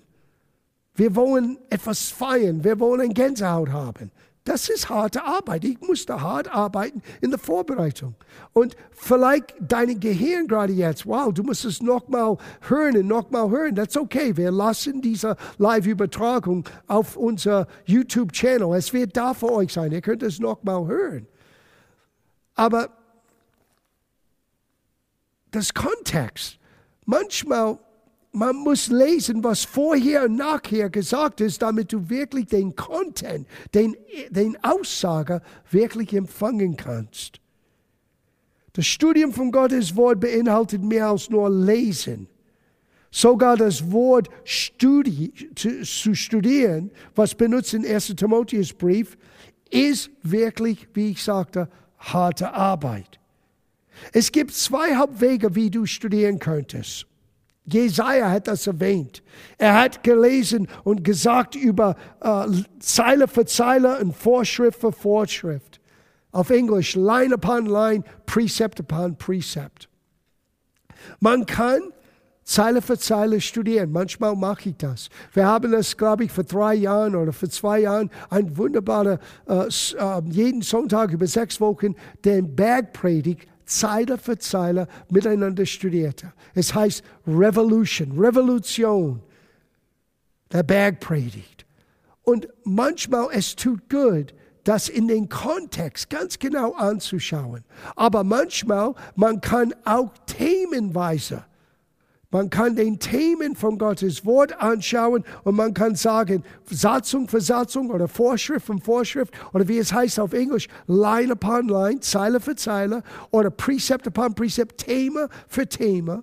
Wir 0.95 1.15
wollen 1.17 1.59
etwas 1.71 2.09
feiern, 2.09 2.63
wir 2.63 2.79
wollen 2.79 3.15
Gänsehaut 3.15 3.71
haben. 3.71 4.11
Das 4.51 4.69
ist 4.69 4.89
harte 4.89 5.23
Arbeit. 5.23 5.65
Ich 5.65 5.81
musste 5.81 6.21
hart 6.21 6.53
arbeiten 6.53 7.03
in 7.21 7.31
der 7.31 7.39
Vorbereitung. 7.39 8.17
Und 8.53 8.75
vielleicht 8.91 9.55
dein 9.61 10.01
Gehirn 10.01 10.49
gerade 10.49 10.73
jetzt, 10.73 11.07
wow, 11.07 11.33
du 11.33 11.45
musst 11.45 11.65
es 11.65 11.81
nochmal 11.81 12.37
hören 12.63 12.97
und 12.97 13.07
nochmal 13.07 13.49
hören. 13.49 13.77
Das 13.77 13.91
ist 13.91 13.97
okay. 13.97 14.37
Wir 14.37 14.51
lassen 14.51 15.03
diese 15.03 15.37
Live-Übertragung 15.59 16.69
auf 16.89 17.17
unser 17.17 17.69
YouTube-Channel. 17.85 18.75
Es 18.75 18.93
wird 18.93 19.17
da 19.17 19.35
für 19.35 19.53
euch 19.53 19.73
sein. 19.73 19.93
Ihr 19.93 20.01
könnt 20.01 20.25
es 20.25 20.41
nochmal 20.41 20.85
hören. 20.85 21.29
Aber 22.57 22.89
das 25.53 25.73
Kontext, 25.73 26.59
manchmal 27.05 27.79
man 28.33 28.57
muss 28.57 28.89
lesen, 28.89 29.43
was 29.43 29.65
vorher 29.65 30.25
und 30.25 30.37
nachher 30.37 30.89
gesagt 30.89 31.41
ist, 31.41 31.63
damit 31.63 31.93
du 31.93 32.09
wirklich 32.09 32.47
den 32.47 32.77
Content, 32.77 33.47
den, 33.75 33.97
den 34.31 34.57
Aussage 34.63 35.43
wirklich 35.71 36.13
empfangen 36.15 36.77
kannst. 36.77 37.41
Das 38.73 38.87
Studium 38.87 39.33
von 39.33 39.51
Gottes 39.51 39.97
Wort 39.97 40.21
beinhaltet 40.21 40.83
mehr 40.83 41.09
als 41.09 41.29
nur 41.29 41.51
Lesen. 41.51 42.29
Sogar 43.11 43.57
das 43.57 43.91
Wort 43.91 44.29
Studi 44.45 45.33
zu, 45.57 45.83
zu 45.83 46.15
studieren, 46.15 46.93
was 47.17 47.35
benutzt 47.35 47.75
in 47.75 47.85
1. 47.85 48.15
Timotheusbrief, 48.15 49.19
ist 49.71 50.11
wirklich, 50.23 50.89
wie 50.95 51.11
ich 51.11 51.23
sagte, 51.23 51.69
harte 51.99 52.53
Arbeit. 52.53 53.19
Es 54.13 54.31
gibt 54.31 54.53
zwei 54.53 54.95
Hauptwege, 54.95 55.55
wie 55.57 55.71
du 55.71 55.87
studieren 55.87 56.39
könntest. 56.39 57.10
Jesaja 57.65 58.31
hat 58.31 58.49
das 58.49 58.67
erwähnt. 58.67 59.23
Er 59.59 59.79
hat 59.81 60.03
gelesen 60.03 60.69
und 60.83 61.05
gesagt 61.05 61.55
über 61.55 61.97
äh, 62.21 62.47
Zeile 62.81 63.29
für 63.29 63.45
Zeile 63.45 63.99
und 64.01 64.17
Vorschrift 64.17 64.81
für 64.81 64.93
Vorschrift. 64.93 65.81
Auf 66.33 66.51
Englisch, 66.51 66.95
line 66.95 67.35
upon 67.35 67.67
line, 67.67 68.05
precept 68.27 68.81
upon 68.81 69.17
precept. 69.17 69.89
Man 71.19 71.47
kann 71.47 71.81
Zeile 72.51 72.83
für 72.83 72.99
Zeile 72.99 73.41
studieren. 73.41 73.93
Manchmal 73.93 74.35
mache 74.35 74.71
ich 74.71 74.77
das. 74.77 75.09
Wir 75.33 75.47
haben 75.47 75.71
das, 75.71 75.97
glaube 75.97 76.25
ich, 76.25 76.33
vor 76.33 76.45
drei 76.45 76.75
Jahren 76.75 77.15
oder 77.15 77.33
vor 77.33 77.49
zwei 77.49 77.81
Jahren 77.81 78.11
ein 78.29 78.57
wunderbarer, 78.57 79.19
äh, 79.47 79.67
äh, 79.67 80.23
jeden 80.27 80.63
Sonntag 80.63 81.13
über 81.13 81.27
sechs 81.27 81.61
Wochen, 81.61 81.95
den 82.25 82.57
Bergpredigt 82.57 83.47
Zeile 83.71 84.19
für 84.19 84.39
Zeile 84.39 84.89
miteinander 85.09 85.65
studierte. 85.65 86.33
Es 86.55 86.75
heißt 86.75 87.03
Revolution, 87.27 88.19
Revolution, 88.19 89.23
der 90.53 90.63
Bergpredigt. 90.63 91.65
Und 92.23 92.49
manchmal 92.65 93.29
es 93.33 93.55
tut 93.57 93.89
gut, 93.89 94.35
das 94.65 94.89
in 94.89 95.09
den 95.09 95.29
Kontext 95.29 96.11
ganz 96.11 96.39
genau 96.39 96.75
anzuschauen. 96.75 97.65
Aber 97.97 98.25
manchmal, 98.25 98.95
man 99.15 99.41
kann 99.41 99.75
auch 99.85 100.13
themenweise 100.27 101.45
man 102.31 102.49
kann 102.49 102.77
den 102.77 102.99
Themen 102.99 103.57
von 103.57 103.77
Gottes 103.79 104.25
Wort 104.25 104.61
anschauen 104.61 105.25
und 105.43 105.57
man 105.57 105.75
kann 105.75 105.97
sagen, 105.97 106.45
Satzung 106.71 107.27
für 107.29 107.41
Satzung 107.41 107.91
oder 107.91 108.07
Vorschrift 108.07 108.67
für 108.67 108.79
Vorschrift 108.79 109.35
oder 109.53 109.67
wie 109.67 109.79
es 109.79 109.93
heißt 109.93 110.21
auf 110.21 110.33
Englisch, 110.33 110.69
Line 110.87 111.33
upon 111.33 111.69
Line, 111.69 112.01
Zeile 112.01 112.41
für 112.41 112.55
Zeile 112.55 113.03
oder 113.31 113.51
Precept 113.51 114.07
upon 114.07 114.35
Precept, 114.35 114.79
Thema 114.79 115.29
für 115.49 115.67
Thema. 115.67 116.23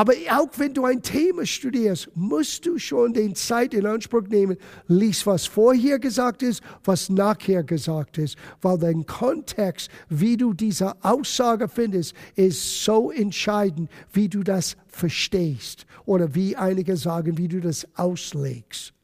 Aber 0.00 0.14
auch 0.30 0.48
wenn 0.56 0.72
du 0.72 0.86
ein 0.86 1.02
Thema 1.02 1.44
studierst, 1.44 2.08
musst 2.14 2.64
du 2.64 2.78
schon 2.78 3.12
den 3.12 3.34
Zeit 3.34 3.74
in 3.74 3.84
Anspruch 3.84 4.28
nehmen. 4.28 4.56
Lies, 4.88 5.26
was 5.26 5.44
vorher 5.44 5.98
gesagt 5.98 6.42
ist, 6.42 6.62
was 6.84 7.10
nachher 7.10 7.62
gesagt 7.62 8.16
ist. 8.16 8.38
Weil 8.62 8.78
dein 8.78 9.04
Kontext, 9.04 9.90
wie 10.08 10.38
du 10.38 10.54
diese 10.54 10.94
Aussage 11.04 11.68
findest, 11.68 12.14
ist 12.34 12.82
so 12.82 13.10
entscheidend, 13.10 13.90
wie 14.10 14.30
du 14.30 14.42
das 14.42 14.78
verstehst. 14.88 15.84
Oder 16.06 16.34
wie 16.34 16.56
einige 16.56 16.96
sagen, 16.96 17.36
wie 17.36 17.48
du 17.48 17.60
das 17.60 17.86
auslegst. 17.94 18.94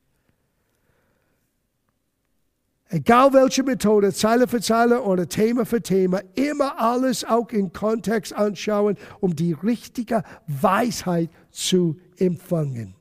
Egal 2.88 3.32
welche 3.32 3.64
Methode, 3.64 4.12
Zeile 4.12 4.46
für 4.46 4.60
Zeile 4.60 5.02
oder 5.02 5.28
Thema 5.28 5.66
für 5.66 5.82
Thema, 5.82 6.20
immer 6.34 6.80
alles 6.80 7.24
auch 7.24 7.50
in 7.50 7.72
Kontext 7.72 8.32
anschauen, 8.32 8.96
um 9.20 9.34
die 9.34 9.52
richtige 9.52 10.22
Weisheit 10.46 11.30
zu 11.50 11.96
empfangen. 12.16 12.94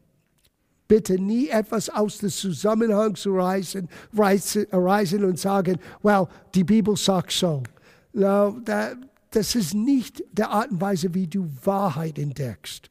Bitte 0.87 1.19
nie 1.19 1.49
etwas 1.49 1.89
aus 1.89 2.17
dem 2.17 2.29
Zusammenhang 2.29 3.15
zu 3.15 3.35
reißen, 3.35 3.87
reißen 4.13 5.23
und 5.23 5.39
sagen, 5.39 5.79
well, 6.01 6.27
die 6.55 6.63
Bibel 6.63 6.97
sagt 6.97 7.31
so. 7.31 7.61
No, 8.13 8.59
das 9.31 9.55
ist 9.55 9.73
nicht 9.73 10.23
der 10.31 10.49
Art 10.49 10.71
und 10.71 10.81
Weise, 10.81 11.13
wie 11.13 11.27
du 11.27 11.47
Wahrheit 11.63 12.17
entdeckst. 12.17 12.89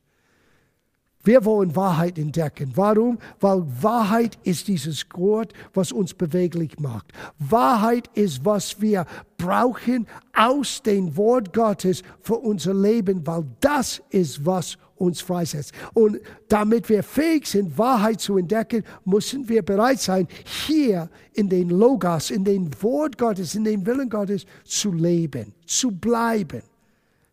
Wir 1.25 1.45
wollen 1.47 1.75
Wahrheit 1.75 2.19
entdecken. 2.19 2.73
Warum? 2.75 3.19
Weil 3.41 3.65
Wahrheit 3.81 4.39
ist 4.45 4.69
dieses 4.69 5.07
Wort, 5.15 5.55
was 5.73 5.91
uns 5.91 6.13
beweglich 6.13 6.79
macht. 6.79 7.07
Wahrheit 7.39 8.11
ist, 8.15 8.45
was 8.45 8.81
wir 8.81 9.07
brauchen 9.39 10.07
aus 10.35 10.83
dem 10.83 11.17
Wort 11.17 11.53
Gottes 11.55 12.03
für 12.21 12.37
unser 12.37 12.75
Leben, 12.75 13.27
weil 13.27 13.45
das 13.61 14.03
ist, 14.11 14.45
was 14.45 14.77
uns 14.97 15.21
freisetzt. 15.23 15.73
Und 15.95 16.21
damit 16.49 16.89
wir 16.89 17.03
fähig 17.03 17.47
sind, 17.47 17.77
Wahrheit 17.79 18.21
zu 18.21 18.37
entdecken, 18.37 18.85
müssen 19.05 19.49
wir 19.49 19.63
bereit 19.63 20.01
sein, 20.01 20.29
hier 20.67 21.09
in 21.33 21.49
den 21.49 21.71
Logos, 21.71 22.31
in 22.31 22.45
den 22.45 22.71
Wort 22.83 23.19
Gottes, 23.19 23.55
in 23.55 23.65
den 23.65 23.85
Willen 23.87 24.11
Gottes 24.11 24.45
zu 24.65 24.93
leben, 24.93 25.55
zu 25.67 25.91
bleiben. 25.91 26.63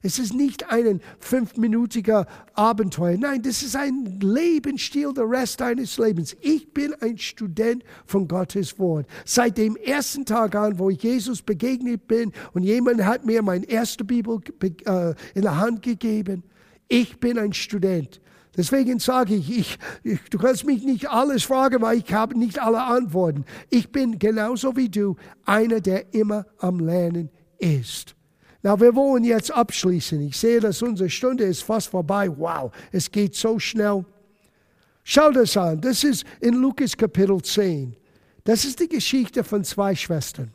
Es 0.04 0.18
ist 0.18 0.34
nicht 0.34 0.72
ein 0.72 1.00
fünfminütiger 1.20 2.26
Abenteuer. 2.54 3.18
Nein, 3.18 3.44
das 3.44 3.62
ist 3.62 3.76
ein 3.76 4.20
Lebensstil, 4.20 5.14
der 5.14 5.30
Rest 5.30 5.62
deines 5.62 5.98
Lebens. 5.98 6.36
Ich 6.42 6.74
bin 6.74 6.96
ein 7.02 7.18
Student 7.18 7.84
von 8.06 8.28
Gottes 8.28 8.80
Wort. 8.80 9.06
Seit 9.26 9.58
dem 9.58 9.76
ersten 9.76 10.26
Tag 10.26 10.56
an, 10.56 10.80
wo 10.80 10.90
ich 10.90 11.04
Jesus 11.04 11.42
begegnet 11.42 12.08
bin 12.08 12.32
und 12.54 12.64
jemand 12.64 13.06
hat 13.06 13.26
mir 13.26 13.44
meine 13.44 13.70
erste 13.70 14.04
Bibel 14.04 14.40
äh, 14.62 15.14
in 15.36 15.44
der 15.44 15.58
Hand 15.58 15.84
gegeben, 15.84 16.44
ich 16.88 17.20
bin 17.20 17.38
ein 17.38 17.54
Student. 17.54 18.22
Deswegen 18.58 19.00
sage 19.00 19.36
ich, 19.36 19.58
ich, 19.58 19.80
ich, 20.04 20.20
du 20.30 20.38
kannst 20.38 20.66
mich 20.66 20.84
nicht 20.84 21.10
alles 21.10 21.44
fragen, 21.44 21.82
weil 21.82 22.00
ich 22.00 22.14
habe 22.14 22.38
nicht 22.38 22.60
alle 22.60 22.84
Antworten. 22.84 23.46
Ich 23.70 23.92
bin 23.92 24.20
genauso 24.20 24.76
wie 24.76 24.90
du 24.90 25.16
einer, 25.46 25.80
der 25.80 26.14
immer 26.14 26.46
am 26.58 26.80
Lernen 26.80 27.30
ist. 27.60 28.16
Na, 28.64 28.80
wir 28.80 28.96
wollen 28.96 29.24
jetzt 29.24 29.52
abschließen. 29.52 30.22
Ich 30.22 30.38
sehe, 30.38 30.60
dass 30.60 30.82
unsere 30.82 31.10
Stunde 31.10 31.46
ist 31.46 31.64
fast 31.64 31.90
vorbei. 31.90 32.30
Wow, 32.38 32.72
es 32.92 33.10
geht 33.10 33.36
so 33.36 33.58
schnell. 33.58 34.06
Schau 35.04 35.32
das 35.32 35.58
an. 35.58 35.82
Das 35.82 36.04
ist 36.04 36.26
in 36.40 36.56
Lukas 36.56 36.96
Kapitel 36.96 37.42
10. 37.42 37.96
Das 38.44 38.66
ist 38.66 38.80
die 38.80 38.88
Geschichte 38.88 39.44
von 39.44 39.64
zwei 39.64 39.96
Schwestern. 39.96 40.52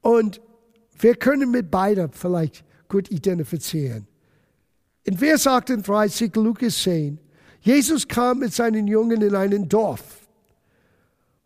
Und 0.00 0.40
wir 0.98 1.14
können 1.16 1.50
mit 1.50 1.70
beiden 1.70 2.10
vielleicht 2.12 2.64
gut 2.88 3.10
identifizieren. 3.10 4.06
In 5.04 5.18
Vers 5.18 5.46
38, 5.46 6.34
Lukas 6.36 6.82
10, 6.82 7.18
Jesus 7.60 8.06
kam 8.06 8.38
mit 8.38 8.54
seinen 8.54 8.86
Jungen 8.86 9.20
in 9.20 9.34
ein 9.34 9.68
Dorf, 9.68 10.02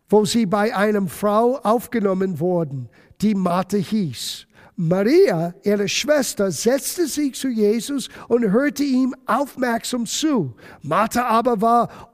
wo 0.09 0.25
sie 0.25 0.45
bei 0.45 0.75
einer 0.75 1.05
Frau 1.07 1.57
aufgenommen 1.57 2.39
wurden, 2.39 2.89
die 3.21 3.35
Martha 3.35 3.77
hieß. 3.77 4.47
Maria, 4.81 5.53
ihre 5.63 5.89
Schwester, 5.89 6.51
setzte 6.51 7.05
sich 7.05 7.35
zu 7.35 7.49
Jesus 7.49 8.07
und 8.29 8.49
hörte 8.49 8.81
ihm 8.81 9.13
aufmerksam 9.25 10.05
zu. 10.05 10.55
Martha 10.81 11.25
aber 11.25 11.59
war 11.59 12.09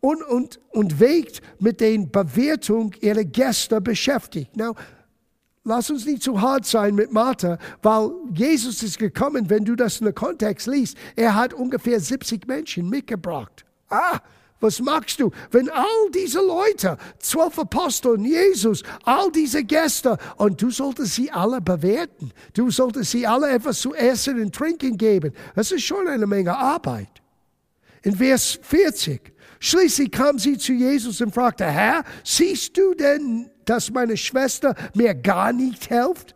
und, 0.00 0.60
und, 0.72 1.00
wegt 1.00 1.40
mit 1.58 1.80
den 1.80 2.10
Bewertung 2.10 2.92
ihrer 3.00 3.24
Gäste 3.24 3.80
beschäftigt. 3.80 4.54
Now, 4.58 4.74
lass 5.64 5.88
uns 5.88 6.04
nicht 6.04 6.22
zu 6.22 6.38
hart 6.38 6.66
sein 6.66 6.94
mit 6.94 7.12
Martha, 7.12 7.56
weil 7.80 8.10
Jesus 8.34 8.82
ist 8.82 8.98
gekommen, 8.98 9.48
wenn 9.48 9.64
du 9.64 9.74
das 9.74 10.00
in 10.00 10.04
den 10.04 10.14
Kontext 10.14 10.66
liest, 10.66 10.98
er 11.16 11.34
hat 11.34 11.54
ungefähr 11.54 11.98
70 11.98 12.46
Menschen 12.46 12.90
mitgebracht. 12.90 13.64
Ah, 13.88 14.18
was 14.62 14.80
machst 14.80 15.20
du, 15.20 15.30
wenn 15.50 15.68
all 15.68 16.10
diese 16.14 16.40
Leute, 16.40 16.96
zwölf 17.18 17.58
Aposteln, 17.58 18.24
Jesus, 18.24 18.82
all 19.04 19.30
diese 19.32 19.64
Gäste, 19.64 20.16
und 20.36 20.62
du 20.62 20.70
solltest 20.70 21.16
sie 21.16 21.30
alle 21.30 21.60
bewerten. 21.60 22.32
Du 22.54 22.70
solltest 22.70 23.10
sie 23.10 23.26
alle 23.26 23.50
etwas 23.50 23.80
zu 23.80 23.94
essen 23.94 24.40
und 24.40 24.54
trinken 24.54 24.96
geben. 24.96 25.32
Das 25.54 25.72
ist 25.72 25.82
schon 25.82 26.06
eine 26.06 26.26
Menge 26.26 26.56
Arbeit. 26.56 27.22
In 28.02 28.16
Vers 28.16 28.58
40. 28.62 29.32
Schließlich 29.60 30.10
kam 30.10 30.38
sie 30.38 30.58
zu 30.58 30.72
Jesus 30.72 31.20
und 31.20 31.32
fragte, 31.32 31.64
Herr, 31.64 32.04
siehst 32.24 32.76
du 32.76 32.94
denn, 32.94 33.50
dass 33.64 33.90
meine 33.90 34.16
Schwester 34.16 34.74
mir 34.94 35.14
gar 35.14 35.52
nicht 35.52 35.86
hilft? 35.86 36.34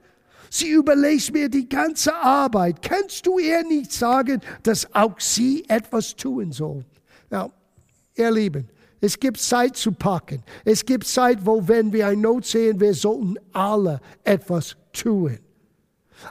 Sie 0.50 0.70
überlässt 0.70 1.32
mir 1.32 1.48
die 1.48 1.68
ganze 1.68 2.14
Arbeit. 2.14 2.82
Kannst 2.82 3.26
du 3.26 3.38
ihr 3.38 3.64
nicht 3.64 3.92
sagen, 3.92 4.40
dass 4.62 4.92
auch 4.94 5.18
sie 5.18 5.64
etwas 5.68 6.14
tun 6.14 6.52
soll? 6.52 6.84
Now, 7.30 7.52
Ihr 8.16 8.30
Lieben, 8.30 8.68
es 9.00 9.20
gibt 9.20 9.38
Zeit 9.38 9.76
zu 9.76 9.92
packen. 9.92 10.42
Es 10.64 10.84
gibt 10.84 11.06
Zeit, 11.06 11.44
wo, 11.44 11.68
wenn 11.68 11.92
wir 11.92 12.06
eine 12.06 12.20
Not 12.20 12.46
sehen, 12.46 12.80
wir 12.80 12.94
sollten 12.94 13.36
alle 13.52 14.00
etwas 14.24 14.76
tun. 14.92 15.38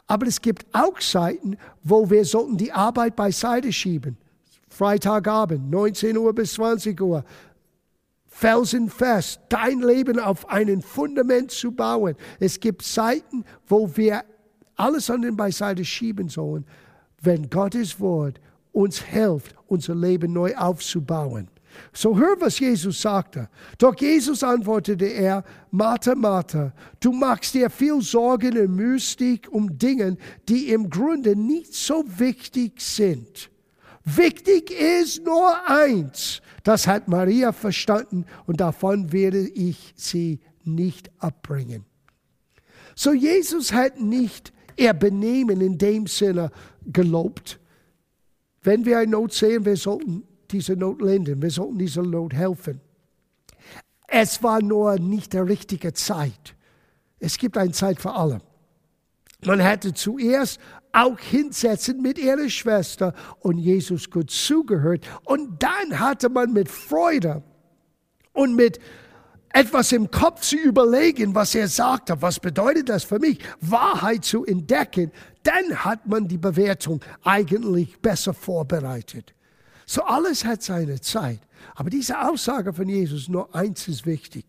Aber 0.08 0.26
es 0.26 0.42
gibt 0.42 0.66
auch 0.74 1.00
Zeiten, 1.00 1.58
wo 1.84 2.10
wir 2.10 2.26
sollten 2.26 2.58
die 2.58 2.72
Arbeit 2.72 3.16
beiseite 3.16 3.72
schieben. 3.72 4.18
Freitagabend, 4.68 5.70
19 5.70 6.18
Uhr 6.18 6.34
bis 6.34 6.54
20 6.54 7.00
Uhr. 7.00 7.24
Felsenfest, 8.28 9.40
dein 9.48 9.80
Leben 9.80 10.20
auf 10.20 10.50
einem 10.50 10.82
Fundament 10.82 11.52
zu 11.52 11.72
bauen. 11.72 12.16
Es 12.40 12.60
gibt 12.60 12.82
Zeiten, 12.82 13.46
wo 13.68 13.96
wir 13.96 14.26
alles 14.76 15.10
an 15.10 15.22
den 15.22 15.38
beiseite 15.38 15.86
schieben 15.86 16.28
sollen, 16.28 16.66
wenn 17.22 17.50
Gottes 17.50 18.00
Wort 18.00 18.42
uns 18.74 19.02
hilft, 19.02 19.56
unser 19.68 19.96
Leben 19.96 20.34
neu 20.34 20.54
aufzubauen. 20.58 21.48
So 21.94 22.18
hör, 22.18 22.40
was 22.40 22.60
Jesus 22.60 23.02
sagte. 23.02 23.50
Doch 23.78 23.96
Jesus 24.00 24.44
antwortete 24.44 25.06
er, 25.06 25.44
Martha, 25.72 26.16
Martha, 26.16 26.74
du 27.00 27.12
machst 27.12 27.54
dir 27.54 27.70
viel 27.70 28.02
Sorgen 28.02 28.58
und 28.58 28.76
Mystik 28.76 29.52
um 29.52 29.78
Dinge, 29.78 30.18
die 30.48 30.70
im 30.70 30.90
Grunde 30.90 31.36
nicht 31.36 31.74
so 31.74 32.04
wichtig 32.18 32.82
sind. 32.82 33.50
Wichtig 34.04 34.72
ist 34.72 35.26
nur 35.26 35.54
eins. 35.68 36.42
Das 36.64 36.88
hat 36.88 37.08
Maria 37.08 37.52
verstanden 37.52 38.26
und 38.46 38.62
davon 38.62 39.12
werde 39.12 39.48
ich 39.48 39.94
sie 39.96 40.40
nicht 40.64 41.10
abbringen. 41.20 41.86
So 42.96 43.14
Jesus 43.14 43.74
hat 43.74 44.00
nicht 44.00 44.54
ihr 44.78 44.94
Benehmen 44.94 45.62
in 45.62 45.78
dem 45.78 46.08
Sinne 46.08 46.52
gelobt. 46.86 47.60
Wenn 48.62 48.86
wir 48.86 49.00
eine 49.00 49.12
Not 49.12 49.34
sehen, 49.34 49.66
wir 49.66 49.78
sollten 49.78 50.24
diese 50.56 50.78
Not 50.78 51.02
lindern, 51.02 51.42
wir 51.42 51.52
sollten 51.52 51.78
dieser 51.78 52.04
Not 52.04 52.34
helfen. 52.34 52.80
Es 54.08 54.42
war 54.42 54.62
nur 54.62 54.98
nicht 54.98 55.34
der 55.34 55.48
richtige 55.48 55.92
Zeit. 55.94 56.56
Es 57.20 57.38
gibt 57.38 57.58
eine 57.58 57.72
Zeit 57.72 58.00
für 58.00 58.14
alle. 58.14 58.40
Man 59.44 59.60
hätte 59.60 59.94
zuerst 59.94 60.60
auch 60.94 61.20
hinsetzen 61.20 62.02
mit 62.02 62.18
ihrer 62.18 62.48
Schwester 62.50 63.14
und 63.40 63.58
Jesus 63.58 64.10
gut 64.10 64.32
zugehört. 64.32 65.06
Und 65.26 65.62
dann 65.62 66.00
hatte 66.00 66.30
man 66.30 66.54
mit 66.54 66.70
Freude 66.70 67.44
und 68.32 68.56
mit 68.56 68.80
etwas 69.50 69.92
im 69.92 70.10
Kopf 70.10 70.42
zu 70.42 70.56
überlegen, 70.56 71.36
was 71.36 71.54
er 71.54 71.68
sagte. 71.68 72.22
Was 72.22 72.40
bedeutet 72.40 72.88
das 72.88 73.04
für 73.04 73.20
mich? 73.20 73.40
Wahrheit 73.60 74.24
zu 74.24 74.46
entdecken. 74.46 75.12
Dann 75.44 75.84
hat 75.84 76.08
man 76.08 76.30
die 76.30 76.38
Bewertung 76.38 77.02
eigentlich 77.24 78.02
besser 78.02 78.34
vorbereitet. 78.34 79.35
So 79.86 80.04
alles 80.04 80.46
hat 80.46 80.64
seine 80.64 81.00
Zeit. 81.02 81.40
Aber 81.76 81.90
diese 81.90 82.28
Aussage 82.28 82.74
von 82.74 82.90
Jesus, 82.90 83.28
nur 83.28 83.54
eins 83.54 83.88
ist 83.88 84.06
wichtig. 84.06 84.46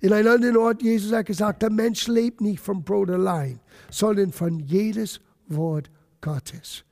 In 0.00 0.12
einem 0.12 0.32
anderen 0.32 0.56
Ort, 0.56 0.82
Jesus 0.82 1.12
hat 1.12 1.26
gesagt, 1.26 1.62
der 1.62 1.70
Mensch 1.70 2.06
lebt 2.06 2.40
nicht 2.40 2.60
vom 2.60 2.84
Brot 2.84 3.10
allein, 3.10 3.60
sondern 3.90 4.32
von 4.32 4.60
jedes 4.60 5.20
Wort 5.48 5.90
Gottes. 6.20 6.84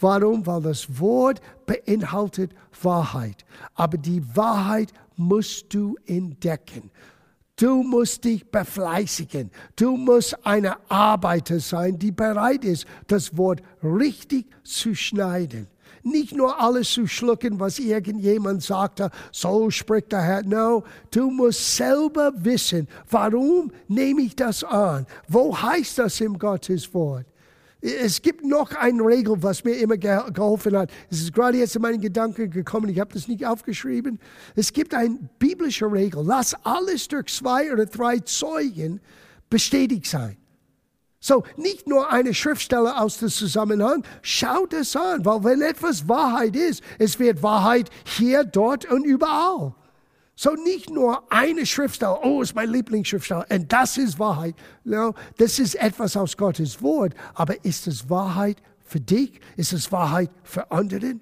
Warum? 0.00 0.46
Weil 0.46 0.62
das 0.62 0.98
Wort 1.00 1.40
beinhaltet 1.66 2.52
Wahrheit. 2.82 3.44
Aber 3.74 3.96
die 3.96 4.22
Wahrheit 4.36 4.92
musst 5.16 5.74
du 5.74 5.96
entdecken. 6.06 6.90
Du 7.56 7.82
musst 7.82 8.24
dich 8.24 8.48
befleißigen. 8.48 9.50
Du 9.74 9.96
musst 9.96 10.46
eine 10.46 10.76
Arbeiter 10.88 11.58
sein, 11.58 11.98
die 11.98 12.12
bereit 12.12 12.64
ist, 12.64 12.86
das 13.08 13.36
Wort 13.36 13.62
richtig 13.82 14.46
zu 14.62 14.94
schneiden. 14.94 15.66
Nicht 16.02 16.34
nur 16.34 16.60
alles 16.60 16.90
zu 16.90 17.06
schlucken, 17.06 17.60
was 17.60 17.78
irgendjemand 17.78 18.62
sagte, 18.62 19.10
so 19.32 19.70
spricht 19.70 20.12
der 20.12 20.22
Herr. 20.22 20.42
No, 20.42 20.84
du 21.10 21.30
musst 21.30 21.76
selber 21.76 22.32
wissen, 22.36 22.88
warum 23.10 23.70
nehme 23.88 24.22
ich 24.22 24.36
das 24.36 24.64
an? 24.64 25.06
Wo 25.28 25.56
heißt 25.56 25.98
das 25.98 26.20
im 26.20 26.38
Gottes 26.38 26.92
Wort? 26.94 27.26
Es 27.80 28.20
gibt 28.20 28.44
noch 28.44 28.72
eine 28.74 29.04
Regel, 29.04 29.40
was 29.40 29.62
mir 29.62 29.74
immer 29.74 29.96
geholfen 29.96 30.76
hat. 30.76 30.90
Es 31.10 31.20
ist 31.20 31.32
gerade 31.32 31.58
jetzt 31.58 31.76
in 31.76 31.82
meinen 31.82 32.00
Gedanken 32.00 32.50
gekommen, 32.50 32.88
ich 32.88 32.98
habe 32.98 33.12
das 33.12 33.28
nicht 33.28 33.46
aufgeschrieben. 33.46 34.18
Es 34.56 34.72
gibt 34.72 34.94
eine 34.94 35.16
biblische 35.38 35.90
Regel. 35.90 36.24
Lass 36.24 36.56
alles 36.64 37.06
durch 37.06 37.26
zwei 37.26 37.72
oder 37.72 37.86
drei 37.86 38.18
Zeugen 38.18 39.00
bestätigt 39.48 40.06
sein. 40.06 40.37
So, 41.20 41.42
nicht 41.56 41.88
nur 41.88 42.12
eine 42.12 42.32
Schriftstelle 42.32 43.00
aus 43.00 43.18
dem 43.18 43.28
Zusammenhang, 43.28 44.04
schaut 44.22 44.72
es 44.72 44.94
an, 44.94 45.24
weil 45.24 45.42
wenn 45.42 45.62
etwas 45.62 46.08
Wahrheit 46.08 46.54
ist, 46.54 46.82
es 46.98 47.18
wird 47.18 47.42
Wahrheit 47.42 47.90
hier, 48.04 48.44
dort 48.44 48.84
und 48.90 49.04
überall. 49.04 49.74
So 50.36 50.52
nicht 50.52 50.90
nur 50.90 51.24
eine 51.32 51.66
Schriftstelle, 51.66 52.20
oh, 52.22 52.42
ist 52.42 52.54
mein 52.54 52.70
Lieblingsschriftstelle 52.70 53.44
und 53.50 53.72
das 53.72 53.98
ist 53.98 54.20
Wahrheit. 54.20 54.54
No, 54.84 55.14
das 55.36 55.58
ist 55.58 55.74
etwas 55.74 56.16
aus 56.16 56.36
Gottes 56.36 56.80
Wort, 56.80 57.14
aber 57.34 57.64
ist 57.64 57.88
es 57.88 58.08
Wahrheit 58.08 58.62
für 58.84 59.00
dich? 59.00 59.40
Ist 59.56 59.72
es 59.72 59.90
Wahrheit 59.90 60.30
für 60.44 60.70
anderen? 60.70 61.20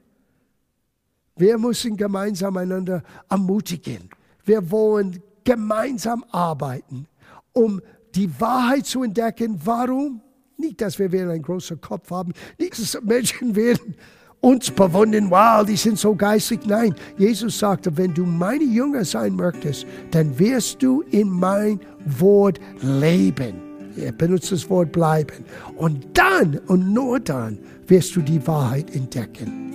Wir 1.36 1.56
müssen 1.56 1.96
gemeinsam 1.96 2.58
einander 2.58 3.02
ermutigen. 3.30 4.10
Wir 4.44 4.70
wollen 4.70 5.22
gemeinsam 5.44 6.22
arbeiten, 6.30 7.08
um 7.54 7.80
die 8.16 8.28
Wahrheit 8.40 8.86
zu 8.86 9.02
entdecken. 9.02 9.60
Warum? 9.64 10.20
Nicht, 10.56 10.80
dass 10.80 10.98
wir 10.98 11.10
einen 11.12 11.42
großen 11.42 11.80
Kopf 11.80 12.10
haben, 12.10 12.32
nicht, 12.58 12.78
dass 12.78 12.98
Menschen 13.02 13.54
werden 13.54 13.94
uns 14.40 14.70
bewundern, 14.70 15.30
wow, 15.30 15.66
die 15.66 15.76
sind 15.76 15.98
so 15.98 16.14
geistig. 16.14 16.60
Nein, 16.66 16.94
Jesus 17.18 17.58
sagte, 17.58 17.96
wenn 17.96 18.14
du 18.14 18.24
meine 18.24 18.64
Jünger 18.64 19.04
sein 19.04 19.34
möchtest, 19.34 19.86
dann 20.10 20.38
wirst 20.38 20.82
du 20.82 21.02
in 21.10 21.28
mein 21.28 21.80
Wort 22.04 22.58
leben. 22.80 23.54
Er 23.96 24.12
benutzt 24.12 24.52
das 24.52 24.68
Wort 24.68 24.92
bleiben. 24.92 25.44
Und 25.76 26.06
dann 26.14 26.58
und 26.66 26.92
nur 26.92 27.18
dann 27.20 27.58
wirst 27.86 28.14
du 28.16 28.20
die 28.20 28.46
Wahrheit 28.46 28.94
entdecken. 28.94 29.74